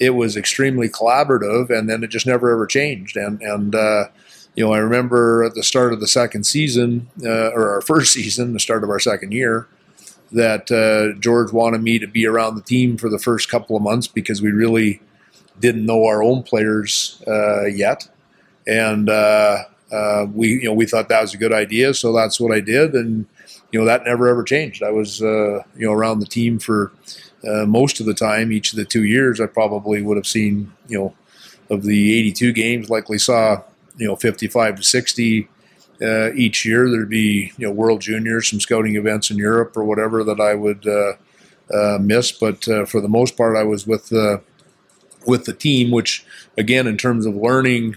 it 0.00 0.10
was 0.10 0.36
extremely 0.36 0.88
collaborative 0.88 1.70
and 1.70 1.88
then 1.88 2.02
it 2.02 2.10
just 2.10 2.26
never 2.26 2.50
ever 2.50 2.66
changed. 2.66 3.16
And, 3.16 3.40
and, 3.42 3.74
uh, 3.74 4.06
you 4.56 4.64
know, 4.64 4.72
I 4.72 4.78
remember 4.78 5.44
at 5.44 5.54
the 5.54 5.62
start 5.62 5.92
of 5.92 6.00
the 6.00 6.08
second 6.08 6.44
season, 6.44 7.08
or 7.22 7.70
our 7.70 7.80
first 7.86 8.12
season, 8.12 8.52
the 8.52 8.60
start 8.60 8.84
of 8.84 8.90
our 8.90 9.00
second 9.00 9.32
year, 9.32 9.68
that 10.32 10.70
uh, 10.70 11.18
George 11.20 11.52
wanted 11.52 11.82
me 11.82 11.98
to 11.98 12.06
be 12.06 12.26
around 12.26 12.56
the 12.56 12.62
team 12.62 12.96
for 12.96 13.08
the 13.08 13.18
first 13.18 13.48
couple 13.48 13.76
of 13.76 13.82
months 13.82 14.06
because 14.06 14.42
we 14.42 14.50
really 14.50 15.00
didn't 15.60 15.86
know 15.86 16.04
our 16.04 16.22
own 16.22 16.42
players 16.42 17.22
uh, 17.26 17.66
yet, 17.66 18.08
and 18.66 19.08
uh, 19.08 19.64
uh, 19.92 20.26
we 20.32 20.48
you 20.48 20.64
know 20.64 20.72
we 20.72 20.86
thought 20.86 21.08
that 21.08 21.22
was 21.22 21.34
a 21.34 21.38
good 21.38 21.52
idea, 21.52 21.94
so 21.94 22.12
that's 22.12 22.40
what 22.40 22.52
I 22.52 22.60
did, 22.60 22.94
and 22.94 23.26
you 23.70 23.78
know 23.78 23.86
that 23.86 24.04
never 24.04 24.28
ever 24.28 24.42
changed. 24.42 24.82
I 24.82 24.90
was 24.90 25.22
uh, 25.22 25.62
you 25.76 25.86
know 25.86 25.92
around 25.92 26.20
the 26.20 26.26
team 26.26 26.58
for 26.58 26.92
uh, 27.46 27.66
most 27.66 28.00
of 28.00 28.06
the 28.06 28.14
time. 28.14 28.52
Each 28.52 28.72
of 28.72 28.76
the 28.76 28.84
two 28.84 29.04
years, 29.04 29.40
I 29.40 29.46
probably 29.46 30.02
would 30.02 30.16
have 30.16 30.26
seen 30.26 30.72
you 30.88 30.98
know 30.98 31.14
of 31.70 31.82
the 31.82 32.18
82 32.18 32.52
games, 32.52 32.90
likely 32.90 33.18
saw 33.18 33.62
you 33.96 34.06
know 34.06 34.16
55 34.16 34.76
to 34.76 34.82
60 34.82 35.48
uh, 36.02 36.32
each 36.32 36.64
year. 36.64 36.90
There'd 36.90 37.08
be 37.08 37.52
you 37.56 37.66
know 37.66 37.72
World 37.72 38.00
Juniors, 38.00 38.48
some 38.48 38.60
scouting 38.60 38.96
events 38.96 39.30
in 39.30 39.36
Europe 39.36 39.76
or 39.76 39.84
whatever 39.84 40.24
that 40.24 40.40
I 40.40 40.54
would 40.54 40.86
uh, 40.86 41.98
miss. 42.00 42.32
But 42.32 42.64
for 42.64 43.00
the 43.00 43.08
most 43.08 43.36
part, 43.36 43.56
I 43.56 43.64
was 43.64 43.86
with 43.86 44.08
the 44.08 44.42
with 45.26 45.44
the 45.44 45.54
team, 45.54 45.90
which 45.90 46.24
again, 46.58 46.86
in 46.86 46.96
terms 46.96 47.26
of 47.26 47.36
learning 47.36 47.96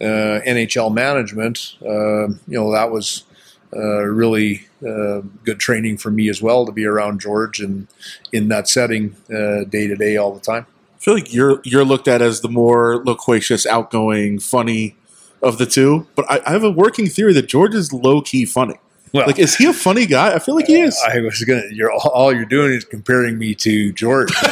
Uh, 0.00 0.40
NHL 0.46 0.94
management, 0.94 1.76
uh, 1.82 2.28
you 2.28 2.58
know 2.58 2.72
that 2.72 2.90
was. 2.90 3.24
Uh, 3.70 4.00
really 4.00 4.66
uh, 4.80 5.20
good 5.44 5.60
training 5.60 5.98
for 5.98 6.10
me 6.10 6.30
as 6.30 6.40
well 6.40 6.64
to 6.64 6.72
be 6.72 6.86
around 6.86 7.20
George 7.20 7.60
and 7.60 7.86
in 8.32 8.48
that 8.48 8.66
setting 8.66 9.10
day 9.28 9.86
to 9.86 9.94
day 9.94 10.16
all 10.16 10.32
the 10.32 10.40
time. 10.40 10.64
I 10.96 11.00
feel 11.00 11.12
like 11.12 11.34
you're 11.34 11.60
you're 11.64 11.84
looked 11.84 12.08
at 12.08 12.22
as 12.22 12.40
the 12.40 12.48
more 12.48 13.04
loquacious, 13.04 13.66
outgoing, 13.66 14.38
funny 14.38 14.96
of 15.42 15.58
the 15.58 15.66
two. 15.66 16.06
But 16.14 16.30
I, 16.30 16.40
I 16.46 16.52
have 16.52 16.64
a 16.64 16.70
working 16.70 17.08
theory 17.08 17.32
that 17.34 17.46
George 17.46 17.74
is 17.74 17.92
low 17.92 18.20
key 18.20 18.44
funny. 18.44 18.76
Well, 19.12 19.26
like, 19.26 19.38
is 19.38 19.56
he 19.56 19.66
a 19.66 19.72
funny 19.72 20.06
guy? 20.06 20.34
I 20.34 20.38
feel 20.38 20.54
like 20.54 20.66
he 20.66 20.80
is. 20.80 20.98
I 21.06 21.20
was 21.20 21.42
gonna. 21.44 21.62
You're 21.70 21.92
all 21.92 22.32
you're 22.32 22.44
doing 22.44 22.72
is 22.72 22.84
comparing 22.84 23.38
me 23.38 23.54
to 23.56 23.92
George. 23.92 24.30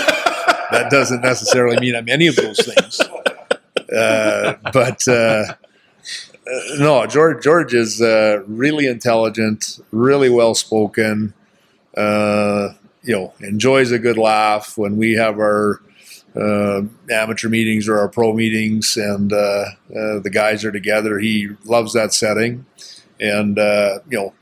that 0.70 0.88
doesn't 0.90 1.22
necessarily 1.22 1.78
mean 1.78 1.94
I'm 1.94 2.08
any 2.08 2.26
of 2.26 2.36
those 2.36 2.58
things. 2.58 3.00
Uh, 3.94 4.54
but 4.72 5.06
uh, 5.08 5.54
no, 6.78 7.06
George. 7.06 7.42
George 7.42 7.74
is 7.74 8.00
uh, 8.00 8.42
really 8.46 8.86
intelligent, 8.86 9.80
really 9.90 10.30
well 10.30 10.54
spoken. 10.54 11.34
Uh, 11.96 12.70
you 13.02 13.14
know, 13.14 13.32
enjoys 13.40 13.92
a 13.92 13.98
good 13.98 14.18
laugh 14.18 14.76
when 14.76 14.96
we 14.96 15.14
have 15.14 15.38
our 15.38 15.80
uh, 16.36 16.82
amateur 17.10 17.48
meetings 17.48 17.88
or 17.88 17.98
our 17.98 18.08
pro 18.08 18.32
meetings, 18.32 18.96
and 18.96 19.32
uh, 19.32 19.64
uh, 19.90 20.18
the 20.20 20.30
guys 20.32 20.64
are 20.64 20.72
together. 20.72 21.18
He 21.18 21.50
loves 21.64 21.94
that 21.94 22.12
setting, 22.12 22.66
and 23.18 23.58
uh, 23.58 24.00
you 24.10 24.18
know, 24.18 24.34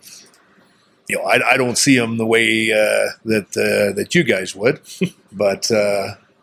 you 1.08 1.16
know, 1.16 1.24
I, 1.24 1.52
I, 1.52 1.56
don't 1.56 1.78
see 1.78 1.96
him 1.96 2.16
the 2.16 2.26
way 2.26 2.72
uh, 2.72 3.12
that 3.26 3.48
uh, 3.56 3.94
that 3.94 4.14
you 4.14 4.24
guys 4.24 4.54
would, 4.54 4.80
but. 5.32 5.70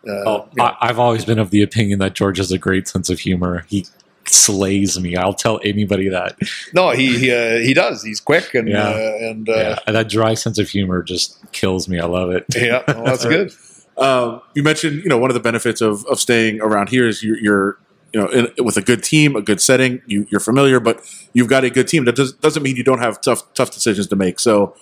Oh, 0.07 0.49
you 0.51 0.57
know. 0.57 0.75
I've 0.79 0.99
always 0.99 1.25
been 1.25 1.39
of 1.39 1.51
the 1.51 1.61
opinion 1.61 1.99
that 1.99 2.13
George 2.13 2.37
has 2.37 2.51
a 2.51 2.57
great 2.57 2.87
sense 2.87 3.09
of 3.09 3.19
humor. 3.19 3.65
He 3.67 3.85
slays 4.25 4.99
me. 4.99 5.15
I'll 5.15 5.33
tell 5.33 5.59
anybody 5.63 6.09
that. 6.09 6.37
No, 6.73 6.91
he 6.91 7.17
he, 7.19 7.31
uh, 7.31 7.59
he 7.59 7.73
does. 7.73 8.03
He's 8.03 8.19
quick 8.19 8.53
and 8.53 8.67
yeah. 8.67 8.89
uh, 8.89 9.17
and 9.19 9.49
uh, 9.49 9.77
yeah. 9.85 9.91
that 9.91 10.09
dry 10.09 10.33
sense 10.33 10.57
of 10.57 10.69
humor 10.69 11.03
just 11.03 11.37
kills 11.51 11.87
me. 11.87 11.99
I 11.99 12.05
love 12.05 12.31
it. 12.31 12.45
Yeah, 12.55 12.83
well, 12.87 13.03
that's 13.03 13.25
good. 13.25 13.53
Um, 13.97 14.41
you 14.55 14.63
mentioned, 14.63 15.03
you 15.03 15.09
know, 15.09 15.17
one 15.17 15.29
of 15.29 15.35
the 15.35 15.41
benefits 15.41 15.81
of, 15.81 16.05
of 16.05 16.19
staying 16.19 16.61
around 16.61 16.89
here 16.89 17.07
is 17.07 17.21
you're, 17.21 17.37
you're 17.37 17.77
you 18.13 18.19
know, 18.19 18.27
in, 18.27 18.65
with 18.65 18.77
a 18.77 18.81
good 18.81 19.03
team, 19.03 19.35
a 19.35 19.41
good 19.41 19.61
setting, 19.61 20.01
you, 20.05 20.27
are 20.33 20.39
familiar, 20.39 20.79
but 20.79 21.01
you've 21.33 21.47
got 21.47 21.63
a 21.63 21.69
good 21.69 21.87
team. 21.87 22.05
That 22.05 22.15
does, 22.15 22.33
doesn't 22.33 22.63
mean 22.63 22.75
you 22.75 22.83
don't 22.83 22.99
have 22.99 23.21
tough 23.21 23.53
tough 23.53 23.71
decisions 23.71 24.07
to 24.07 24.15
make. 24.15 24.39
So 24.39 24.75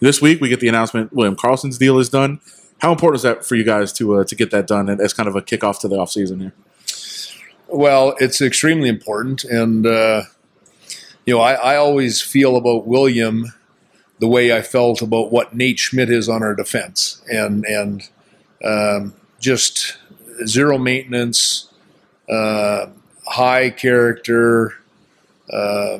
this 0.00 0.20
week 0.20 0.40
we 0.40 0.48
get 0.48 0.60
the 0.60 0.68
announcement 0.68 1.12
William 1.12 1.36
Karlsson's 1.36 1.78
deal 1.78 1.98
is 1.98 2.08
done. 2.08 2.40
How 2.78 2.92
important 2.92 3.16
is 3.16 3.22
that 3.22 3.44
for 3.44 3.54
you 3.54 3.64
guys 3.64 3.92
to 3.94 4.16
uh, 4.16 4.24
to 4.24 4.34
get 4.34 4.50
that 4.50 4.66
done 4.66 4.88
as 4.88 5.12
kind 5.12 5.28
of 5.28 5.36
a 5.36 5.42
kickoff 5.42 5.80
to 5.80 5.88
the 5.88 5.96
offseason 5.96 6.40
here? 6.40 6.52
Well, 7.68 8.14
it's 8.20 8.40
extremely 8.40 8.88
important, 8.88 9.44
and 9.44 9.86
uh, 9.86 10.22
you 11.24 11.34
know, 11.34 11.40
I, 11.40 11.54
I 11.54 11.76
always 11.76 12.22
feel 12.22 12.56
about 12.56 12.86
William 12.86 13.52
the 14.18 14.28
way 14.28 14.56
I 14.56 14.62
felt 14.62 15.02
about 15.02 15.30
what 15.30 15.54
Nate 15.54 15.78
Schmidt 15.78 16.10
is 16.10 16.28
on 16.28 16.42
our 16.42 16.54
defense, 16.54 17.22
and 17.28 17.64
and 17.64 18.08
um, 18.64 19.14
just 19.40 19.98
zero 20.46 20.78
maintenance, 20.78 21.72
uh, 22.28 22.86
high 23.26 23.70
character, 23.70 24.74
uh, 25.52 25.98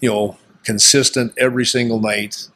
you 0.00 0.08
know, 0.08 0.36
consistent 0.64 1.32
every 1.38 1.66
single 1.66 2.00
night, 2.00 2.48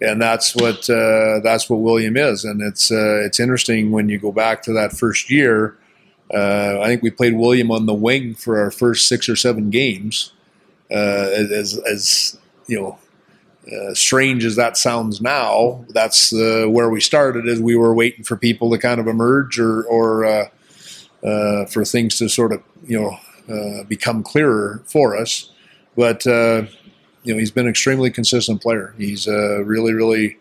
and 0.00 0.20
that's 0.20 0.54
what 0.54 0.88
uh, 0.90 1.40
that's 1.40 1.70
what 1.70 1.80
William 1.80 2.16
is. 2.16 2.44
And 2.44 2.60
it's 2.60 2.90
uh, 2.90 3.24
it's 3.24 3.40
interesting 3.40 3.90
when 3.90 4.08
you 4.08 4.18
go 4.18 4.32
back 4.32 4.62
to 4.62 4.72
that 4.74 4.92
first 4.92 5.30
year. 5.30 5.76
Uh, 6.32 6.80
I 6.80 6.86
think 6.86 7.02
we 7.02 7.10
played 7.10 7.36
William 7.36 7.70
on 7.70 7.86
the 7.86 7.94
wing 7.94 8.34
for 8.34 8.58
our 8.58 8.70
first 8.70 9.08
six 9.08 9.28
or 9.28 9.36
seven 9.36 9.70
games. 9.70 10.32
Uh, 10.90 11.30
as, 11.50 11.78
as 11.78 12.38
you 12.68 12.80
know, 12.80 12.98
uh, 13.72 13.94
strange 13.94 14.44
as 14.44 14.54
that 14.56 14.76
sounds 14.76 15.20
now, 15.20 15.84
that's 15.88 16.32
uh, 16.32 16.66
where 16.68 16.90
we 16.90 17.00
started. 17.00 17.48
Is 17.48 17.60
we 17.60 17.76
were 17.76 17.94
waiting 17.94 18.24
for 18.24 18.36
people 18.36 18.70
to 18.70 18.78
kind 18.78 19.00
of 19.00 19.06
emerge, 19.06 19.58
or, 19.58 19.84
or 19.84 20.50
for 21.68 21.84
things 21.84 22.18
to 22.18 22.28
sort 22.28 22.52
of 22.52 22.62
you 22.86 23.00
know 23.00 23.84
become 23.84 24.22
clearer 24.22 24.82
for 24.86 25.16
us. 25.16 25.50
But 25.96 26.26
you 27.26 27.34
know, 27.34 27.38
he's 27.38 27.50
been 27.50 27.66
an 27.66 27.70
extremely 27.70 28.10
consistent 28.10 28.62
player. 28.62 28.94
He's 28.96 29.26
a 29.26 29.62
really, 29.64 29.92
really 29.92 30.38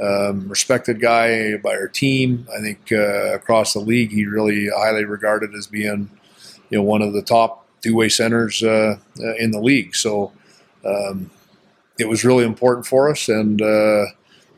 um, 0.00 0.48
respected 0.48 1.00
guy 1.00 1.56
by 1.58 1.70
our 1.70 1.88
team. 1.88 2.46
I 2.52 2.60
think 2.60 2.90
across 2.90 3.74
the 3.74 3.80
league, 3.80 4.10
he 4.10 4.26
really 4.26 4.68
highly 4.68 5.04
regarded 5.04 5.54
as 5.54 5.66
being 5.66 6.10
you 6.70 6.78
know 6.78 6.82
one 6.82 7.02
of 7.02 7.12
the 7.12 7.22
top 7.22 7.66
two-way 7.82 8.08
centers 8.08 8.62
in 8.62 9.50
the 9.52 9.60
league. 9.60 9.94
So. 9.94 10.32
Um, 10.84 11.30
it 11.98 12.08
was 12.08 12.24
really 12.24 12.44
important 12.44 12.86
for 12.86 13.10
us, 13.10 13.28
and 13.28 13.60
uh, 13.60 14.06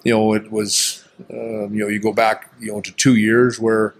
you 0.05 0.13
know 0.13 0.35
it 0.35 0.51
was 0.51 1.05
um, 1.31 1.75
you 1.75 1.83
know 1.83 1.89
you 1.89 2.01
go 2.01 2.13
back 2.13 2.51
you 2.61 2.73
know 2.73 2.81
to 2.81 2.93
two 2.93 3.17
years 3.17 3.59
where 3.61 3.95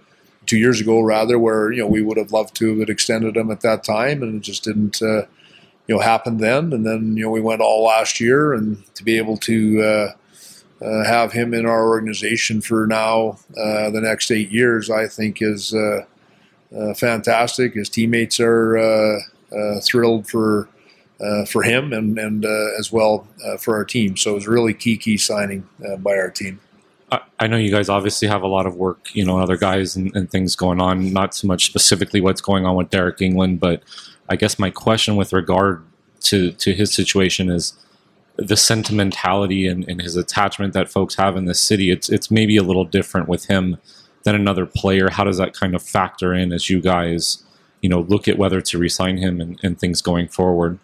two 0.45 0.57
years 0.57 0.79
ago 0.79 1.01
rather 1.01 1.37
where 1.37 1.71
you 1.71 1.81
know 1.81 1.87
we 1.87 2.01
would 2.01 2.17
have 2.17 2.31
loved 2.31 2.55
to 2.55 2.79
have 2.79 2.89
extended 2.89 3.37
him 3.37 3.51
at 3.51 3.61
that 3.61 3.83
time, 3.83 4.23
and 4.23 4.35
it 4.35 4.41
just 4.41 4.63
didn't 4.63 5.01
uh, 5.01 5.23
you 5.87 5.95
know 5.95 6.01
happen 6.01 6.37
then. 6.37 6.73
And 6.73 6.85
then 6.85 7.17
you 7.17 7.23
know 7.23 7.29
we 7.29 7.41
went 7.41 7.61
all 7.61 7.83
last 7.83 8.19
year, 8.19 8.53
and 8.53 8.83
to 8.95 9.03
be 9.03 9.17
able 9.17 9.37
to 9.37 9.81
uh, 9.81 10.85
uh, 10.85 11.05
have 11.05 11.31
him 11.31 11.53
in 11.53 11.65
our 11.65 11.87
organization 11.87 12.61
for 12.61 12.87
now 12.87 13.39
uh, 13.57 13.89
the 13.89 14.01
next 14.01 14.31
eight 14.31 14.51
years, 14.51 14.89
I 14.89 15.07
think 15.07 15.41
is 15.41 15.73
uh, 15.73 16.05
uh, 16.75 16.93
fantastic. 16.93 17.73
His 17.73 17.89
teammates 17.89 18.39
are 18.39 19.21
thrilled 19.81 20.27
for 20.27 20.67
uh, 21.19 21.45
for 21.45 21.63
him 21.63 21.93
and 21.93 22.17
and 22.17 22.45
uh, 22.45 22.77
as 22.77 22.91
well 22.91 23.27
uh, 23.45 23.57
for 23.57 23.75
our 23.75 23.85
team. 23.85 24.15
So 24.17 24.31
it 24.31 24.35
was 24.35 24.47
really 24.47 24.73
key 24.73 24.97
key 24.97 25.17
signing 25.17 25.67
uh, 25.87 25.97
by 25.97 26.11
our 26.11 26.29
team. 26.29 26.59
I 27.39 27.47
know 27.47 27.55
you 27.55 27.71
guys 27.71 27.87
obviously 27.87 28.27
have 28.27 28.41
a 28.41 28.47
lot 28.47 28.65
of 28.65 28.75
work, 28.75 29.15
you 29.15 29.23
know, 29.23 29.39
other 29.39 29.55
guys 29.55 29.95
and, 29.95 30.13
and, 30.13 30.29
things 30.29 30.57
going 30.57 30.81
on. 30.81 31.13
Not 31.13 31.33
so 31.33 31.47
much 31.47 31.65
specifically 31.65 32.19
what's 32.19 32.41
going 32.41 32.65
on 32.65 32.75
with 32.75 32.89
Deryk 32.89 33.19
Engelland, 33.19 33.61
but 33.61 33.81
I 34.29 34.35
guess 34.35 34.59
my 34.59 34.69
question 34.69 35.15
with 35.15 35.33
regard 35.33 35.83
to 36.21 36.51
to 36.51 36.73
his 36.73 36.93
situation 36.93 37.49
is 37.49 37.73
the 38.37 38.57
sentimentality 38.57 39.67
and, 39.67 39.87
and 39.89 40.01
his 40.01 40.15
attachment 40.15 40.73
that 40.73 40.89
folks 40.89 41.15
have 41.15 41.35
in 41.35 41.45
this 41.45 41.59
city. 41.59 41.91
It's 41.91 42.09
it's 42.09 42.29
maybe 42.29 42.57
a 42.57 42.63
little 42.63 42.85
different 42.85 43.27
with 43.27 43.45
him 43.45 43.77
than 44.23 44.35
another 44.35 44.65
player. 44.65 45.09
How 45.09 45.23
does 45.23 45.37
that 45.37 45.53
kind 45.53 45.75
of 45.75 45.81
factor 45.81 46.33
in 46.33 46.51
as 46.51 46.69
you 46.69 46.81
guys, 46.81 47.43
you 47.81 47.89
know, 47.89 48.01
look 48.01 48.27
at 48.27 48.37
whether 48.37 48.61
to 48.61 48.77
resign 48.77 49.17
him 49.17 49.39
and, 49.39 49.59
and 49.63 49.79
things 49.79 50.01
going 50.01 50.27
forward? 50.27 50.79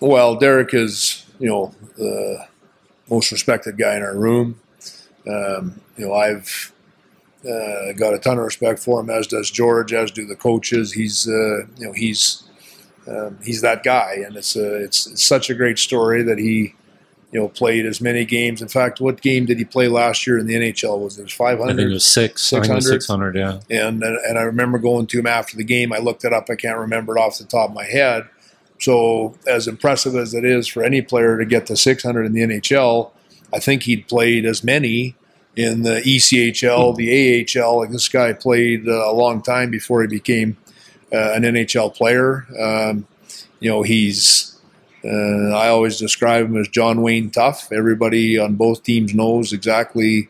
Well, 0.00 0.38
Deryk 0.38 0.74
is, 0.74 1.26
you 1.40 1.48
know, 1.48 1.74
the 1.96 2.46
most 3.10 3.32
respected 3.32 3.76
guy 3.76 3.96
in 3.96 4.02
our 4.02 4.16
room. 4.16 4.60
Um, 5.26 5.80
you 5.96 6.06
know, 6.06 6.14
I've 6.14 6.72
uh, 7.44 7.92
got 7.92 8.14
a 8.14 8.18
ton 8.18 8.38
of 8.38 8.44
respect 8.44 8.78
for 8.80 9.00
him, 9.00 9.10
as 9.10 9.26
does 9.26 9.50
George, 9.50 9.92
as 9.92 10.10
do 10.10 10.26
the 10.26 10.36
coaches. 10.36 10.92
He's, 10.92 11.28
uh, 11.28 11.66
you 11.76 11.86
know, 11.86 11.92
he's 11.92 12.44
um, 13.06 13.38
he's 13.42 13.60
that 13.62 13.82
guy, 13.82 14.22
and 14.24 14.36
it's 14.36 14.54
a, 14.56 14.84
it's, 14.84 15.06
it's 15.06 15.24
such 15.24 15.48
a 15.48 15.54
great 15.54 15.78
story 15.78 16.22
that 16.22 16.38
he, 16.38 16.74
you 17.32 17.40
know, 17.40 17.48
played 17.48 17.86
as 17.86 18.00
many 18.00 18.24
games. 18.24 18.60
In 18.60 18.68
fact, 18.68 19.00
what 19.00 19.22
game 19.22 19.46
did 19.46 19.58
he 19.58 19.64
play 19.64 19.88
last 19.88 20.26
year 20.26 20.38
in 20.38 20.46
the 20.46 20.54
NHL? 20.54 20.98
Was 21.00 21.18
it 21.18 21.30
500? 21.30 21.62
I 21.62 21.74
think 21.74 21.90
it 21.90 21.92
was 21.92 22.04
six. 22.04 22.42
600. 22.42 22.82
600, 22.82 23.36
yeah. 23.36 23.60
And 23.70 24.02
and 24.02 24.38
I 24.38 24.42
remember 24.42 24.78
going 24.78 25.06
to 25.06 25.18
him 25.18 25.26
after 25.26 25.56
the 25.56 25.64
game. 25.64 25.92
I 25.92 25.98
looked 25.98 26.24
it 26.24 26.32
up. 26.32 26.48
I 26.50 26.56
can't 26.56 26.78
remember 26.78 27.16
it 27.16 27.20
off 27.20 27.38
the 27.38 27.44
top 27.44 27.70
of 27.70 27.74
my 27.74 27.84
head 27.84 28.28
so, 28.80 29.34
as 29.46 29.66
impressive 29.66 30.14
as 30.14 30.34
it 30.34 30.44
is 30.44 30.68
for 30.68 30.82
any 30.82 31.02
player 31.02 31.36
to 31.38 31.44
get 31.44 31.66
to 31.66 31.76
600 31.76 32.24
in 32.24 32.32
the 32.32 32.42
NHL, 32.42 33.10
I 33.52 33.58
think 33.58 33.84
he'd 33.84 34.06
played 34.06 34.44
as 34.44 34.62
many 34.62 35.16
in 35.58 35.82
the 35.82 36.00
ECHL, 36.02 36.94
the 36.94 37.10
AHL. 37.60 37.78
Like 37.78 37.90
this 37.90 38.08
guy 38.08 38.32
played 38.32 38.88
uh, 38.88 39.10
a 39.10 39.12
long 39.12 39.42
time 39.42 39.70
before 39.70 40.02
he 40.02 40.08
became 40.08 40.56
uh, 41.12 41.32
an 41.32 41.42
NHL 41.42 41.92
player. 41.94 42.46
Um, 42.58 43.06
you 43.60 43.68
know, 43.68 43.82
he's 43.82 44.54
Uh, 45.04 45.54
I 45.54 45.68
always 45.68 45.98
describe 45.98 46.46
him 46.46 46.56
as 46.56 46.68
John 46.68 47.02
Wayne 47.02 47.30
Tough. 47.30 47.70
Everybody 47.72 48.38
on 48.38 48.56
both 48.56 48.82
teams 48.82 49.14
knows 49.14 49.52
exactly 49.52 50.28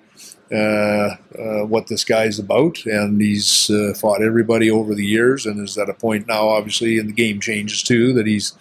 uh, 0.53 1.17
uh, 1.39 1.65
what 1.67 1.87
this 1.89 2.05
guy's 2.05 2.39
about, 2.39 2.85
and 2.87 3.21
he's 3.21 3.71
uh, 3.71 3.95
fought 4.01 4.23
everybody 4.23 4.71
over 4.71 4.95
the 4.95 5.07
years, 5.07 5.47
and 5.47 5.61
is 5.61 5.79
at 5.79 5.91
a 5.91 5.95
point 5.95 6.27
now, 6.27 6.49
obviously, 6.49 6.99
and 6.99 7.09
the 7.09 7.15
game 7.15 7.41
changes 7.41 7.83
too, 7.83 8.13
that 8.15 8.27
he's 8.27 8.55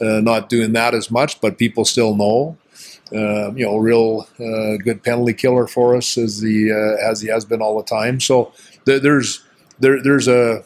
not 0.00 0.48
doing 0.48 0.72
that 0.72 0.94
as 0.94 1.10
much, 1.10 1.40
but 1.42 1.58
people 1.58 1.84
still 1.84 2.14
know. 2.16 2.56
Uh, 3.12 3.52
you 3.54 3.64
know, 3.66 3.76
real 3.76 4.28
uh, 4.38 4.76
good 4.84 5.02
penalty 5.02 5.34
killer 5.34 5.66
for 5.66 5.96
us 5.96 6.16
as 6.16 6.40
the 6.40 6.70
as 7.02 7.20
he 7.20 7.28
has 7.28 7.44
been 7.44 7.60
all 7.60 7.76
the 7.76 7.84
time. 7.84 8.20
So 8.20 8.52
th- 8.86 9.02
there's 9.02 9.44
there, 9.80 10.00
there's 10.00 10.28
a 10.28 10.62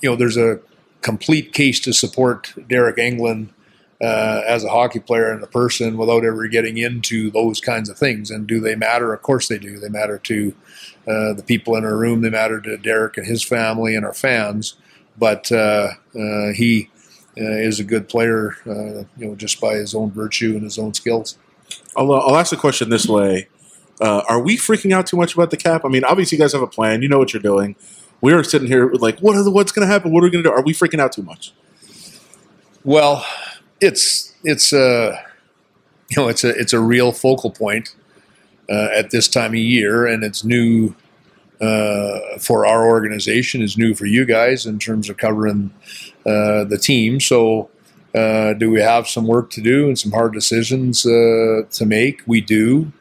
you 0.00 0.10
know 0.10 0.16
there's 0.16 0.36
a 0.36 0.60
complete 1.02 1.52
case 1.52 1.80
to 1.80 1.92
support 1.92 2.52
Deryk 2.56 2.98
Engelland 2.98 3.48
uh, 4.00 4.42
as 4.46 4.64
a 4.64 4.68
hockey 4.68 5.00
player 5.00 5.30
and 5.30 5.42
a 5.42 5.46
person 5.46 5.96
without 5.96 6.24
ever 6.24 6.46
getting 6.48 6.78
into 6.78 7.30
those 7.30 7.60
kinds 7.60 7.88
of 7.88 7.96
things. 7.96 8.30
And 8.30 8.46
do 8.46 8.60
they 8.60 8.74
matter? 8.74 9.14
Of 9.14 9.22
course 9.22 9.48
they 9.48 9.58
do. 9.58 9.78
They 9.78 9.88
matter 9.88 10.18
to 10.18 10.54
uh, 11.06 11.32
the 11.32 11.44
people 11.46 11.76
in 11.76 11.84
our 11.84 11.96
room. 11.96 12.20
They 12.20 12.30
matter 12.30 12.60
to 12.60 12.76
Deryk 12.76 13.16
and 13.16 13.26
his 13.26 13.42
family 13.42 13.94
and 13.94 14.04
our 14.04 14.14
fans. 14.14 14.76
But 15.18 15.50
uh, 15.50 15.92
uh 16.14 16.52
he 16.52 16.90
uh, 17.38 17.58
is 17.68 17.80
a 17.80 17.84
good 17.84 18.08
player, 18.08 18.56
uh, 18.66 19.04
you 19.16 19.28
know, 19.28 19.34
just 19.34 19.60
by 19.60 19.74
his 19.74 19.94
own 19.94 20.10
virtue 20.10 20.54
and 20.54 20.62
his 20.62 20.78
own 20.78 20.92
skills. 20.92 21.38
I'll, 21.96 22.12
I'll 22.12 22.36
ask 22.36 22.50
the 22.50 22.56
question 22.56 22.90
this 22.90 23.06
way: 23.06 23.48
Are 24.00 24.40
we 24.40 24.56
freaking 24.56 24.92
out 24.92 25.06
too 25.06 25.16
much 25.16 25.34
about 25.34 25.50
the 25.50 25.56
cap? 25.56 25.84
I 25.84 25.88
mean, 25.88 26.04
obviously 26.04 26.36
you 26.36 26.42
guys 26.42 26.52
have 26.52 26.62
a 26.62 26.66
plan. 26.66 27.02
You 27.02 27.08
know 27.08 27.18
what 27.18 27.32
you're 27.32 27.42
doing. 27.42 27.76
We 28.20 28.32
are 28.32 28.42
sitting 28.42 28.66
here 28.66 28.90
like, 28.92 29.18
what 29.20 29.36
are 29.36 29.42
the, 29.42 29.50
what's 29.50 29.72
going 29.72 29.86
to 29.86 29.92
happen? 29.92 30.10
What 30.10 30.20
are 30.20 30.26
we 30.26 30.30
going 30.30 30.42
to 30.42 30.50
do? 30.50 30.54
Are 30.54 30.62
we 30.62 30.72
freaking 30.72 31.00
out 31.00 31.12
too 31.12 31.22
much? 31.22 31.52
Well, 32.84 33.26
it's 33.80 34.32
it's 34.44 34.72
a 34.72 35.20
you 36.08 36.16
know 36.16 36.28
it's 36.28 36.44
a 36.44 36.50
it's 36.50 36.72
a 36.72 36.80
real 36.80 37.12
focal 37.12 37.50
point 37.50 37.94
uh, 38.70 38.88
at 38.94 39.10
this 39.10 39.28
time 39.28 39.50
of 39.50 39.58
year, 39.58 40.06
and 40.06 40.22
it's 40.22 40.44
new 40.44 40.94
uh, 41.60 42.38
for 42.38 42.64
our 42.64 42.86
organization. 42.86 43.60
Is 43.60 43.76
new 43.76 43.94
for 43.94 44.06
you 44.06 44.24
guys 44.24 44.66
in 44.66 44.78
terms 44.78 45.10
of 45.10 45.16
covering 45.16 45.72
uh, 46.24 46.64
the 46.64 46.78
team. 46.80 47.20
So. 47.20 47.70
Uh, 48.14 48.54
do 48.54 48.70
we 48.70 48.80
have 48.80 49.06
some 49.08 49.26
work 49.26 49.50
to 49.50 49.60
do 49.60 49.88
and 49.88 49.98
some 49.98 50.12
hard 50.12 50.32
decisions 50.32 51.04
uh, 51.04 51.62
to 51.70 51.84
make? 51.84 52.22
We 52.26 52.40
do. 52.40 52.92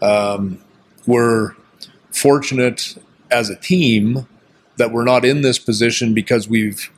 Um, 0.00 0.58
we're 1.06 1.54
fortunate 2.10 2.96
as 3.30 3.50
a 3.50 3.56
team 3.56 4.26
that 4.76 4.92
we're 4.92 5.04
not 5.04 5.24
in 5.24 5.42
this 5.42 5.58
position 5.58 6.14
because 6.14 6.48
we've 6.48 6.90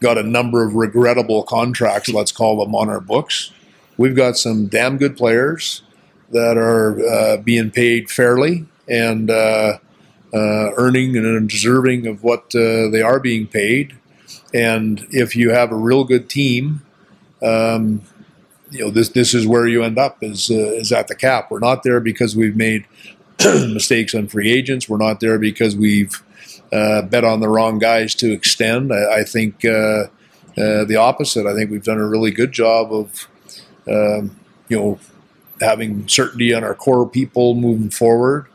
got 0.00 0.18
a 0.18 0.22
number 0.22 0.64
of 0.64 0.74
regrettable 0.74 1.42
contracts, 1.44 2.08
let's 2.08 2.32
call 2.32 2.62
them, 2.64 2.74
on 2.74 2.88
our 2.88 3.00
books. 3.00 3.52
We've 3.96 4.16
got 4.16 4.36
some 4.36 4.66
damn 4.66 4.98
good 4.98 5.16
players 5.16 5.82
that 6.30 6.56
are 6.56 6.98
uh, 7.06 7.36
being 7.38 7.70
paid 7.70 8.10
fairly 8.10 8.66
and 8.88 9.30
uh, 9.30 9.78
uh, 10.34 10.72
earning 10.76 11.16
and 11.16 11.48
deserving 11.48 12.06
of 12.06 12.22
what 12.22 12.54
uh, 12.54 12.88
they 12.90 13.02
are 13.02 13.20
being 13.20 13.46
paid. 13.46 13.96
And 14.54 15.06
if 15.10 15.34
you 15.34 15.50
have 15.50 15.72
a 15.72 15.76
real 15.76 16.04
good 16.04 16.28
team, 16.28 16.82
um, 17.42 18.02
you 18.70 18.80
know 18.80 18.90
this 18.90 19.10
this 19.10 19.34
is 19.34 19.46
where 19.46 19.66
you 19.66 19.82
end 19.82 19.98
up 19.98 20.22
is 20.22 20.50
uh, 20.50 20.54
is 20.54 20.92
at 20.92 21.08
the 21.08 21.14
cap. 21.14 21.50
We're 21.50 21.58
not 21.58 21.82
there 21.82 22.00
because 22.00 22.34
we've 22.34 22.56
made 22.56 22.86
mistakes 23.44 24.14
on 24.14 24.28
free 24.28 24.50
agents. 24.50 24.88
We're 24.88 24.96
not 24.96 25.20
there 25.20 25.38
because 25.38 25.76
we've 25.76 26.22
uh, 26.72 27.02
bet 27.02 27.24
on 27.24 27.40
the 27.40 27.48
wrong 27.48 27.78
guys 27.78 28.14
to 28.16 28.32
extend. 28.32 28.92
I, 28.92 29.20
I 29.20 29.24
think 29.24 29.64
uh, 29.64 30.06
uh, 30.56 30.84
the 30.84 30.96
opposite. 30.96 31.46
I 31.46 31.54
think 31.54 31.70
we've 31.70 31.84
done 31.84 31.98
a 31.98 32.06
really 32.06 32.30
good 32.30 32.52
job 32.52 32.92
of, 32.92 33.28
um, 33.86 34.38
you 34.68 34.78
know, 34.78 34.98
having 35.60 36.08
certainty 36.08 36.54
on 36.54 36.64
our 36.64 36.74
core 36.74 37.08
people 37.08 37.54
moving 37.54 37.90
forward. 37.90 38.46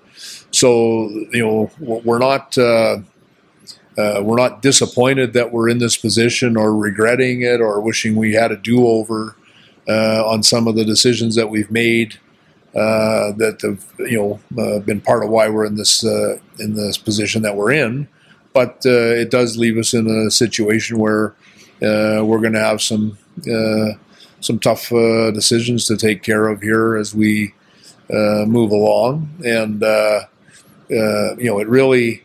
So 0.52 1.10
you 1.32 1.46
know, 1.46 1.72
we're 1.80 2.20
not. 2.20 2.58
Uh, 3.98 4.22
we're 4.24 4.38
not 4.38 4.62
disappointed 4.62 5.34
that 5.34 5.52
we're 5.52 5.68
in 5.68 5.80
this 5.80 5.98
position 5.98 6.56
or 6.56 6.76
regretting 6.76 7.42
it 7.42 7.60
or 7.60 7.82
wishing 7.82 8.16
we 8.16 8.34
had 8.34 8.52
a 8.52 8.56
do 8.56 8.86
over 8.86 9.36
uh, 9.88 10.24
on 10.26 10.44
some 10.44 10.68
of 10.68 10.76
the 10.76 10.86
decisions 10.86 11.36
that 11.36 11.50
we've 11.50 11.72
made 11.72 12.20
uh, 12.76 13.32
that 13.32 13.60
have 13.62 13.84
you 14.00 14.18
know 14.56 14.62
uh, 14.62 14.80
been 14.80 15.02
part 15.02 15.24
of 15.24 15.30
why 15.30 15.50
we're 15.50 15.66
in 15.66 15.76
this 15.76 16.06
uh, 16.06 16.38
in 16.60 16.76
this 16.76 16.98
position 16.98 17.42
that 17.42 17.56
we're 17.56 17.72
in. 17.72 18.08
But 18.54 18.84
uh, 18.86 19.16
it 19.16 19.32
does 19.32 19.58
leave 19.58 19.78
us 19.78 19.94
in 19.94 20.08
a 20.08 20.30
situation 20.30 21.00
where 21.00 21.34
we're 21.80 22.40
going 22.40 22.54
to 22.54 22.60
have 22.60 22.82
some 22.82 23.18
some 24.42 24.60
tough 24.60 24.90
decisions 24.90 25.88
to 25.88 25.98
take 25.98 26.22
care 26.22 26.48
of 26.50 26.62
here 26.62 26.98
as 26.98 27.16
we 27.16 27.54
move 28.12 28.72
along. 28.72 29.30
And 29.44 29.82
you 30.90 31.46
know, 31.46 31.60
it 31.60 31.68
really 31.68 32.24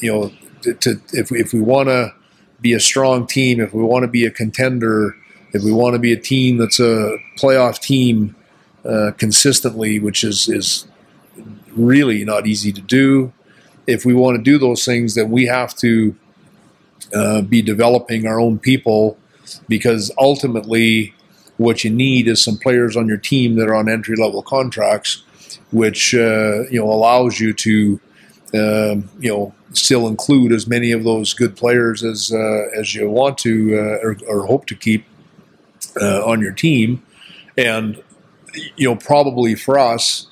you 0.00 0.12
know 0.12 0.32
to, 0.80 1.00
if 1.12 1.32
if 1.32 1.52
we 1.52 1.60
want 1.60 1.88
to 1.88 2.14
be 2.60 2.72
a 2.72 2.80
strong 2.80 3.26
team, 3.26 3.60
if 3.60 3.72
we 3.72 3.82
want 3.82 4.02
to 4.02 4.08
be 4.08 4.24
a 4.26 4.30
contender, 4.30 5.16
if 5.52 5.62
we 5.62 5.72
want 5.72 5.94
to 5.94 5.98
be 5.98 6.12
a 6.12 6.20
team 6.20 6.58
that's 6.58 6.78
a 6.78 7.16
playoff 7.38 7.80
team, 7.80 8.36
uh, 8.84 9.12
consistently, 9.16 9.98
which 9.98 10.24
is 10.24 10.48
is 10.48 10.86
really 11.76 12.24
not 12.24 12.46
easy 12.46 12.72
to 12.72 12.80
do. 12.80 13.32
If 13.86 14.04
we 14.04 14.14
want 14.14 14.36
to 14.36 14.42
do 14.42 14.58
those 14.58 14.84
things, 14.84 15.14
then 15.14 15.30
we 15.30 15.46
have 15.46 15.74
to 15.76 16.14
uh, 17.14 17.42
be 17.42 17.62
developing 17.62 18.26
our 18.26 18.40
own 18.40 18.58
people 18.58 19.18
because 19.68 20.10
ultimately, 20.18 21.14
what 21.56 21.84
you 21.84 21.90
need 21.90 22.28
is 22.28 22.42
some 22.42 22.56
players 22.56 22.96
on 22.96 23.08
your 23.08 23.16
team 23.18 23.56
that 23.56 23.68
are 23.68 23.74
on 23.74 23.88
entry 23.88 24.16
level 24.16 24.42
contracts, 24.42 25.22
which 25.72 26.14
uh, 26.14 26.62
you 26.70 26.80
know 26.80 26.90
allows 26.90 27.40
you 27.40 27.52
to 27.52 28.00
you 28.52 29.30
know 29.30 29.54
still 29.72 30.08
include 30.08 30.52
as 30.52 30.66
many 30.66 30.90
of 30.92 31.04
those 31.04 31.32
good 31.34 31.56
players 31.56 32.02
as 32.02 32.32
uh, 32.32 32.68
as 32.76 32.94
you 32.94 33.08
want 33.08 33.38
to 33.38 33.76
uh, 33.76 34.06
or, 34.06 34.16
or, 34.28 34.46
hope 34.46 34.66
to 34.66 34.74
keep 34.74 35.04
uh, 36.00 36.24
on 36.26 36.40
your 36.40 36.52
team, 36.52 37.02
and 37.56 38.02
you 38.76 38.88
know, 38.88 38.96
probably 38.96 39.54
for 39.54 39.78
us, 39.78 40.26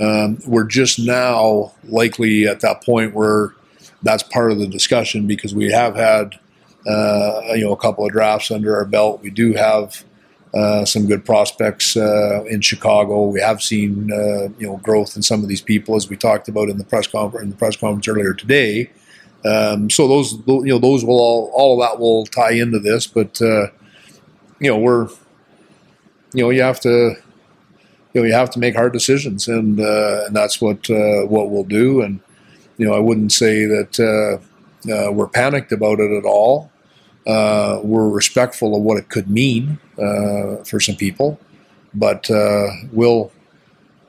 um, 0.00 0.38
we're 0.46 0.64
just 0.64 0.98
now 0.98 1.72
likely 1.84 2.46
at 2.46 2.60
that 2.60 2.82
point 2.82 3.14
where 3.14 3.54
that's 4.02 4.22
part 4.22 4.50
of 4.52 4.58
the 4.58 4.66
discussion 4.66 5.26
because 5.26 5.54
we 5.54 5.70
have 5.70 5.94
had, 5.94 6.38
uh, 6.86 7.42
you 7.54 7.64
know, 7.64 7.72
a 7.72 7.76
couple 7.76 8.04
of 8.04 8.12
drafts 8.12 8.50
under 8.50 8.74
our 8.76 8.84
belt. 8.84 9.20
We 9.22 9.30
do 9.30 9.52
have 9.52 10.04
uh, 10.52 10.84
some 10.84 11.06
good 11.06 11.24
prospects 11.24 11.96
uh, 11.96 12.42
in 12.48 12.60
Chicago. 12.60 13.26
We 13.26 13.40
have 13.40 13.62
seen, 13.62 14.10
uh, 14.12 14.48
you 14.58 14.66
know, 14.66 14.78
growth 14.78 15.14
in 15.14 15.22
some 15.22 15.42
of 15.42 15.48
these 15.48 15.62
people 15.62 15.94
as 15.94 16.08
we 16.08 16.16
talked 16.16 16.48
about 16.48 16.68
in 16.68 16.76
the 16.76 16.84
press 16.84 17.06
conference, 17.06 17.44
in 17.44 17.50
the 17.50 17.56
press 17.56 17.76
conference 17.76 18.08
earlier 18.08 18.34
today. 18.34 18.90
Um, 19.44 19.88
so 19.88 20.08
those, 20.08 20.32
you 20.46 20.64
know, 20.64 20.78
those 20.78 21.04
will 21.04 21.20
all, 21.20 21.52
all 21.54 21.80
of 21.80 21.88
that 21.88 22.00
will 22.00 22.26
tie 22.26 22.52
into 22.52 22.80
this, 22.80 23.06
but, 23.06 23.40
uh, 23.40 23.68
you 24.58 24.70
know, 24.70 24.76
we're, 24.76 25.08
you 26.34 26.42
know, 26.42 26.50
you 26.50 26.62
have 26.62 26.80
to, 26.80 27.16
you 28.12 28.20
know 28.20 28.26
you 28.26 28.32
have 28.32 28.50
to 28.50 28.58
make 28.58 28.74
hard 28.74 28.92
decisions, 28.92 29.46
and 29.46 29.78
uh, 29.78 30.24
and 30.26 30.34
that's 30.34 30.60
what 30.60 30.88
what 30.88 31.50
we'll 31.50 31.62
do. 31.62 32.02
And 32.02 32.18
you 32.76 32.84
know 32.84 32.92
I 32.92 32.98
wouldn't 32.98 33.30
say 33.30 33.66
that 33.66 34.40
we're 34.84 35.28
panicked 35.28 35.70
about 35.70 36.00
it 36.00 36.10
at 36.10 36.24
all. 36.24 36.72
We're 37.24 38.08
respectful 38.08 38.76
of 38.76 38.82
what 38.82 38.98
it 38.98 39.08
could 39.10 39.30
mean 39.30 39.78
Uh, 40.00 40.64
for 40.64 40.80
some 40.80 40.96
people, 40.96 41.38
but 41.92 42.30
uh, 42.30 42.68
we'll 42.90 43.30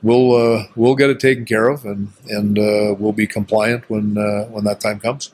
we'll 0.02 0.34
uh, 0.34 0.64
we'll 0.74 0.94
get 0.94 1.10
it 1.10 1.20
taken 1.20 1.44
care 1.44 1.68
of, 1.68 1.84
and 1.84 2.08
and 2.28 2.56
we'll 2.98 3.12
be 3.12 3.26
compliant 3.26 3.88
when 3.90 4.14
when 4.50 4.64
that 4.64 4.80
time 4.80 4.98
comes. 5.00 5.32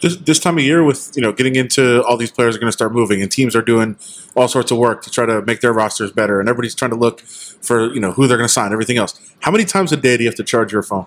This, 0.00 0.16
this 0.16 0.38
time 0.38 0.58
of 0.58 0.64
year 0.64 0.84
with 0.84 1.10
you 1.16 1.22
know 1.22 1.32
getting 1.32 1.56
into 1.56 2.02
all 2.04 2.16
these 2.16 2.30
players 2.30 2.54
are 2.56 2.58
going 2.60 2.68
to 2.68 2.72
start 2.72 2.92
moving 2.92 3.20
and 3.22 3.30
teams 3.30 3.54
are 3.54 3.62
doing 3.62 3.96
all 4.36 4.48
sorts 4.48 4.70
of 4.70 4.78
work 4.78 5.02
to 5.02 5.10
try 5.10 5.26
to 5.26 5.42
make 5.42 5.60
their 5.60 5.72
rosters 5.72 6.10
better 6.10 6.40
and 6.40 6.48
everybody's 6.48 6.74
trying 6.74 6.90
to 6.90 6.96
look 6.96 7.20
for 7.20 7.92
you 7.92 8.00
know 8.00 8.12
who 8.12 8.26
they're 8.26 8.36
going 8.36 8.48
to 8.48 8.52
sign 8.52 8.72
everything 8.72 8.96
else. 8.96 9.18
How 9.40 9.50
many 9.50 9.64
times 9.64 9.92
a 9.92 9.96
day 9.96 10.16
do 10.16 10.24
you 10.24 10.28
have 10.28 10.36
to 10.36 10.44
charge 10.44 10.72
your 10.72 10.82
phone 10.82 11.06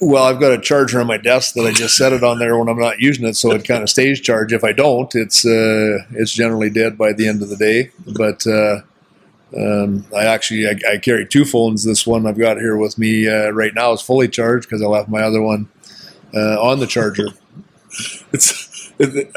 well 0.00 0.24
i've 0.24 0.40
got 0.40 0.52
a 0.52 0.60
charger 0.60 1.00
on 1.00 1.06
my 1.06 1.16
desk 1.16 1.54
that 1.54 1.66
i 1.66 1.72
just 1.72 1.96
set 1.96 2.12
it 2.12 2.24
on 2.24 2.38
there 2.38 2.56
when 2.58 2.68
i'm 2.68 2.78
not 2.78 3.00
using 3.00 3.26
it 3.26 3.36
so 3.36 3.52
it 3.52 3.64
kind 3.64 3.82
of 3.82 3.90
stays 3.90 4.20
charged 4.20 4.52
if 4.52 4.64
i 4.64 4.72
don't 4.72 5.14
it's 5.14 5.44
uh, 5.44 5.98
it's 6.12 6.32
generally 6.32 6.70
dead 6.70 6.96
by 6.96 7.12
the 7.12 7.28
end 7.28 7.42
of 7.42 7.48
the 7.48 7.56
day 7.56 7.90
but 8.06 8.46
uh, 8.46 8.80
um, 9.56 10.06
I 10.16 10.26
actually 10.26 10.66
I, 10.68 10.92
I, 10.92 10.98
carry 10.98 11.26
two 11.26 11.44
phones. 11.44 11.82
This 11.82 12.06
one 12.06 12.26
I've 12.26 12.38
got 12.38 12.58
here 12.58 12.76
with 12.76 12.98
me 12.98 13.28
uh, 13.28 13.50
right 13.50 13.74
now 13.74 13.92
is 13.92 14.00
fully 14.00 14.28
charged 14.28 14.68
because 14.68 14.80
I 14.80 14.86
left 14.86 15.08
my 15.08 15.22
other 15.22 15.42
one 15.42 15.68
uh, 16.32 16.60
on 16.62 16.78
the 16.78 16.86
charger. 16.86 17.28
it's 18.32 18.69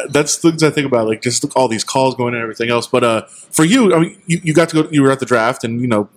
that's 0.10 0.38
things 0.38 0.62
I 0.62 0.70
think 0.70 0.86
about, 0.86 1.08
like 1.08 1.22
just 1.22 1.46
all 1.56 1.68
these 1.68 1.84
calls 1.84 2.16
going 2.16 2.34
and 2.34 2.44
everything 2.44 2.70
else. 2.70 2.86
But 2.86 3.04
uh, 3.04 3.22
for 3.28 3.64
you, 3.64 3.94
I 3.94 4.00
mean, 4.00 4.22
you, 4.26 4.42
you, 4.44 4.54
got 4.54 4.70
to 4.70 4.84
go. 4.84 4.90
You 4.92 5.04
were 5.04 5.12
at 5.12 5.20
the 5.20 5.26
draft, 5.26 5.64
and 5.64 5.80
you 5.82 5.88
know 5.88 6.10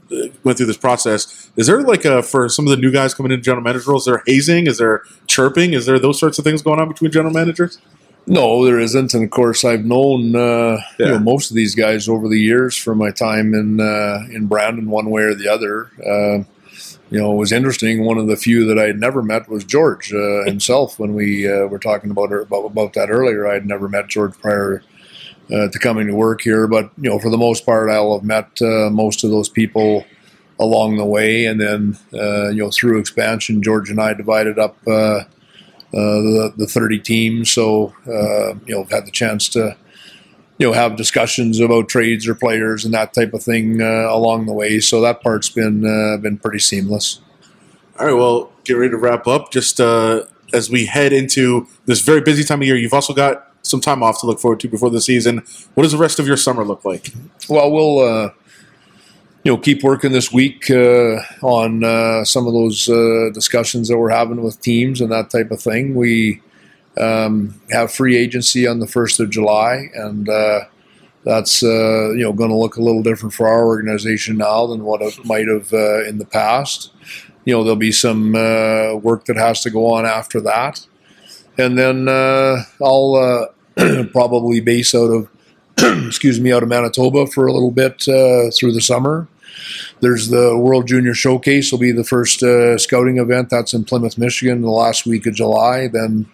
went 0.43 0.59
through 0.59 0.67
this 0.67 0.77
process. 0.77 1.51
Is 1.57 1.69
there 1.69 1.83
like 1.83 2.05
a 2.05 2.23
for 2.23 2.49
some 2.49 2.67
of 2.67 2.71
the 2.71 2.77
new 2.77 2.91
guys 2.91 3.15
coming 3.15 3.31
into 3.31 3.43
general 3.43 3.63
manager 3.63 3.91
roles? 3.91 4.03
Is 4.03 4.07
there 4.07 4.23
hazing? 4.27 4.67
Is 4.67 4.79
there 4.79 5.03
chirping? 5.27 5.75
Is 5.75 5.87
there 5.87 5.99
those 5.99 6.19
sorts 6.19 6.39
of 6.39 6.45
things 6.45 6.63
going 6.63 6.81
on 6.81 6.89
between 6.89 7.13
general 7.13 7.33
managers? 7.33 7.79
No, 8.29 8.65
there 8.65 8.81
isn't, 8.81 9.15
and 9.15 9.23
of 9.23 9.31
course, 9.31 9.65
I've 9.65 9.85
known 9.85 10.35
uh, 10.35 10.79
you 10.99 11.07
know 11.07 11.21
most 11.21 11.51
of 11.51 11.57
these 11.57 11.77
guys 11.77 12.09
over 12.09 12.29
the 12.29 12.41
years 12.41 12.77
from 12.77 12.99
my 12.99 13.13
time 13.13 13.55
in 13.55 13.81
uh, 13.81 14.25
in 14.33 14.47
Brandon, 14.47 14.91
one 14.91 15.11
way 15.11 15.23
or 15.23 15.35
the 15.35 15.49
other. 15.49 15.91
Uh, 16.05 16.45
you 17.11 17.21
know, 17.21 17.33
it 17.33 17.37
was 17.37 17.53
interesting. 17.53 18.05
One 18.05 18.19
of 18.19 18.27
the 18.27 18.37
few 18.37 18.67
that 18.67 18.79
I 18.79 18.87
had 18.87 18.99
never 18.99 19.23
met 19.23 19.49
was 19.49 19.65
George 19.65 20.13
uh, 20.13 20.45
himself. 20.47 20.99
When 20.99 21.15
we 21.15 21.51
uh, 21.51 21.67
were 21.67 21.79
talking 21.79 22.11
about, 22.11 22.33
about 22.33 22.67
about 22.67 22.93
that 22.95 23.11
earlier, 23.11 23.47
I 23.47 23.55
had 23.55 23.67
never 23.67 23.89
met 23.89 24.09
George 24.09 24.37
prior 24.39 24.83
uh, 25.53 25.69
to 25.69 25.79
coming 25.79 26.09
to 26.09 26.15
work 26.15 26.41
here. 26.41 26.67
But 26.67 26.91
you 26.99 27.11
know, 27.11 27.19
for 27.19 27.31
the 27.31 27.39
most 27.39 27.65
part, 27.65 27.91
I'll 27.91 28.15
have 28.15 28.25
met 28.25 28.61
uh, 28.61 28.91
most 28.91 29.25
of 29.25 29.31
those 29.31 29.49
people 29.49 30.05
along 30.59 30.97
the 30.97 31.05
way, 31.05 31.45
and 31.45 31.61
then 31.61 31.99
uh, 32.15 32.49
you 32.49 32.63
know, 32.63 32.71
through 32.71 32.99
expansion, 32.99 33.63
George 33.63 33.91
and 33.91 34.01
I 34.01 34.15
divided 34.15 34.59
up. 34.59 34.77
Uh, 34.87 35.25
uh, 35.95 36.21
the, 36.21 36.53
the 36.57 36.67
30 36.67 36.99
teams. 36.99 37.51
So, 37.51 37.95
uh, 38.07 38.55
you 38.67 38.75
know, 38.75 38.83
I've 38.83 38.91
had 38.91 39.07
the 39.07 39.13
chance 39.13 39.49
to, 39.51 39.77
you 40.59 40.67
know, 40.67 40.73
have 40.73 40.97
discussions 40.97 41.61
about 41.61 41.89
trades 41.89 42.27
or 42.27 42.35
players 42.35 42.85
and 42.85 42.95
that 42.95 43.13
type 43.13 43.35
of 43.35 43.43
thing 43.43 43.83
uh, 43.83 44.07
along 44.09 44.47
the 44.47 44.53
way. 44.53 44.81
So 44.81 45.01
that 45.03 45.23
part's 45.23 45.51
been 45.51 45.85
uh, 45.85 46.17
been 46.19 46.39
pretty 46.39 46.61
seamless. 46.61 47.21
All 47.99 48.07
right, 48.07 48.15
well, 48.15 48.53
get 48.65 48.75
ready 48.75 48.91
to 48.91 48.97
wrap 48.97 49.27
up. 49.27 49.51
Just 49.51 49.81
uh, 49.81 50.25
as 50.53 50.71
we 50.71 50.87
head 50.87 51.13
into 51.13 51.67
this 51.87 52.01
very 52.01 52.21
busy 52.21 52.45
time 52.45 52.61
of 52.61 52.67
year, 52.67 52.77
you've 52.77 52.95
also 52.95 53.13
got 53.13 53.53
some 53.63 53.81
time 53.81 54.03
off 54.03 54.21
to 54.21 54.27
look 54.27 54.39
forward 54.39 54.61
to 54.61 54.69
before 54.69 54.91
the 54.91 55.01
season. 55.01 55.43
What 55.75 55.83
does 55.83 55.93
the 55.93 55.99
rest 55.99 56.19
of 56.19 56.27
your 56.27 56.37
summer 56.37 56.65
look 56.65 56.85
like? 56.85 57.13
Well, 57.49 57.71
we'll 57.71 57.99
uh, 58.01 58.31
you 59.45 59.53
know 59.53 59.59
keep 59.59 59.83
working 59.83 60.13
this 60.13 60.33
week 60.33 60.71
uh, 60.71 61.21
on 61.43 61.85
uh, 61.85 62.25
some 62.25 62.47
of 62.47 62.53
those 62.53 62.89
uh, 62.89 63.31
discussions 63.33 63.89
that 63.89 63.99
we're 63.99 64.11
having 64.11 64.43
with 64.43 64.61
teams 64.61 65.01
and 65.01 65.11
that 65.13 65.31
type 65.31 65.51
of 65.51 65.61
thing. 65.61 65.95
We 65.95 66.43
um, 66.99 67.61
have 67.71 67.93
free 67.93 68.17
agency 68.17 68.67
on 68.67 68.81
the 68.81 68.87
first 68.87 69.21
of 69.21 69.31
July, 69.31 69.89
and 69.95 70.29
uh, 70.29 70.61
that's 71.25 71.63
uh, 71.63 72.11
you 72.11 72.23
know 72.23 72.33
going 72.33 72.51
to 72.51 72.57
look 72.57 72.77
a 72.77 72.83
little 72.83 73.03
different 73.03 73.35
for 73.35 73.49
our 73.49 73.67
organization 73.67 74.39
now 74.39 74.67
than 74.67 74.85
what 74.85 75.03
it 75.03 75.25
might 75.25 75.49
have 75.49 75.73
uh, 75.73 76.05
in 76.05 76.19
the 76.19 76.25
past. 76.25 76.93
You 77.45 77.55
know, 77.55 77.63
there'll 77.63 77.77
be 77.77 77.93
some 77.93 78.35
uh, 78.35 78.95
work 78.95 79.27
that 79.27 79.37
has 79.37 79.61
to 79.63 79.71
go 79.71 79.93
on 79.93 80.07
after 80.07 80.41
that, 80.43 80.87
and 81.59 81.79
then 81.79 82.09
uh, 82.09 82.63
I'll 82.83 83.51
uh, 83.77 84.05
probably 84.13 84.61
base 84.61 84.95
out 84.95 85.11
of 85.11 85.29
excuse 86.07 86.41
me, 86.41 86.53
out 86.53 86.63
of 86.63 86.71
Manitoba 86.71 87.27
for 87.27 87.47
a 87.47 87.53
little 87.53 87.71
bit 87.71 88.03
through 88.03 88.73
the 88.73 88.81
summer. 88.81 89.29
There's 90.01 90.29
the 90.29 90.57
World 90.57 90.87
Junior 90.87 91.13
Showcase. 91.13 91.73
Will 91.73 91.79
be 91.79 91.93
the 91.93 92.05
first 92.05 92.43
scouting 92.83 93.19
event. 93.19 93.51
That's 93.51 93.75
in 93.75 93.85
Plymouth, 93.85 94.17
Michigan, 94.17 94.63
the 94.63 94.71
last 94.71 95.07
week 95.07 95.27
of 95.27 95.35
July. 95.35 95.89
Then 95.89 96.27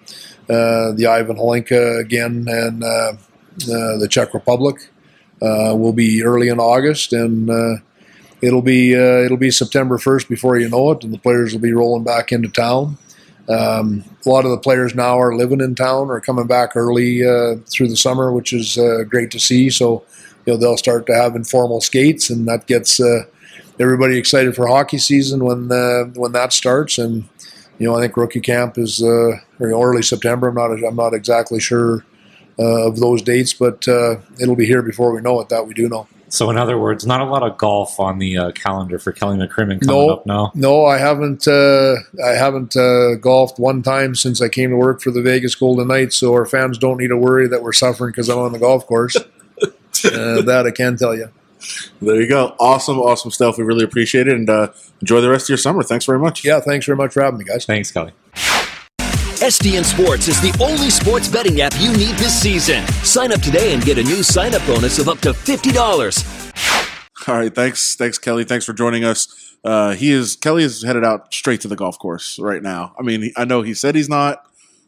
the 0.52 1.06
Ivan 1.06 1.36
Hlinka 1.36 1.98
again 2.00 2.46
and 2.48 2.84
uh, 2.84 3.12
uh, 3.64 3.98
the 3.98 4.08
Czech 4.08 4.34
Republic 4.34 4.90
uh, 5.42 5.74
will 5.76 5.92
be 5.92 6.22
early 6.22 6.48
in 6.48 6.58
August, 6.58 7.12
and 7.12 7.50
uh, 7.50 7.76
it'll 8.40 8.62
be 8.62 8.94
uh, 8.94 9.24
it'll 9.24 9.36
be 9.36 9.50
September 9.50 9.98
1st 9.98 10.28
before 10.28 10.56
you 10.56 10.68
know 10.68 10.92
it, 10.92 11.04
and 11.04 11.12
the 11.12 11.18
players 11.18 11.52
will 11.52 11.60
be 11.60 11.72
rolling 11.72 12.04
back 12.04 12.32
into 12.32 12.48
town. 12.48 12.96
Um, 13.48 14.04
a 14.24 14.28
lot 14.28 14.44
of 14.44 14.52
the 14.52 14.58
players 14.58 14.94
now 14.94 15.18
are 15.18 15.34
living 15.34 15.60
in 15.60 15.74
town 15.74 16.08
or 16.08 16.20
coming 16.20 16.46
back 16.46 16.76
early 16.76 17.26
uh, 17.26 17.56
through 17.68 17.88
the 17.88 17.96
summer, 17.96 18.32
which 18.32 18.52
is 18.52 18.78
uh, 18.78 19.02
great 19.08 19.32
to 19.32 19.40
see. 19.40 19.68
So, 19.68 20.04
you 20.46 20.52
know, 20.52 20.56
they'll 20.56 20.76
start 20.76 21.06
to 21.06 21.14
have 21.14 21.34
informal 21.34 21.80
skates, 21.80 22.30
and 22.30 22.46
that 22.46 22.66
gets 22.66 23.00
uh, 23.00 23.24
everybody 23.80 24.16
excited 24.16 24.54
for 24.54 24.68
hockey 24.68 24.98
season 24.98 25.44
when 25.44 25.72
uh, 25.72 26.04
when 26.14 26.32
that 26.32 26.52
starts. 26.52 26.98
And 26.98 27.28
you 27.82 27.88
know, 27.88 27.96
I 27.96 28.02
think 28.02 28.16
rookie 28.16 28.40
camp 28.40 28.78
is 28.78 29.02
uh, 29.02 29.38
early 29.60 30.02
September. 30.02 30.48
I'm 30.48 30.54
not 30.54 30.70
I'm 30.84 30.94
not 30.94 31.14
exactly 31.14 31.58
sure 31.58 32.04
uh, 32.56 32.86
of 32.86 33.00
those 33.00 33.22
dates, 33.22 33.52
but 33.54 33.88
uh, 33.88 34.18
it'll 34.40 34.54
be 34.54 34.66
here 34.66 34.82
before 34.82 35.12
we 35.12 35.20
know 35.20 35.40
it. 35.40 35.48
That 35.48 35.66
we 35.66 35.74
do 35.74 35.88
know. 35.88 36.06
So, 36.28 36.48
in 36.48 36.56
other 36.56 36.78
words, 36.78 37.04
not 37.04 37.20
a 37.20 37.24
lot 37.24 37.42
of 37.42 37.58
golf 37.58 37.98
on 37.98 38.18
the 38.20 38.38
uh, 38.38 38.52
calendar 38.52 39.00
for 39.00 39.10
Kelly 39.10 39.36
McCrimmon 39.36 39.80
coming 39.84 40.06
No. 40.06 40.10
up 40.10 40.26
now. 40.26 40.52
No, 40.54 40.86
I 40.86 40.98
haven't. 40.98 41.48
Uh, 41.48 41.96
I 42.24 42.30
haven't 42.30 42.76
uh, 42.76 43.16
golfed 43.16 43.58
one 43.58 43.82
time 43.82 44.14
since 44.14 44.40
I 44.40 44.48
came 44.48 44.70
to 44.70 44.76
work 44.76 45.02
for 45.02 45.10
the 45.10 45.20
Vegas 45.20 45.56
Golden 45.56 45.88
Knights. 45.88 46.14
So 46.16 46.32
our 46.34 46.46
fans 46.46 46.78
don't 46.78 46.98
need 46.98 47.08
to 47.08 47.16
worry 47.16 47.48
that 47.48 47.64
we're 47.64 47.72
suffering 47.72 48.12
because 48.12 48.28
I'm 48.28 48.38
on 48.38 48.52
the 48.52 48.60
golf 48.60 48.86
course. 48.86 49.16
uh, 49.66 50.42
that 50.42 50.66
I 50.66 50.70
can 50.70 50.96
tell 50.96 51.16
you. 51.16 51.30
There 52.00 52.20
you 52.20 52.28
go. 52.28 52.54
Awesome, 52.58 52.98
awesome 52.98 53.30
stuff. 53.30 53.58
We 53.58 53.64
really 53.64 53.84
appreciate 53.84 54.28
it, 54.28 54.34
and 54.34 54.48
uh, 54.48 54.72
enjoy 55.00 55.20
the 55.20 55.30
rest 55.30 55.46
of 55.46 55.50
your 55.50 55.58
summer. 55.58 55.82
Thanks 55.82 56.04
very 56.04 56.18
much. 56.18 56.44
Yeah, 56.44 56.60
thanks 56.60 56.86
very 56.86 56.96
much 56.96 57.12
for 57.12 57.22
having 57.22 57.38
me, 57.38 57.44
guys. 57.44 57.64
Thanks, 57.64 57.90
Kelly. 57.90 58.12
STN 59.42 59.84
Sports 59.84 60.28
is 60.28 60.40
the 60.40 60.56
only 60.62 60.88
sports 60.88 61.26
betting 61.26 61.60
app 61.60 61.72
you 61.80 61.90
need 61.96 62.14
this 62.14 62.40
season. 62.40 62.86
Sign 63.02 63.32
up 63.32 63.40
today 63.40 63.74
and 63.74 63.82
get 63.82 63.98
a 63.98 64.02
new 64.04 64.22
sign 64.22 64.54
up 64.54 64.64
bonus 64.66 65.00
of 65.00 65.08
up 65.08 65.18
to 65.18 65.30
$50. 65.32 67.28
All 67.28 67.34
right, 67.36 67.52
thanks, 67.52 67.96
thanks, 67.96 68.18
Kelly. 68.18 68.44
Thanks 68.44 68.64
for 68.64 68.72
joining 68.72 69.04
us. 69.04 69.56
Uh, 69.64 69.94
he 69.94 70.12
is 70.12 70.36
Kelly 70.36 70.64
is 70.64 70.82
headed 70.82 71.04
out 71.04 71.32
straight 71.32 71.60
to 71.60 71.68
the 71.68 71.76
golf 71.76 71.98
course 71.98 72.38
right 72.38 72.62
now. 72.62 72.94
I 72.98 73.02
mean, 73.02 73.32
I 73.36 73.44
know 73.44 73.62
he 73.62 73.74
said 73.74 73.94
he's 73.94 74.08
not. 74.08 74.44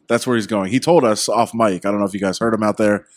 That's 0.07 0.27
where 0.27 0.35
he's 0.35 0.47
going. 0.47 0.71
He 0.71 0.79
told 0.79 1.03
us 1.03 1.29
off 1.29 1.53
mic. 1.53 1.85
I 1.85 1.91
don't 1.91 1.99
know 1.99 2.05
if 2.05 2.13
you 2.13 2.19
guys 2.19 2.39
heard 2.39 2.53
him 2.53 2.63
out 2.63 2.77
there, 2.77 3.07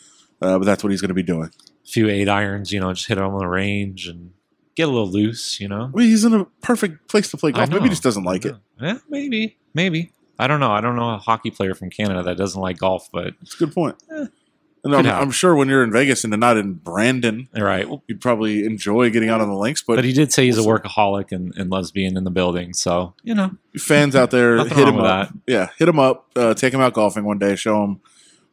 but 0.41 0.65
that's 0.65 0.83
what 0.83 0.91
he's 0.91 1.01
going 1.01 1.09
to 1.09 1.15
be 1.15 1.23
doing. 1.23 1.51
A 1.85 1.89
few 1.89 2.09
eight 2.09 2.29
irons, 2.29 2.73
you 2.73 2.81
know, 2.81 2.93
just 2.93 3.09
hit 3.09 3.17
them 3.17 3.33
on 3.33 3.39
the 3.39 3.47
range 3.47 4.07
and 4.09 4.33
get 4.75 4.85
a 4.85 4.91
little 4.91 5.11
loose, 5.11 5.61
you 5.61 5.69
know. 5.69 5.89
Mean, 5.89 6.09
he's 6.09 6.25
in 6.25 6.35
a 6.35 6.45
perfect 6.63 7.09
place 7.09 7.31
to 7.31 7.37
play 7.37 7.53
golf. 7.53 7.71
Maybe 7.71 7.85
he 7.85 7.89
just 7.91 8.03
doesn't 8.03 8.25
like 8.25 8.45
it. 8.45 8.55
Yeah, 8.81 8.99
maybe, 9.09 9.57
maybe. 9.75 10.13
I 10.39 10.47
don't 10.47 10.61
know. 10.61 10.71
I 10.71 10.81
don't 10.81 10.95
know 10.95 11.15
a 11.15 11.19
hockey 11.19 11.51
player 11.51 11.75
from 11.75 11.91
Canada 11.91 12.23
that 12.23 12.37
doesn't 12.37 12.61
like 12.61 12.79
golf, 12.79 13.09
but 13.13 13.35
It's 13.43 13.55
a 13.57 13.59
good 13.59 13.75
point. 13.75 13.97
Eh, 14.11 14.27
and 14.85 14.95
I'm. 14.95 15.07
I'm 15.07 15.31
sure 15.33 15.57
when 15.57 15.69
you're 15.69 15.83
in 15.83 15.91
Vegas 15.91 16.23
and 16.23 16.39
not 16.39 16.57
in 16.57 16.75
Brandon, 16.75 17.49
right, 17.57 17.89
Well, 17.89 18.03
you'd 18.07 18.21
probably 18.21 18.65
enjoy 18.65 19.11
getting 19.11 19.29
out 19.29 19.41
on 19.41 19.49
the 19.49 19.57
links. 19.57 19.83
But, 19.83 19.97
but 19.97 20.05
he 20.05 20.13
did 20.13 20.33
say 20.33 20.47
he's 20.47 20.59
a 20.59 20.63
workaholic 20.63 21.33
and, 21.33 21.53
and 21.57 21.71
loves 21.71 21.91
being 21.91 22.17
in 22.17 22.23
the 22.23 22.31
building, 22.31 22.73
so 22.73 23.15
you 23.25 23.35
know, 23.35 23.51
fans 23.77 24.15
out 24.15 24.31
there, 24.31 24.59
hit 24.59 24.89
him 24.89 24.97
with 24.97 25.05
up. 25.05 25.33
Yeah, 25.49 25.71
hit 25.77 25.89
him 25.89 25.99
up. 25.99 26.31
Uh, 26.37 26.55
take 26.55 26.73
him 26.73 26.81
out 26.81 26.95
golfing 26.95 27.25
one 27.25 27.39
day. 27.39 27.57
Show 27.57 27.83
him 27.83 28.01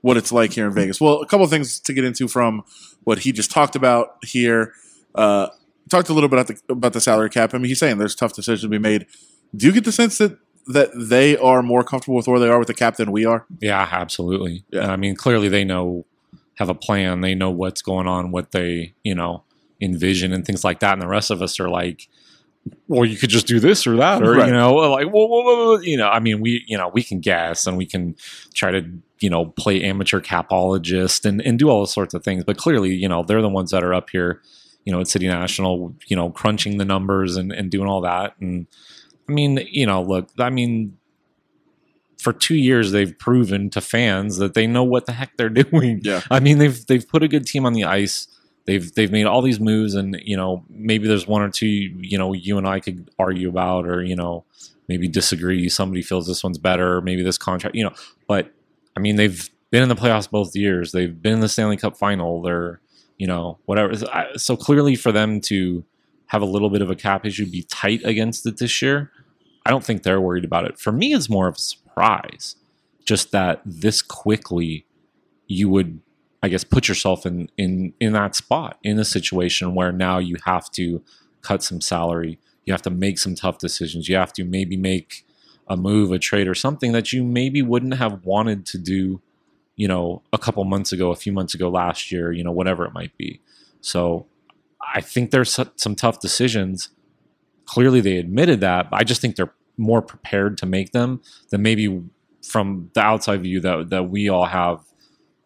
what 0.05 0.17
it's 0.17 0.31
like 0.31 0.53
here 0.53 0.67
in 0.67 0.71
Vegas. 0.71 1.01
Well, 1.01 1.19
a 1.21 1.25
couple 1.25 1.45
of 1.45 1.49
things 1.49 1.79
to 1.79 1.91
get 1.91 2.03
into 2.03 2.27
from 2.27 2.63
what 3.05 3.17
he 3.17 3.31
just 3.31 3.49
talked 3.49 3.75
about 3.75 4.17
here. 4.23 4.71
Uh, 5.15 5.47
talked 5.89 6.09
a 6.09 6.13
little 6.13 6.29
bit 6.29 6.37
about 6.37 6.47
the, 6.47 6.73
about 6.73 6.93
the 6.93 7.01
salary 7.01 7.31
cap. 7.31 7.55
I 7.55 7.57
mean, 7.57 7.69
he's 7.69 7.79
saying 7.79 7.97
there's 7.97 8.13
tough 8.13 8.33
decisions 8.33 8.61
to 8.61 8.67
be 8.67 8.77
made. 8.77 9.07
Do 9.55 9.65
you 9.65 9.73
get 9.73 9.83
the 9.83 9.91
sense 9.91 10.19
that 10.19 10.37
that 10.67 10.91
they 10.95 11.35
are 11.37 11.63
more 11.63 11.83
comfortable 11.83 12.17
with 12.17 12.27
where 12.27 12.39
they 12.39 12.49
are 12.49 12.59
with 12.59 12.67
the 12.67 12.75
cap 12.75 12.97
than 12.97 13.11
we 13.11 13.25
are? 13.25 13.47
Yeah, 13.59 13.89
absolutely. 13.91 14.63
Yeah. 14.69 14.91
I 14.91 14.95
mean, 14.95 15.15
clearly 15.15 15.49
they 15.49 15.63
know, 15.63 16.05
have 16.59 16.69
a 16.69 16.75
plan. 16.75 17.21
They 17.21 17.33
know 17.33 17.49
what's 17.49 17.81
going 17.81 18.05
on, 18.05 18.29
what 18.29 18.51
they, 18.51 18.93
you 19.03 19.15
know, 19.15 19.43
envision 19.81 20.33
and 20.33 20.45
things 20.45 20.63
like 20.63 20.81
that. 20.81 20.93
And 20.93 21.01
the 21.01 21.07
rest 21.07 21.31
of 21.31 21.41
us 21.41 21.59
are 21.59 21.69
like, 21.69 22.09
well, 22.87 23.05
you 23.05 23.17
could 23.17 23.29
just 23.29 23.47
do 23.47 23.59
this 23.59 23.85
or 23.85 23.95
that, 23.97 24.21
or 24.23 24.33
Right. 24.33 24.47
you 24.47 24.53
know, 24.53 24.73
like, 24.75 25.07
whoa, 25.07 25.25
whoa, 25.27 25.43
whoa, 25.43 25.65
whoa. 25.65 25.79
you 25.81 25.97
know, 25.97 26.09
I 26.09 26.19
mean, 26.19 26.41
we, 26.41 26.63
you 26.67 26.77
know, 26.77 26.89
we 26.93 27.03
can 27.03 27.19
guess 27.19 27.67
and 27.67 27.77
we 27.77 27.85
can 27.85 28.15
try 28.53 28.71
to, 28.71 28.83
you 29.19 29.29
know, 29.29 29.45
play 29.45 29.83
amateur 29.83 30.19
capologist 30.19 31.25
and 31.25 31.41
and 31.41 31.59
do 31.59 31.69
all 31.69 31.85
sorts 31.85 32.13
of 32.13 32.23
things. 32.23 32.43
But 32.43 32.57
clearly, 32.57 32.93
you 32.93 33.07
know, 33.07 33.23
they're 33.23 33.41
the 33.41 33.49
ones 33.49 33.71
that 33.71 33.83
are 33.83 33.93
up 33.93 34.09
here, 34.09 34.41
you 34.83 34.91
know, 34.91 34.99
at 34.99 35.07
City 35.07 35.27
National, 35.27 35.95
you 36.07 36.15
know, 36.15 36.29
crunching 36.31 36.77
the 36.77 36.85
numbers 36.85 37.35
and 37.37 37.51
and 37.51 37.69
doing 37.69 37.87
all 37.87 38.01
that. 38.01 38.35
And 38.39 38.67
I 39.29 39.31
mean, 39.31 39.65
you 39.69 39.85
know, 39.85 40.01
look, 40.01 40.29
I 40.39 40.49
mean, 40.49 40.97
for 42.17 42.33
two 42.33 42.55
years 42.55 42.91
they've 42.91 43.17
proven 43.19 43.69
to 43.71 43.81
fans 43.81 44.37
that 44.37 44.53
they 44.53 44.65
know 44.67 44.83
what 44.83 45.05
the 45.05 45.11
heck 45.11 45.37
they're 45.37 45.49
doing. 45.63 46.01
Yeah. 46.03 46.21
I 46.31 46.39
mean, 46.39 46.57
they've 46.57 46.85
they've 46.87 47.07
put 47.07 47.23
a 47.23 47.27
good 47.27 47.45
team 47.45 47.65
on 47.65 47.73
the 47.73 47.83
ice. 47.85 48.27
They've 48.65 48.93
they've 48.93 49.11
made 49.11 49.25
all 49.25 49.41
these 49.41 49.59
moves, 49.59 49.93
and 49.93 50.19
you 50.23 50.35
know 50.35 50.63
maybe 50.69 51.07
there's 51.07 51.27
one 51.27 51.41
or 51.41 51.49
two 51.49 51.67
you 51.67 52.17
know 52.17 52.33
you 52.33 52.57
and 52.57 52.67
I 52.67 52.79
could 52.79 53.11
argue 53.19 53.49
about, 53.49 53.87
or 53.87 54.03
you 54.03 54.15
know 54.15 54.45
maybe 54.87 55.07
disagree. 55.07 55.69
Somebody 55.69 56.01
feels 56.01 56.27
this 56.27 56.43
one's 56.43 56.57
better, 56.57 57.01
maybe 57.01 57.23
this 57.23 57.37
contract, 57.37 57.75
you 57.75 57.83
know. 57.83 57.93
But 58.27 58.51
I 58.95 58.99
mean, 58.99 59.15
they've 59.15 59.49
been 59.71 59.83
in 59.83 59.89
the 59.89 59.95
playoffs 59.95 60.29
both 60.29 60.55
years. 60.55 60.91
They've 60.91 61.21
been 61.21 61.33
in 61.33 61.39
the 61.41 61.49
Stanley 61.49 61.77
Cup 61.77 61.97
final. 61.97 62.41
They're 62.41 62.79
you 63.17 63.27
know 63.27 63.59
whatever. 63.65 63.93
So 64.37 64.57
clearly, 64.57 64.95
for 64.95 65.11
them 65.11 65.41
to 65.41 65.83
have 66.27 66.41
a 66.41 66.45
little 66.45 66.69
bit 66.69 66.81
of 66.81 66.89
a 66.89 66.95
cap 66.95 67.25
issue, 67.25 67.45
be 67.49 67.63
tight 67.63 68.01
against 68.03 68.45
it 68.45 68.57
this 68.57 68.81
year, 68.81 69.11
I 69.65 69.69
don't 69.69 69.83
think 69.83 70.03
they're 70.03 70.21
worried 70.21 70.45
about 70.45 70.65
it. 70.65 70.79
For 70.79 70.91
me, 70.91 71.13
it's 71.13 71.29
more 71.29 71.47
of 71.47 71.55
a 71.55 71.59
surprise, 71.59 72.55
just 73.05 73.31
that 73.31 73.61
this 73.65 74.01
quickly 74.01 74.85
you 75.47 75.69
would, 75.69 76.01
I 76.45 76.47
guess, 76.47 76.63
put 76.63 76.87
yourself 76.87 77.25
in 77.25 77.49
in 77.57 77.93
in 77.99 78.13
that 78.13 78.35
spot 78.35 78.77
in 78.83 78.99
a 78.99 79.05
situation 79.05 79.73
where 79.73 79.91
now 79.91 80.19
you 80.19 80.37
have 80.45 80.69
to 80.73 81.03
cut 81.41 81.63
some 81.63 81.81
salary, 81.81 82.37
you 82.65 82.73
have 82.73 82.83
to 82.83 82.91
make 82.91 83.17
some 83.17 83.33
tough 83.33 83.57
decisions, 83.57 84.07
you 84.07 84.15
have 84.15 84.31
to 84.33 84.43
maybe 84.43 84.77
make 84.77 85.25
a 85.67 85.75
move, 85.75 86.11
a 86.11 86.19
trade, 86.19 86.47
or 86.47 86.53
something 86.53 86.91
that 86.91 87.11
you 87.11 87.23
maybe 87.23 87.63
wouldn't 87.63 87.95
have 87.95 88.23
wanted 88.23 88.63
to 88.67 88.77
do, 88.77 89.21
you 89.75 89.87
know, 89.87 90.21
a 90.31 90.37
couple 90.37 90.63
months 90.65 90.91
ago, 90.91 91.09
a 91.09 91.15
few 91.15 91.33
months 91.33 91.55
ago, 91.55 91.67
last 91.67 92.11
year, 92.11 92.31
you 92.31 92.43
know, 92.43 92.51
whatever 92.51 92.85
it 92.85 92.93
might 92.93 93.17
be. 93.17 93.41
So 93.81 94.27
I 94.95 95.01
think 95.01 95.31
there's 95.31 95.59
some 95.77 95.95
tough 95.95 96.19
decisions. 96.19 96.89
Clearly, 97.65 98.01
they 98.01 98.17
admitted 98.17 98.59
that. 98.59 98.87
I 98.91 99.03
just 99.03 99.19
think 99.19 99.35
they're 99.35 99.55
more 99.77 100.03
prepared 100.03 100.59
to 100.59 100.67
make 100.67 100.91
them 100.91 101.23
than 101.49 101.63
maybe 101.63 102.03
from 102.43 102.91
the 102.93 103.01
outside 103.01 103.41
view 103.41 103.59
that 103.61 103.89
that 103.89 104.03
we 104.09 104.29
all 104.29 104.45
have, 104.45 104.81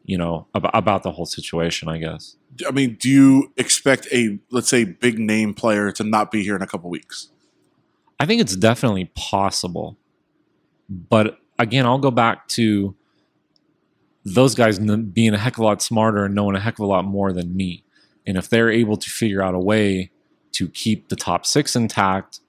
you 0.09 0.17
know, 0.17 0.47
about, 0.55 0.71
about 0.73 1.03
the 1.03 1.11
whole 1.11 1.27
situation, 1.27 1.87
I 1.87 1.99
guess. 1.99 2.35
I 2.67 2.71
mean, 2.71 2.97
do 2.99 3.07
you 3.07 3.53
expect 3.57 4.07
a 4.11 4.39
let's 4.49 4.67
say 4.67 4.83
big 4.83 5.19
name 5.19 5.53
player 5.53 5.91
to 5.91 6.03
not 6.03 6.31
be 6.31 6.41
here 6.43 6.55
in 6.55 6.63
a 6.63 6.67
couple 6.67 6.89
weeks? 6.89 7.29
I 8.19 8.25
think 8.25 8.41
it's 8.41 8.55
definitely 8.55 9.11
possible. 9.13 9.97
But 10.89 11.37
again, 11.59 11.85
I'll 11.85 11.99
go 11.99 12.09
back 12.09 12.47
to 12.49 12.95
those 14.25 14.55
guys 14.55 14.79
being 14.79 15.35
a 15.35 15.37
heck 15.37 15.57
of 15.57 15.59
a 15.59 15.63
lot 15.63 15.83
smarter 15.83 16.25
and 16.25 16.33
knowing 16.33 16.55
a 16.55 16.59
heck 16.59 16.79
of 16.79 16.85
a 16.85 16.87
lot 16.87 17.05
more 17.05 17.31
than 17.31 17.55
me. 17.55 17.83
And 18.25 18.35
if 18.35 18.49
they're 18.49 18.71
able 18.71 18.97
to 18.97 19.09
figure 19.11 19.43
out 19.43 19.53
a 19.53 19.59
way 19.59 20.09
to 20.53 20.69
keep 20.69 21.09
the 21.09 21.15
top 21.15 21.45
six 21.45 21.75
intact, 21.75 22.39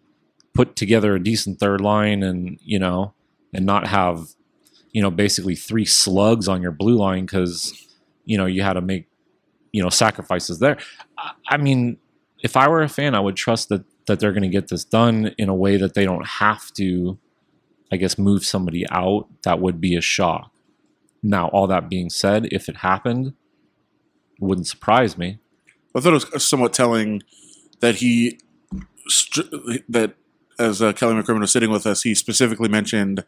put 0.54 0.76
together 0.76 1.14
a 1.14 1.22
decent 1.22 1.60
third 1.60 1.82
line, 1.82 2.22
and 2.22 2.58
you 2.62 2.78
know, 2.78 3.12
and 3.52 3.66
not 3.66 3.86
have, 3.86 4.28
you 4.92 5.02
know, 5.02 5.10
basically 5.10 5.54
three 5.54 5.84
slugs 5.84 6.48
on 6.48 6.62
your 6.62 6.72
blue 6.72 6.96
line 6.96 7.24
because 7.24 7.86
you 8.24 8.36
know 8.36 8.46
you 8.46 8.62
had 8.62 8.74
to 8.74 8.80
make, 8.80 9.08
you 9.72 9.82
know, 9.82 9.90
sacrifices 9.90 10.58
there. 10.58 10.78
I 11.48 11.56
mean, 11.56 11.98
if 12.42 12.56
I 12.56 12.68
were 12.68 12.82
a 12.82 12.88
fan, 12.88 13.14
I 13.14 13.20
would 13.20 13.36
trust 13.36 13.68
that 13.68 13.84
that 14.06 14.20
they're 14.20 14.32
going 14.32 14.42
to 14.42 14.48
get 14.48 14.68
this 14.68 14.84
done 14.84 15.34
in 15.38 15.48
a 15.48 15.54
way 15.54 15.76
that 15.76 15.94
they 15.94 16.04
don't 16.04 16.26
have 16.26 16.72
to, 16.74 17.18
I 17.92 17.96
guess, 17.96 18.18
move 18.18 18.44
somebody 18.44 18.84
out. 18.90 19.28
That 19.42 19.60
would 19.60 19.80
be 19.80 19.96
a 19.96 20.00
shock. 20.00 20.52
Now, 21.22 21.48
all 21.48 21.66
that 21.66 21.88
being 21.88 22.10
said, 22.10 22.48
if 22.50 22.68
it 22.68 22.78
happened, 22.78 23.34
wouldn't 24.40 24.66
surprise 24.66 25.18
me. 25.18 25.38
I 25.94 26.00
thought 26.00 26.14
it 26.14 26.32
was 26.32 26.48
somewhat 26.48 26.72
telling 26.72 27.22
that 27.80 27.96
he 27.96 28.38
that 29.88 30.14
as 30.58 30.82
uh, 30.82 30.92
Kelly 30.92 31.14
McCrimmon 31.14 31.40
was 31.40 31.50
sitting 31.50 31.70
with 31.70 31.86
us, 31.86 32.02
he 32.02 32.14
specifically 32.14 32.68
mentioned 32.68 33.24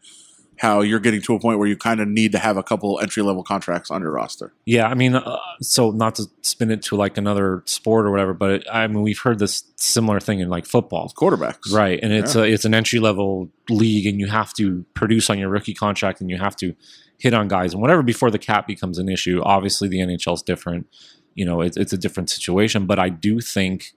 how 0.59 0.81
you're 0.81 0.99
getting 0.99 1.21
to 1.21 1.35
a 1.35 1.39
point 1.39 1.57
where 1.57 1.67
you 1.67 1.75
kind 1.75 1.99
of 1.99 2.07
need 2.07 2.31
to 2.31 2.37
have 2.37 2.57
a 2.57 2.63
couple 2.63 2.99
entry 2.99 3.23
level 3.23 3.43
contracts 3.43 3.89
on 3.89 4.01
your 4.01 4.11
roster. 4.11 4.53
Yeah, 4.65 4.87
I 4.87 4.93
mean, 4.93 5.15
uh, 5.15 5.39
so 5.61 5.91
not 5.91 6.15
to 6.15 6.25
spin 6.41 6.71
it 6.71 6.81
to 6.83 6.95
like 6.95 7.17
another 7.17 7.63
sport 7.65 8.05
or 8.05 8.11
whatever, 8.11 8.33
but 8.33 8.49
it, 8.51 8.67
I 8.71 8.85
mean, 8.87 9.01
we've 9.01 9.19
heard 9.19 9.39
this 9.39 9.63
similar 9.75 10.19
thing 10.19 10.39
in 10.39 10.49
like 10.49 10.65
football, 10.65 11.11
quarterbacks, 11.15 11.71
right? 11.73 11.99
And 12.01 12.13
it's 12.13 12.35
yeah. 12.35 12.43
a, 12.43 12.45
it's 12.45 12.65
an 12.65 12.73
entry 12.73 12.99
level 12.99 13.49
league, 13.69 14.05
and 14.05 14.19
you 14.19 14.27
have 14.27 14.53
to 14.53 14.85
produce 14.93 15.29
on 15.29 15.39
your 15.39 15.49
rookie 15.49 15.73
contract, 15.73 16.21
and 16.21 16.29
you 16.29 16.37
have 16.37 16.55
to 16.57 16.75
hit 17.17 17.33
on 17.33 17.47
guys 17.47 17.73
and 17.73 17.81
whatever 17.81 18.03
before 18.03 18.29
the 18.29 18.39
cap 18.39 18.67
becomes 18.67 18.99
an 18.99 19.09
issue. 19.09 19.41
Obviously, 19.43 19.87
the 19.87 19.99
NHL 19.99 20.33
is 20.33 20.41
different. 20.41 20.87
You 21.35 21.45
know, 21.45 21.61
it, 21.61 21.77
it's 21.77 21.93
a 21.93 21.97
different 21.97 22.29
situation, 22.29 22.85
but 22.85 22.99
I 22.99 23.09
do 23.09 23.41
think, 23.41 23.93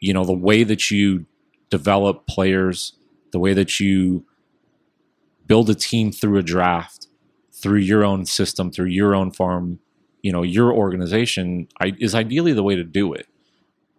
you 0.00 0.12
know, 0.12 0.24
the 0.24 0.32
way 0.32 0.64
that 0.64 0.90
you 0.90 1.26
develop 1.70 2.26
players, 2.26 2.94
the 3.32 3.38
way 3.38 3.52
that 3.52 3.78
you 3.78 4.24
build 5.48 5.68
a 5.68 5.74
team 5.74 6.12
through 6.12 6.38
a 6.38 6.42
draft, 6.42 7.08
through 7.52 7.80
your 7.80 8.04
own 8.04 8.24
system, 8.26 8.70
through 8.70 8.86
your 8.86 9.14
own 9.14 9.32
farm, 9.32 9.80
you 10.22 10.30
know, 10.30 10.42
your 10.42 10.72
organization 10.72 11.66
is 11.80 12.14
ideally 12.14 12.52
the 12.52 12.62
way 12.62 12.76
to 12.76 12.84
do 12.84 13.12
it. 13.12 13.26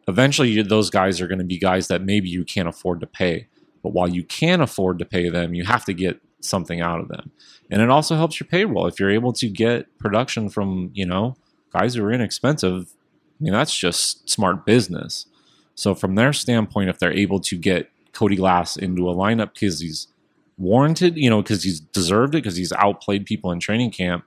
Eventually, 0.08 0.62
those 0.62 0.90
guys 0.90 1.20
are 1.20 1.28
going 1.28 1.40
to 1.40 1.46
be 1.46 1.60
guys 1.60 1.88
that 1.88 2.02
maybe 2.02 2.30
you 2.30 2.46
can't 2.46 2.68
afford 2.68 3.00
to 3.02 3.08
pay. 3.08 3.48
But 3.84 3.94
while 3.94 4.10
you 4.10 4.24
can 4.24 4.62
afford 4.62 5.00
to 5.00 5.06
pay 5.06 5.30
them, 5.30 5.54
you 5.54 5.66
have 5.66 5.86
to 5.86 5.94
get 5.94 6.20
something 6.42 6.82
out 6.82 7.00
of 7.00 7.08
them. 7.10 7.32
And 7.70 7.82
it 7.82 7.90
also 7.90 8.16
helps 8.16 8.40
your 8.40 8.48
payroll. 8.48 8.88
If 8.88 9.00
you're 9.00 9.12
able 9.12 9.34
to 9.34 9.48
get 9.48 9.98
production 9.98 10.50
from, 10.50 10.92
you 10.94 11.06
know, 11.06 11.36
guys 11.72 11.96
who 11.96 12.04
are 12.04 12.12
inexpensive, 12.12 12.94
I 13.40 13.44
mean, 13.44 13.54
that's 13.54 13.78
just 13.78 14.30
smart 14.30 14.66
business. 14.66 15.26
So 15.76 15.96
from 15.96 16.16
their 16.16 16.34
standpoint, 16.34 16.90
if 16.90 17.00
they're 17.00 17.14
able 17.14 17.40
to 17.42 17.56
get 17.56 17.90
Cody 18.12 18.36
Glass 18.36 18.76
into 18.76 19.10
a 19.10 19.16
lineup 19.16 19.54
because 19.54 19.80
he's 19.80 20.08
warranted, 20.60 21.18
you 21.18 21.30
know, 21.30 21.42
because 21.42 21.64
he's 21.64 21.80
deserved 21.80 22.36
it, 22.36 22.44
because 22.44 22.58
he's 22.58 22.74
outplayed 22.74 23.26
people 23.26 23.52
in 23.52 23.60
training 23.60 23.92
camp. 23.92 24.26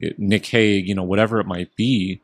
It, 0.00 0.18
Nick 0.18 0.46
Hague, 0.46 0.88
you 0.88 0.94
know, 0.94 1.02
whatever 1.02 1.38
it 1.38 1.46
might 1.46 1.74
be, 1.76 2.20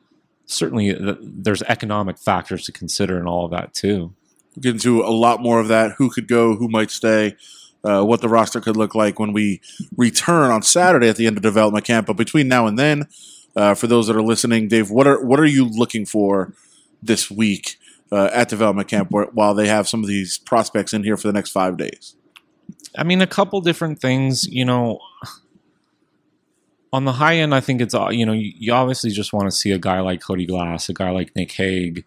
certainly 0.46 0.92
th- 0.94 1.18
there's 1.20 1.62
economic 1.62 2.18
factors 2.18 2.64
to 2.66 2.72
consider 2.72 3.18
and 3.18 3.28
all 3.28 3.44
of 3.44 3.50
that 3.53 3.74
too. 3.74 4.14
We'll 4.55 4.62
get 4.62 4.74
into 4.74 5.03
a 5.03 5.11
lot 5.11 5.40
more 5.40 5.61
of 5.61 5.68
that. 5.68 5.92
Who 5.98 6.11
could 6.11 6.28
go? 6.28 6.57
Who 6.57 6.68
might 6.68 6.90
stay? 6.90 7.36
Uh, 7.84 8.05
what 8.05 8.20
the 8.20 8.28
roster 8.28 8.61
could 8.61 8.76
look 8.76 8.94
like 8.94 9.18
when 9.18 9.32
we 9.32 9.61
return 9.96 10.50
on 10.50 10.62
Saturday 10.62 11.09
at 11.09 11.16
the 11.16 11.26
end 11.26 11.36
of 11.36 11.42
development 11.42 11.84
camp. 11.84 12.07
But 12.07 12.16
between 12.16 12.46
now 12.46 12.66
and 12.66 12.78
then, 12.78 13.09
uh, 13.57 13.74
for 13.74 13.86
those 13.88 14.07
that 14.07 14.16
are 14.16 14.22
listening, 14.22 14.68
Dave, 14.68 14.90
what 14.90 15.07
are 15.07 15.24
what 15.24 15.40
are 15.40 15.46
you 15.46 15.64
looking 15.64 16.07
for 16.07 16.55
this 17.03 17.30
week 17.30 17.78
uh, 18.12 18.30
at 18.32 18.48
development 18.48 18.88
camp 18.88 19.11
while 19.11 19.55
they 19.55 19.66
have 19.66 19.88
some 19.88 20.03
of 20.03 20.07
these 20.09 20.38
prospects 20.38 20.92
in 20.92 21.03
here 21.03 21.16
for 21.16 21.26
the 21.26 21.32
next 21.32 21.50
five 21.50 21.76
days? 21.76 22.14
I 22.97 23.05
mean, 23.05 23.23
a 23.23 23.27
couple 23.27 23.61
different 23.61 24.01
things. 24.01 24.45
You 24.45 24.64
know, 24.64 24.99
on 26.93 27.05
the 27.05 27.12
high 27.12 27.37
end, 27.37 27.55
I 27.55 27.61
think 27.61 27.81
it's 27.81 27.95
uh, 27.95 28.09
you 28.11 28.27
know 28.27 28.33
you, 28.33 28.73
obviously 28.73 29.11
just 29.11 29.33
want 29.33 29.51
to 29.51 29.57
see 29.57 29.73
a 29.73 29.79
guy 29.79 30.01
like 30.01 30.20
Cody 30.20 30.47
Glass, 30.47 30.89
a 30.89 30.95
guy 30.95 31.11
like 31.11 31.35
Nick 31.35 31.53
Hague, 31.53 32.05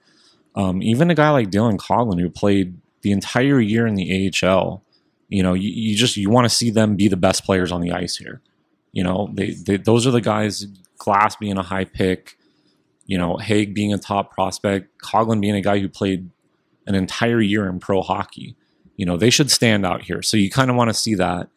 um, 0.55 0.82
even 0.84 1.09
a 1.09 1.16
guy 1.16 1.30
like 1.32 1.49
Dylan 1.49 1.78
Coghlan 1.78 2.20
who 2.20 2.30
played 2.30 2.78
the 3.01 3.11
entire 3.11 3.59
year 3.59 3.88
in 3.88 3.95
the 3.95 4.32
AHL. 4.43 4.84
You 5.28 5.41
know, 5.41 5.53
you, 5.53 5.70
you 5.70 5.95
just 5.95 6.18
you 6.18 6.30
want 6.30 6.45
to 6.45 6.55
see 6.55 6.70
them 6.70 6.95
be 6.95 7.07
the 7.07 7.18
best 7.18 7.45
players 7.45 7.72
on 7.72 7.82
the 7.82 7.91
ice 7.91 8.18
here. 8.18 8.41
You 8.91 9.03
know, 9.03 9.30
they, 9.34 9.51
they 9.51 9.78
those 9.78 10.05
are 10.05 10.11
the 10.11 10.22
guys. 10.22 10.68
Glass 10.97 11.36
being 11.36 11.57
a 11.57 11.61
high 11.61 11.84
pick, 11.84 12.38
you 13.05 13.18
know, 13.18 13.36
Hague 13.36 13.74
being 13.74 13.93
a 13.93 13.97
top 13.97 14.32
prospect, 14.32 14.97
Coghlan 15.03 15.41
being 15.41 15.55
a 15.55 15.61
guy 15.61 15.80
who 15.80 15.89
played 15.89 16.30
an 16.88 16.95
entire 16.95 17.41
year 17.41 17.68
in 17.68 17.80
pro 17.80 18.01
hockey 18.01 18.55
you 18.95 19.05
know, 19.05 19.17
they 19.17 19.29
should 19.29 19.51
stand 19.51 19.85
out 19.85 20.03
here. 20.03 20.21
So 20.21 20.37
you 20.37 20.49
kind 20.49 20.69
of 20.69 20.75
want 20.75 20.89
to 20.89 20.93
see 20.93 21.15
that. 21.15 21.49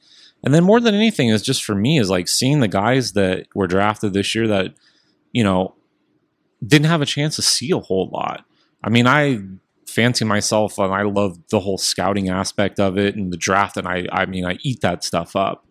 And 0.44 0.54
then 0.54 0.64
more 0.64 0.80
than 0.80 0.94
anything 0.94 1.30
is 1.30 1.42
just 1.42 1.64
for 1.64 1.74
me 1.74 1.98
is 1.98 2.10
like 2.10 2.28
seeing 2.28 2.60
the 2.60 2.68
guys 2.68 3.12
that 3.12 3.46
were 3.54 3.66
drafted 3.66 4.12
this 4.12 4.34
year 4.34 4.46
that, 4.48 4.74
you 5.32 5.42
know, 5.42 5.74
didn't 6.64 6.86
have 6.86 7.02
a 7.02 7.06
chance 7.06 7.36
to 7.36 7.42
see 7.42 7.70
a 7.70 7.78
whole 7.78 8.08
lot. 8.12 8.44
I 8.82 8.90
mean, 8.90 9.06
I 9.06 9.40
fancy 9.86 10.24
myself 10.24 10.78
and 10.78 10.92
I 10.92 11.02
love 11.02 11.38
the 11.50 11.60
whole 11.60 11.78
scouting 11.78 12.28
aspect 12.28 12.78
of 12.78 12.98
it 12.98 13.16
and 13.16 13.32
the 13.32 13.36
draft 13.36 13.76
and 13.76 13.88
I 13.88 14.06
I 14.12 14.26
mean 14.26 14.44
I 14.44 14.58
eat 14.62 14.80
that 14.82 15.02
stuff 15.02 15.34
up. 15.34 15.66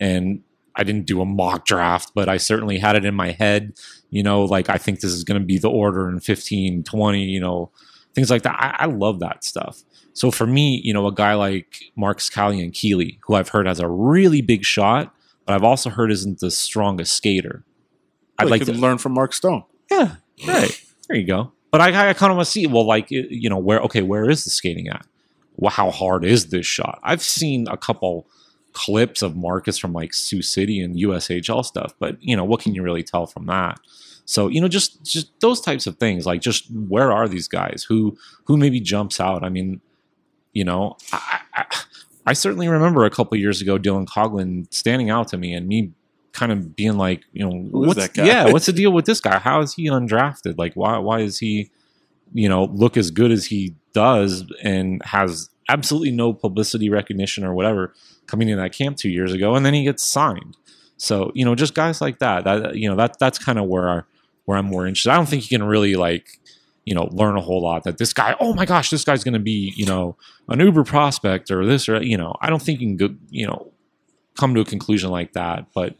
And 0.00 0.42
I 0.74 0.84
didn't 0.84 1.06
do 1.06 1.20
a 1.20 1.24
mock 1.24 1.66
draft, 1.66 2.12
but 2.14 2.28
I 2.28 2.36
certainly 2.36 2.78
had 2.78 2.94
it 2.94 3.04
in 3.04 3.14
my 3.14 3.32
head, 3.32 3.74
you 4.10 4.22
know, 4.22 4.44
like 4.44 4.70
I 4.70 4.78
think 4.78 5.00
this 5.00 5.10
is 5.10 5.24
going 5.24 5.40
to 5.40 5.44
be 5.44 5.58
the 5.58 5.68
order 5.68 6.08
in 6.08 6.20
15, 6.20 6.84
20, 6.84 7.24
you 7.24 7.40
know, 7.40 7.72
things 8.18 8.30
like 8.30 8.42
that. 8.42 8.56
I, 8.58 8.84
I 8.84 8.86
love 8.86 9.20
that 9.20 9.44
stuff. 9.44 9.84
So 10.12 10.32
for 10.32 10.44
me, 10.44 10.80
you 10.82 10.92
know, 10.92 11.06
a 11.06 11.14
guy 11.14 11.34
like 11.34 11.84
Marcus 11.94 12.28
Kallionkieli, 12.28 13.18
who 13.22 13.34
I've 13.34 13.50
heard 13.50 13.68
has 13.68 13.78
a 13.78 13.88
really 13.88 14.42
big 14.42 14.64
shot, 14.64 15.14
but 15.46 15.54
I've 15.54 15.62
also 15.62 15.88
heard 15.88 16.10
isn't 16.10 16.40
the 16.40 16.50
strongest 16.50 17.12
skater. 17.12 17.64
I'd 18.36 18.44
well, 18.44 18.50
like 18.50 18.64
to 18.64 18.72
learn 18.72 18.98
from 18.98 19.12
Mark 19.12 19.32
Stone. 19.32 19.62
Yeah, 19.88 20.16
right. 20.46 20.84
There 21.08 21.16
you 21.16 21.26
go. 21.26 21.52
But 21.70 21.80
I, 21.80 22.10
I 22.10 22.12
kind 22.14 22.32
of 22.32 22.36
want 22.36 22.46
to 22.46 22.50
see, 22.50 22.66
well, 22.66 22.84
like, 22.84 23.06
you 23.10 23.48
know, 23.48 23.58
where, 23.58 23.78
okay, 23.82 24.02
where 24.02 24.28
is 24.28 24.42
the 24.42 24.50
skating 24.50 24.88
at? 24.88 25.06
Well, 25.56 25.70
how 25.70 25.90
hard 25.90 26.24
is 26.24 26.46
this 26.46 26.66
shot? 26.66 26.98
I've 27.04 27.22
seen 27.22 27.68
a 27.68 27.76
couple 27.76 28.26
clips 28.72 29.22
of 29.22 29.36
Marcus 29.36 29.78
from 29.78 29.92
like 29.92 30.12
Sioux 30.12 30.42
City 30.42 30.80
and 30.80 30.96
USHL 30.96 31.64
stuff, 31.64 31.94
but, 32.00 32.16
you 32.20 32.36
know, 32.36 32.44
what 32.44 32.60
can 32.60 32.74
you 32.74 32.82
really 32.82 33.04
tell 33.04 33.26
from 33.26 33.46
that? 33.46 33.78
So 34.28 34.48
you 34.48 34.60
know, 34.60 34.68
just 34.68 35.02
just 35.04 35.40
those 35.40 35.58
types 35.58 35.86
of 35.86 35.96
things, 35.96 36.26
like 36.26 36.42
just 36.42 36.70
where 36.70 37.10
are 37.10 37.26
these 37.26 37.48
guys? 37.48 37.86
Who 37.88 38.18
who 38.44 38.58
maybe 38.58 38.78
jumps 38.78 39.20
out? 39.20 39.42
I 39.42 39.48
mean, 39.48 39.80
you 40.52 40.64
know, 40.64 40.98
I, 41.14 41.40
I, 41.54 41.64
I 42.26 42.32
certainly 42.34 42.68
remember 42.68 43.06
a 43.06 43.10
couple 43.10 43.38
years 43.38 43.62
ago 43.62 43.78
Dylan 43.78 44.06
Coghlan 44.06 44.70
standing 44.70 45.08
out 45.08 45.28
to 45.28 45.38
me 45.38 45.54
and 45.54 45.66
me 45.66 45.92
kind 46.32 46.52
of 46.52 46.76
being 46.76 46.98
like, 46.98 47.22
you 47.32 47.42
know, 47.42 47.68
what's, 47.70 47.96
yeah, 48.26 48.52
what's 48.52 48.66
the 48.66 48.72
deal 48.74 48.92
with 48.92 49.06
this 49.06 49.18
guy? 49.18 49.38
How 49.38 49.62
is 49.62 49.72
he 49.72 49.88
undrafted? 49.88 50.58
Like, 50.58 50.74
why 50.74 50.98
why 50.98 51.20
is 51.20 51.38
he, 51.38 51.70
you 52.34 52.50
know, 52.50 52.64
look 52.64 52.98
as 52.98 53.10
good 53.10 53.32
as 53.32 53.46
he 53.46 53.76
does 53.94 54.44
and 54.62 55.02
has 55.06 55.48
absolutely 55.70 56.10
no 56.10 56.34
publicity 56.34 56.90
recognition 56.90 57.44
or 57.44 57.54
whatever 57.54 57.94
coming 58.26 58.50
in 58.50 58.58
that 58.58 58.74
camp 58.74 58.98
two 58.98 59.08
years 59.08 59.32
ago, 59.32 59.54
and 59.54 59.64
then 59.64 59.72
he 59.72 59.84
gets 59.84 60.02
signed. 60.02 60.58
So 60.98 61.32
you 61.34 61.46
know, 61.46 61.54
just 61.54 61.74
guys 61.74 62.02
like 62.02 62.18
that. 62.18 62.44
That 62.44 62.76
you 62.76 62.90
know, 62.90 62.96
that 62.96 63.18
that's 63.18 63.38
kind 63.38 63.58
of 63.58 63.64
where 63.64 64.04
where 64.48 64.56
I'm 64.56 64.64
more 64.64 64.86
interested. 64.86 65.10
I 65.10 65.16
don't 65.16 65.28
think 65.28 65.42
you 65.42 65.58
can 65.58 65.66
really 65.66 65.94
like 65.94 66.40
you 66.86 66.94
know 66.94 67.10
learn 67.12 67.36
a 67.36 67.40
whole 67.42 67.62
lot 67.62 67.84
that 67.84 67.98
this 67.98 68.14
guy 68.14 68.34
oh 68.40 68.54
my 68.54 68.64
gosh 68.64 68.88
this 68.88 69.04
guy's 69.04 69.22
going 69.22 69.34
to 69.34 69.38
be 69.38 69.74
you 69.76 69.84
know 69.84 70.16
an 70.48 70.58
uber 70.58 70.84
prospect 70.84 71.50
or 71.50 71.66
this 71.66 71.86
or 71.86 72.02
you 72.02 72.16
know. 72.16 72.34
I 72.40 72.48
don't 72.48 72.62
think 72.62 72.80
you 72.80 72.86
can 72.86 72.96
go 72.96 73.14
you 73.28 73.46
know 73.46 73.70
come 74.38 74.54
to 74.54 74.62
a 74.62 74.64
conclusion 74.64 75.10
like 75.10 75.34
that 75.34 75.66
but 75.74 75.96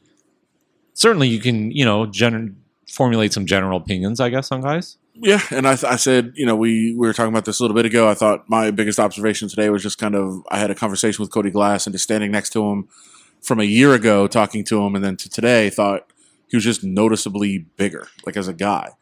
certainly 0.95 1.29
you 1.29 1.41
can 1.41 1.71
you 1.73 1.85
know 1.85 2.07
gen- 2.07 2.57
formulate 2.91 3.35
some 3.35 3.45
general 3.45 3.77
opinions 3.77 4.19
i 4.19 4.31
guess 4.31 4.51
on 4.51 4.63
guys. 4.63 4.97
Yeah 5.15 5.43
and 5.51 5.69
I, 5.69 5.73
I 5.73 5.97
said 5.97 6.33
you 6.35 6.47
know 6.47 6.57
we, 6.57 6.95
we 6.95 7.07
were 7.07 7.13
talking 7.13 7.35
about 7.35 7.45
this 7.45 7.61
a 7.61 7.63
little 7.63 7.75
bit 7.75 7.85
ago. 7.85 8.09
I 8.09 8.15
thought 8.15 8.49
my 8.49 8.71
biggest 8.71 8.99
observation 8.99 9.51
today 9.51 9.69
was 9.69 9.83
just 9.83 9.99
kind 9.99 10.15
of 10.15 10.43
i 10.51 10.59
had 10.59 10.71
a 10.71 10.75
conversation 10.75 11.23
with 11.23 11.31
cody 11.31 11.51
glass 11.51 11.87
and 11.87 11.93
just 11.93 12.05
standing 12.05 12.31
next 12.31 12.49
to 12.55 12.65
him 12.65 12.89
from 13.43 13.61
a 13.61 13.65
year 13.65 13.93
ago 13.93 14.27
talking 14.27 14.65
to 14.65 14.83
him 14.83 14.95
and 14.95 15.05
then 15.05 15.19
to 15.19 15.29
today 15.29 15.69
thought 15.69 16.08
he 16.49 16.57
was 16.57 16.65
just 16.65 16.85
noticeably 16.85 17.59
bigger 17.77 18.09
like 18.25 18.37
as 18.37 18.49
a 18.49 18.55
guy 18.55 18.93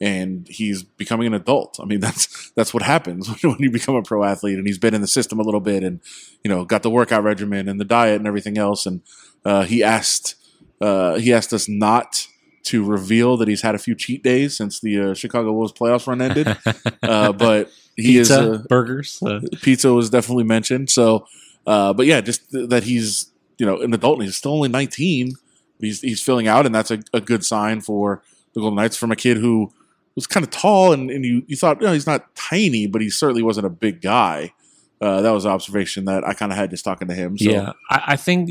and 0.00 0.46
he's 0.48 0.82
becoming 0.82 1.26
an 1.26 1.34
adult. 1.34 1.78
I 1.80 1.84
mean, 1.84 2.00
that's 2.06 2.50
that's 2.52 2.74
what 2.74 2.82
happens 2.82 3.28
when 3.42 3.58
you 3.58 3.70
become 3.70 3.96
a 3.96 4.02
pro 4.02 4.24
athlete, 4.24 4.58
and 4.58 4.66
he's 4.66 4.78
been 4.78 4.94
in 4.94 5.00
the 5.00 5.06
system 5.06 5.38
a 5.38 5.42
little 5.42 5.60
bit, 5.60 5.82
and 5.82 6.00
you 6.44 6.50
know, 6.50 6.64
got 6.64 6.82
the 6.82 6.90
workout 6.90 7.22
regimen 7.22 7.68
and 7.68 7.80
the 7.80 7.84
diet 7.84 8.16
and 8.16 8.26
everything 8.26 8.58
else. 8.58 8.86
And 8.86 9.02
uh, 9.44 9.64
he 9.64 9.82
asked 9.82 10.34
uh, 10.80 11.16
he 11.16 11.32
asked 11.32 11.52
us 11.52 11.68
not 11.68 12.26
to 12.64 12.84
reveal 12.84 13.36
that 13.36 13.46
he's 13.46 13.62
had 13.62 13.74
a 13.76 13.78
few 13.78 13.94
cheat 13.94 14.22
days 14.22 14.56
since 14.56 14.80
the 14.80 15.00
uh, 15.00 15.14
Chicago 15.14 15.52
Wolves 15.52 15.72
playoffs 15.72 16.06
run 16.06 16.20
ended. 16.20 16.48
uh, 17.02 17.32
but 17.32 17.70
he 17.94 18.14
Pizza, 18.18 18.52
is 18.52 18.58
uh, 18.58 18.62
burgers. 18.68 19.22
Uh, 19.22 19.40
pizza 19.62 19.92
was 19.92 20.10
definitely 20.10 20.44
mentioned. 20.44 20.90
So, 20.90 21.26
uh, 21.66 21.92
but 21.92 22.06
yeah, 22.06 22.20
just 22.20 22.50
th- 22.50 22.68
that 22.70 22.82
he's 22.82 23.30
you 23.58 23.66
know 23.66 23.80
an 23.80 23.94
adult 23.94 24.18
and 24.18 24.24
he's 24.24 24.36
still 24.36 24.52
only 24.52 24.68
19. 24.68 25.36
He's 25.80 26.00
he's 26.00 26.22
filling 26.22 26.48
out, 26.48 26.66
and 26.66 26.74
that's 26.74 26.90
a, 26.90 27.00
a 27.12 27.20
good 27.20 27.44
sign 27.44 27.80
for 27.80 28.22
the 28.54 28.60
Golden 28.60 28.76
Knights 28.76 28.96
from 28.96 29.12
a 29.12 29.16
kid 29.16 29.36
who 29.36 29.72
was 30.14 30.26
kind 30.26 30.44
of 30.44 30.50
tall, 30.50 30.92
and, 30.92 31.10
and 31.10 31.24
you 31.24 31.42
you 31.46 31.56
thought 31.56 31.80
you 31.80 31.86
know, 31.86 31.92
he's 31.92 32.06
not 32.06 32.34
tiny, 32.34 32.86
but 32.86 33.02
he 33.02 33.10
certainly 33.10 33.42
wasn't 33.42 33.66
a 33.66 33.70
big 33.70 34.00
guy. 34.00 34.52
Uh, 35.00 35.20
that 35.20 35.30
was 35.30 35.44
an 35.44 35.50
observation 35.50 36.06
that 36.06 36.24
I 36.24 36.32
kind 36.32 36.50
of 36.50 36.56
had 36.56 36.70
just 36.70 36.84
talking 36.84 37.06
to 37.08 37.14
him. 37.14 37.36
So, 37.36 37.50
Yeah, 37.50 37.72
I, 37.90 38.02
I 38.06 38.16
think 38.16 38.48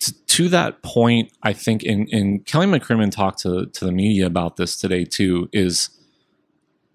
t- 0.00 0.12
to 0.26 0.48
that 0.48 0.82
point, 0.82 1.32
I 1.42 1.52
think 1.52 1.84
in, 1.84 2.08
in 2.08 2.40
Kelly 2.40 2.66
McCrimmon 2.66 3.12
talked 3.12 3.40
to 3.40 3.66
to 3.66 3.84
the 3.84 3.92
media 3.92 4.26
about 4.26 4.56
this 4.56 4.76
today 4.76 5.04
too. 5.04 5.48
Is 5.52 5.90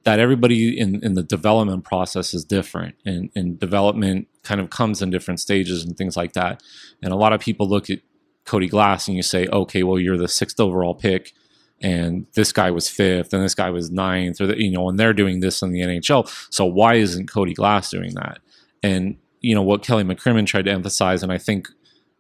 that 0.03 0.19
everybody 0.19 0.77
in, 0.77 1.01
in 1.01 1.13
the 1.13 1.23
development 1.23 1.85
process 1.85 2.33
is 2.33 2.43
different, 2.43 2.95
and, 3.05 3.29
and 3.35 3.57
development 3.57 4.27
kind 4.43 4.59
of 4.59 4.69
comes 4.69 5.01
in 5.01 5.09
different 5.09 5.39
stages 5.39 5.85
and 5.85 5.97
things 5.97 6.17
like 6.17 6.33
that. 6.33 6.61
And 7.01 7.13
a 7.13 7.15
lot 7.15 7.31
of 7.31 7.39
people 7.39 7.69
look 7.69 7.89
at 7.89 7.99
Cody 8.45 8.67
Glass 8.67 9.07
and 9.07 9.15
you 9.15 9.23
say, 9.23 9.47
okay, 9.47 9.83
well, 9.83 9.99
you're 9.99 10.17
the 10.17 10.27
sixth 10.27 10.59
overall 10.59 10.95
pick, 10.95 11.33
and 11.81 12.25
this 12.33 12.51
guy 12.51 12.71
was 12.71 12.89
fifth, 12.89 13.33
and 13.33 13.43
this 13.43 13.55
guy 13.55 13.69
was 13.69 13.91
ninth, 13.91 14.39
or 14.39 14.47
the, 14.47 14.61
you 14.61 14.71
know, 14.71 14.87
and 14.89 14.99
they're 14.99 15.13
doing 15.13 15.39
this 15.39 15.61
in 15.61 15.71
the 15.71 15.81
NHL. 15.81 16.29
So 16.51 16.65
why 16.65 16.95
isn't 16.95 17.27
Cody 17.27 17.53
Glass 17.53 17.89
doing 17.89 18.15
that? 18.15 18.39
And 18.81 19.17
you 19.41 19.53
know 19.53 19.61
what 19.61 19.83
Kelly 19.83 20.03
McCrimmon 20.03 20.45
tried 20.45 20.65
to 20.65 20.71
emphasize, 20.71 21.23
and 21.23 21.31
I 21.31 21.37
think 21.37 21.67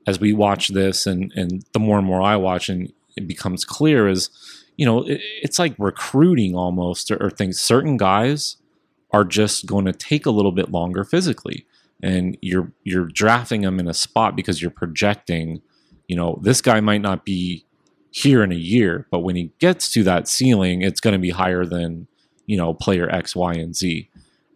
as 0.05 0.19
we 0.19 0.33
watch 0.33 0.69
this, 0.69 1.07
and 1.07 1.31
and 1.35 1.65
the 1.73 1.79
more 1.79 1.97
and 1.97 2.05
more 2.05 2.21
I 2.21 2.35
watch, 2.35 2.69
and 2.69 2.91
it 3.15 3.27
becomes 3.27 3.65
clear 3.65 4.07
is, 4.07 4.29
you 4.77 4.85
know, 4.85 5.03
it, 5.03 5.21
it's 5.41 5.59
like 5.59 5.75
recruiting 5.77 6.55
almost, 6.55 7.11
or, 7.11 7.17
or 7.23 7.29
things. 7.29 7.61
Certain 7.61 7.97
guys 7.97 8.57
are 9.11 9.23
just 9.23 9.65
going 9.65 9.85
to 9.85 9.93
take 9.93 10.25
a 10.25 10.31
little 10.31 10.51
bit 10.51 10.71
longer 10.71 11.03
physically, 11.03 11.65
and 12.01 12.37
you're 12.41 12.71
you're 12.83 13.05
drafting 13.05 13.61
them 13.61 13.79
in 13.79 13.87
a 13.87 13.93
spot 13.93 14.35
because 14.35 14.61
you're 14.61 14.71
projecting, 14.71 15.61
you 16.07 16.15
know, 16.15 16.39
this 16.41 16.61
guy 16.61 16.79
might 16.79 17.01
not 17.01 17.25
be 17.25 17.65
here 18.11 18.43
in 18.43 18.51
a 18.51 18.55
year, 18.55 19.07
but 19.09 19.19
when 19.19 19.35
he 19.35 19.51
gets 19.59 19.91
to 19.91 20.03
that 20.03 20.27
ceiling, 20.27 20.81
it's 20.81 20.99
going 20.99 21.13
to 21.13 21.19
be 21.19 21.31
higher 21.31 21.65
than 21.65 22.07
you 22.45 22.57
know 22.57 22.73
player 22.73 23.09
X, 23.09 23.35
Y, 23.35 23.53
and 23.53 23.75
Z, 23.75 24.09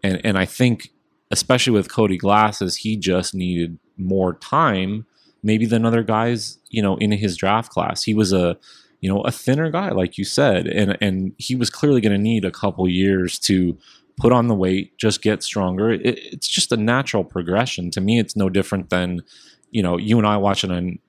and 0.04 0.22
and 0.26 0.38
I 0.38 0.46
think 0.46 0.92
especially 1.32 1.74
with 1.74 1.92
Cody 1.92 2.18
Glasses, 2.18 2.78
he 2.78 2.96
just 2.96 3.36
needed 3.36 3.78
more 3.98 4.36
time, 4.36 5.06
maybe 5.44 5.66
than 5.66 5.86
other 5.86 6.04
guys, 6.04 6.58
you 6.70 6.82
know, 6.82 6.96
in 6.98 7.12
his 7.12 7.36
draft 7.36 7.70
class. 7.72 8.04
He 8.04 8.14
was 8.14 8.32
a, 8.32 8.58
you 9.02 9.10
know, 9.10 9.22
a 9.22 9.32
thinner 9.32 9.70
guy, 9.70 9.90
like 9.90 10.18
you 10.18 10.26
said, 10.26 10.68
and 10.68 10.98
and 11.02 11.34
he 11.38 11.56
was 11.56 11.70
clearly 11.70 12.02
going 12.02 12.14
to 12.14 12.18
need 12.18 12.46
a 12.46 12.52
couple 12.52 12.88
years 12.88 13.40
to 13.40 13.78
put 14.18 14.34
on 14.34 14.48
the 14.48 14.56
weight, 14.56 14.98
just 14.98 15.22
get 15.22 15.44
stronger. 15.44 15.92
It, 15.92 16.02
it's 16.06 16.48
just 16.48 16.72
a 16.72 16.78
natural 16.78 17.24
progression. 17.24 17.92
To 17.92 18.02
me, 18.02 18.20
it's 18.20 18.36
no 18.36 18.50
different 18.50 18.90
than, 18.90 19.22
you 19.72 19.84
know, 19.84 19.98
you 19.98 20.18
and 20.18 20.26
I 20.26 20.38
watching 20.38 20.72
an, 20.72 21.00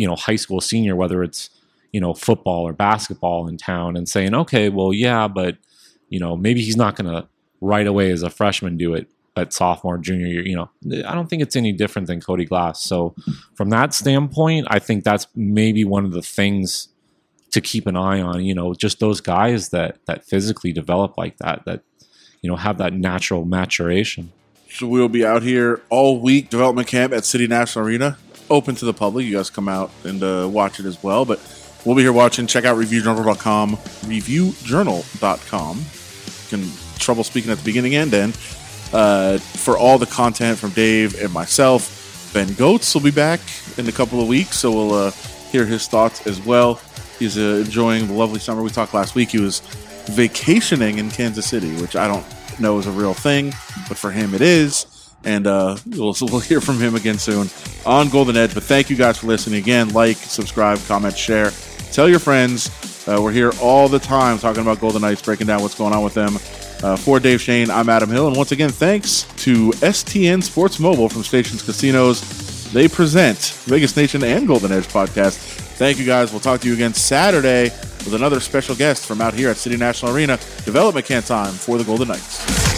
you 0.00 0.06
know, 0.06 0.16
high 0.16 0.36
school 0.36 0.62
senior, 0.62 0.96
whether 0.96 1.22
it's, 1.22 1.50
you 1.92 2.00
know, 2.00 2.14
football 2.14 2.66
or 2.66 2.72
basketball 2.72 3.46
in 3.46 3.58
town, 3.58 3.98
and 3.98 4.08
saying, 4.08 4.34
okay, 4.34 4.70
well, 4.70 4.94
yeah, 4.94 5.28
but, 5.28 5.58
you 6.08 6.18
know, 6.18 6.38
maybe 6.38 6.62
he's 6.62 6.76
not 6.76 6.96
going 6.96 7.12
to 7.12 7.28
right 7.60 7.86
away 7.86 8.10
as 8.10 8.22
a 8.22 8.30
freshman 8.30 8.78
do 8.78 8.94
it 8.94 9.10
at 9.36 9.52
sophomore, 9.52 9.98
junior 9.98 10.26
year. 10.26 10.46
You 10.46 10.56
know, 10.56 10.70
I 11.06 11.14
don't 11.14 11.28
think 11.28 11.42
it's 11.42 11.54
any 11.54 11.72
different 11.72 12.08
than 12.08 12.18
Cody 12.22 12.46
Glass. 12.46 12.82
So, 12.82 13.14
from 13.54 13.68
that 13.70 13.92
standpoint, 13.92 14.68
I 14.70 14.78
think 14.78 15.04
that's 15.04 15.26
maybe 15.36 15.84
one 15.84 16.06
of 16.06 16.12
the 16.12 16.22
things 16.22 16.88
to 17.50 17.60
keep 17.60 17.86
an 17.86 17.96
eye 17.96 18.22
on. 18.22 18.42
You 18.42 18.54
know, 18.54 18.72
just 18.72 19.00
those 19.00 19.20
guys 19.20 19.68
that 19.68 19.98
that 20.06 20.24
physically 20.24 20.72
develop 20.72 21.18
like 21.18 21.36
that, 21.38 21.66
that 21.66 21.82
you 22.40 22.48
know 22.48 22.56
have 22.56 22.78
that 22.78 22.94
natural 22.94 23.44
maturation. 23.44 24.32
So 24.70 24.86
we'll 24.86 25.08
be 25.08 25.26
out 25.26 25.42
here 25.42 25.82
all 25.90 26.20
week, 26.20 26.48
development 26.48 26.88
camp 26.88 27.12
at 27.12 27.26
City 27.26 27.46
National 27.46 27.84
Arena, 27.84 28.16
open 28.50 28.74
to 28.76 28.84
the 28.84 28.92
public. 28.92 29.24
You 29.24 29.36
guys 29.36 29.48
come 29.48 29.68
out 29.68 29.90
and 30.04 30.22
uh, 30.22 30.48
watch 30.50 30.80
it 30.80 30.86
as 30.86 31.02
well. 31.02 31.24
But 31.24 31.40
we'll 31.84 31.96
be 31.96 32.02
here 32.02 32.12
watching. 32.12 32.46
Check 32.46 32.64
out 32.64 32.76
reviewjournal.com, 32.76 33.76
reviewjournal.com. 33.76 35.78
You 35.78 36.48
can 36.48 36.70
trouble 36.98 37.24
speaking 37.24 37.50
at 37.50 37.58
the 37.58 37.64
beginning 37.64 37.94
and 37.94 38.12
end. 38.12 38.38
Uh, 38.92 39.38
for 39.38 39.78
all 39.78 39.98
the 39.98 40.06
content 40.06 40.58
from 40.58 40.70
Dave 40.70 41.20
and 41.22 41.32
myself, 41.32 42.32
Ben 42.34 42.48
Gotz 42.48 42.94
will 42.94 43.02
be 43.02 43.10
back 43.10 43.40
in 43.78 43.88
a 43.88 43.92
couple 43.92 44.20
of 44.20 44.28
weeks, 44.28 44.58
so 44.58 44.70
we'll 44.70 44.94
uh, 44.94 45.10
hear 45.50 45.64
his 45.64 45.86
thoughts 45.86 46.26
as 46.26 46.44
well. 46.44 46.80
He's 47.18 47.38
uh, 47.38 47.62
enjoying 47.64 48.06
the 48.06 48.14
lovely 48.14 48.40
summer. 48.40 48.62
We 48.62 48.70
talked 48.70 48.94
last 48.94 49.14
week. 49.14 49.30
He 49.30 49.38
was 49.38 49.60
vacationing 50.06 50.98
in 50.98 51.10
Kansas 51.10 51.46
City, 51.46 51.70
which 51.80 51.94
I 51.94 52.08
don't 52.08 52.24
know 52.58 52.78
is 52.78 52.86
a 52.86 52.90
real 52.90 53.14
thing, 53.14 53.50
but 53.88 53.96
for 53.96 54.10
him 54.10 54.34
it 54.34 54.40
is. 54.40 54.86
And 55.24 55.46
uh, 55.46 55.76
we'll, 55.86 56.14
we'll 56.20 56.40
hear 56.40 56.60
from 56.60 56.78
him 56.78 56.94
again 56.94 57.18
soon 57.18 57.48
on 57.84 58.08
Golden 58.08 58.36
Edge. 58.36 58.54
But 58.54 58.62
thank 58.62 58.90
you 58.90 58.96
guys 58.96 59.18
for 59.18 59.26
listening 59.26 59.60
again. 59.60 59.90
Like, 59.90 60.16
subscribe, 60.16 60.78
comment, 60.86 61.16
share. 61.16 61.50
Tell 61.92 62.08
your 62.08 62.18
friends. 62.18 62.70
Uh, 63.08 63.20
we're 63.20 63.32
here 63.32 63.52
all 63.60 63.88
the 63.88 63.98
time 63.98 64.38
talking 64.38 64.62
about 64.62 64.80
Golden 64.80 65.02
Knights, 65.02 65.22
breaking 65.22 65.46
down 65.46 65.62
what's 65.62 65.74
going 65.74 65.92
on 65.92 66.04
with 66.04 66.14
them. 66.14 66.36
Uh, 66.82 66.96
for 66.96 67.20
Dave 67.20 67.40
Schoen, 67.40 67.70
I'm 67.70 67.88
Adam 67.88 68.08
Hill. 68.08 68.28
And 68.28 68.36
once 68.36 68.52
again, 68.52 68.70
thanks 68.70 69.24
to 69.44 69.70
STN 69.70 70.42
Sports 70.42 70.78
Mobile 70.78 71.08
from 71.08 71.22
Stations 71.22 71.62
Casinos. 71.62 72.72
They 72.72 72.88
present 72.88 73.36
Vegas 73.64 73.96
Nation 73.96 74.22
and 74.22 74.46
Golden 74.46 74.72
Edge 74.72 74.86
podcast. 74.86 75.36
Thank 75.76 75.98
you 75.98 76.06
guys. 76.06 76.30
We'll 76.30 76.40
talk 76.40 76.60
to 76.60 76.68
you 76.68 76.74
again 76.74 76.94
Saturday 76.94 77.64
with 78.04 78.14
another 78.14 78.40
special 78.40 78.74
guest 78.74 79.06
from 79.06 79.20
out 79.20 79.34
here 79.34 79.50
at 79.50 79.56
City 79.56 79.76
National 79.76 80.14
Arena. 80.14 80.38
Development 80.64 81.06
time 81.26 81.52
for 81.52 81.78
the 81.78 81.84
Golden 81.84 82.08
Knights. 82.08 82.69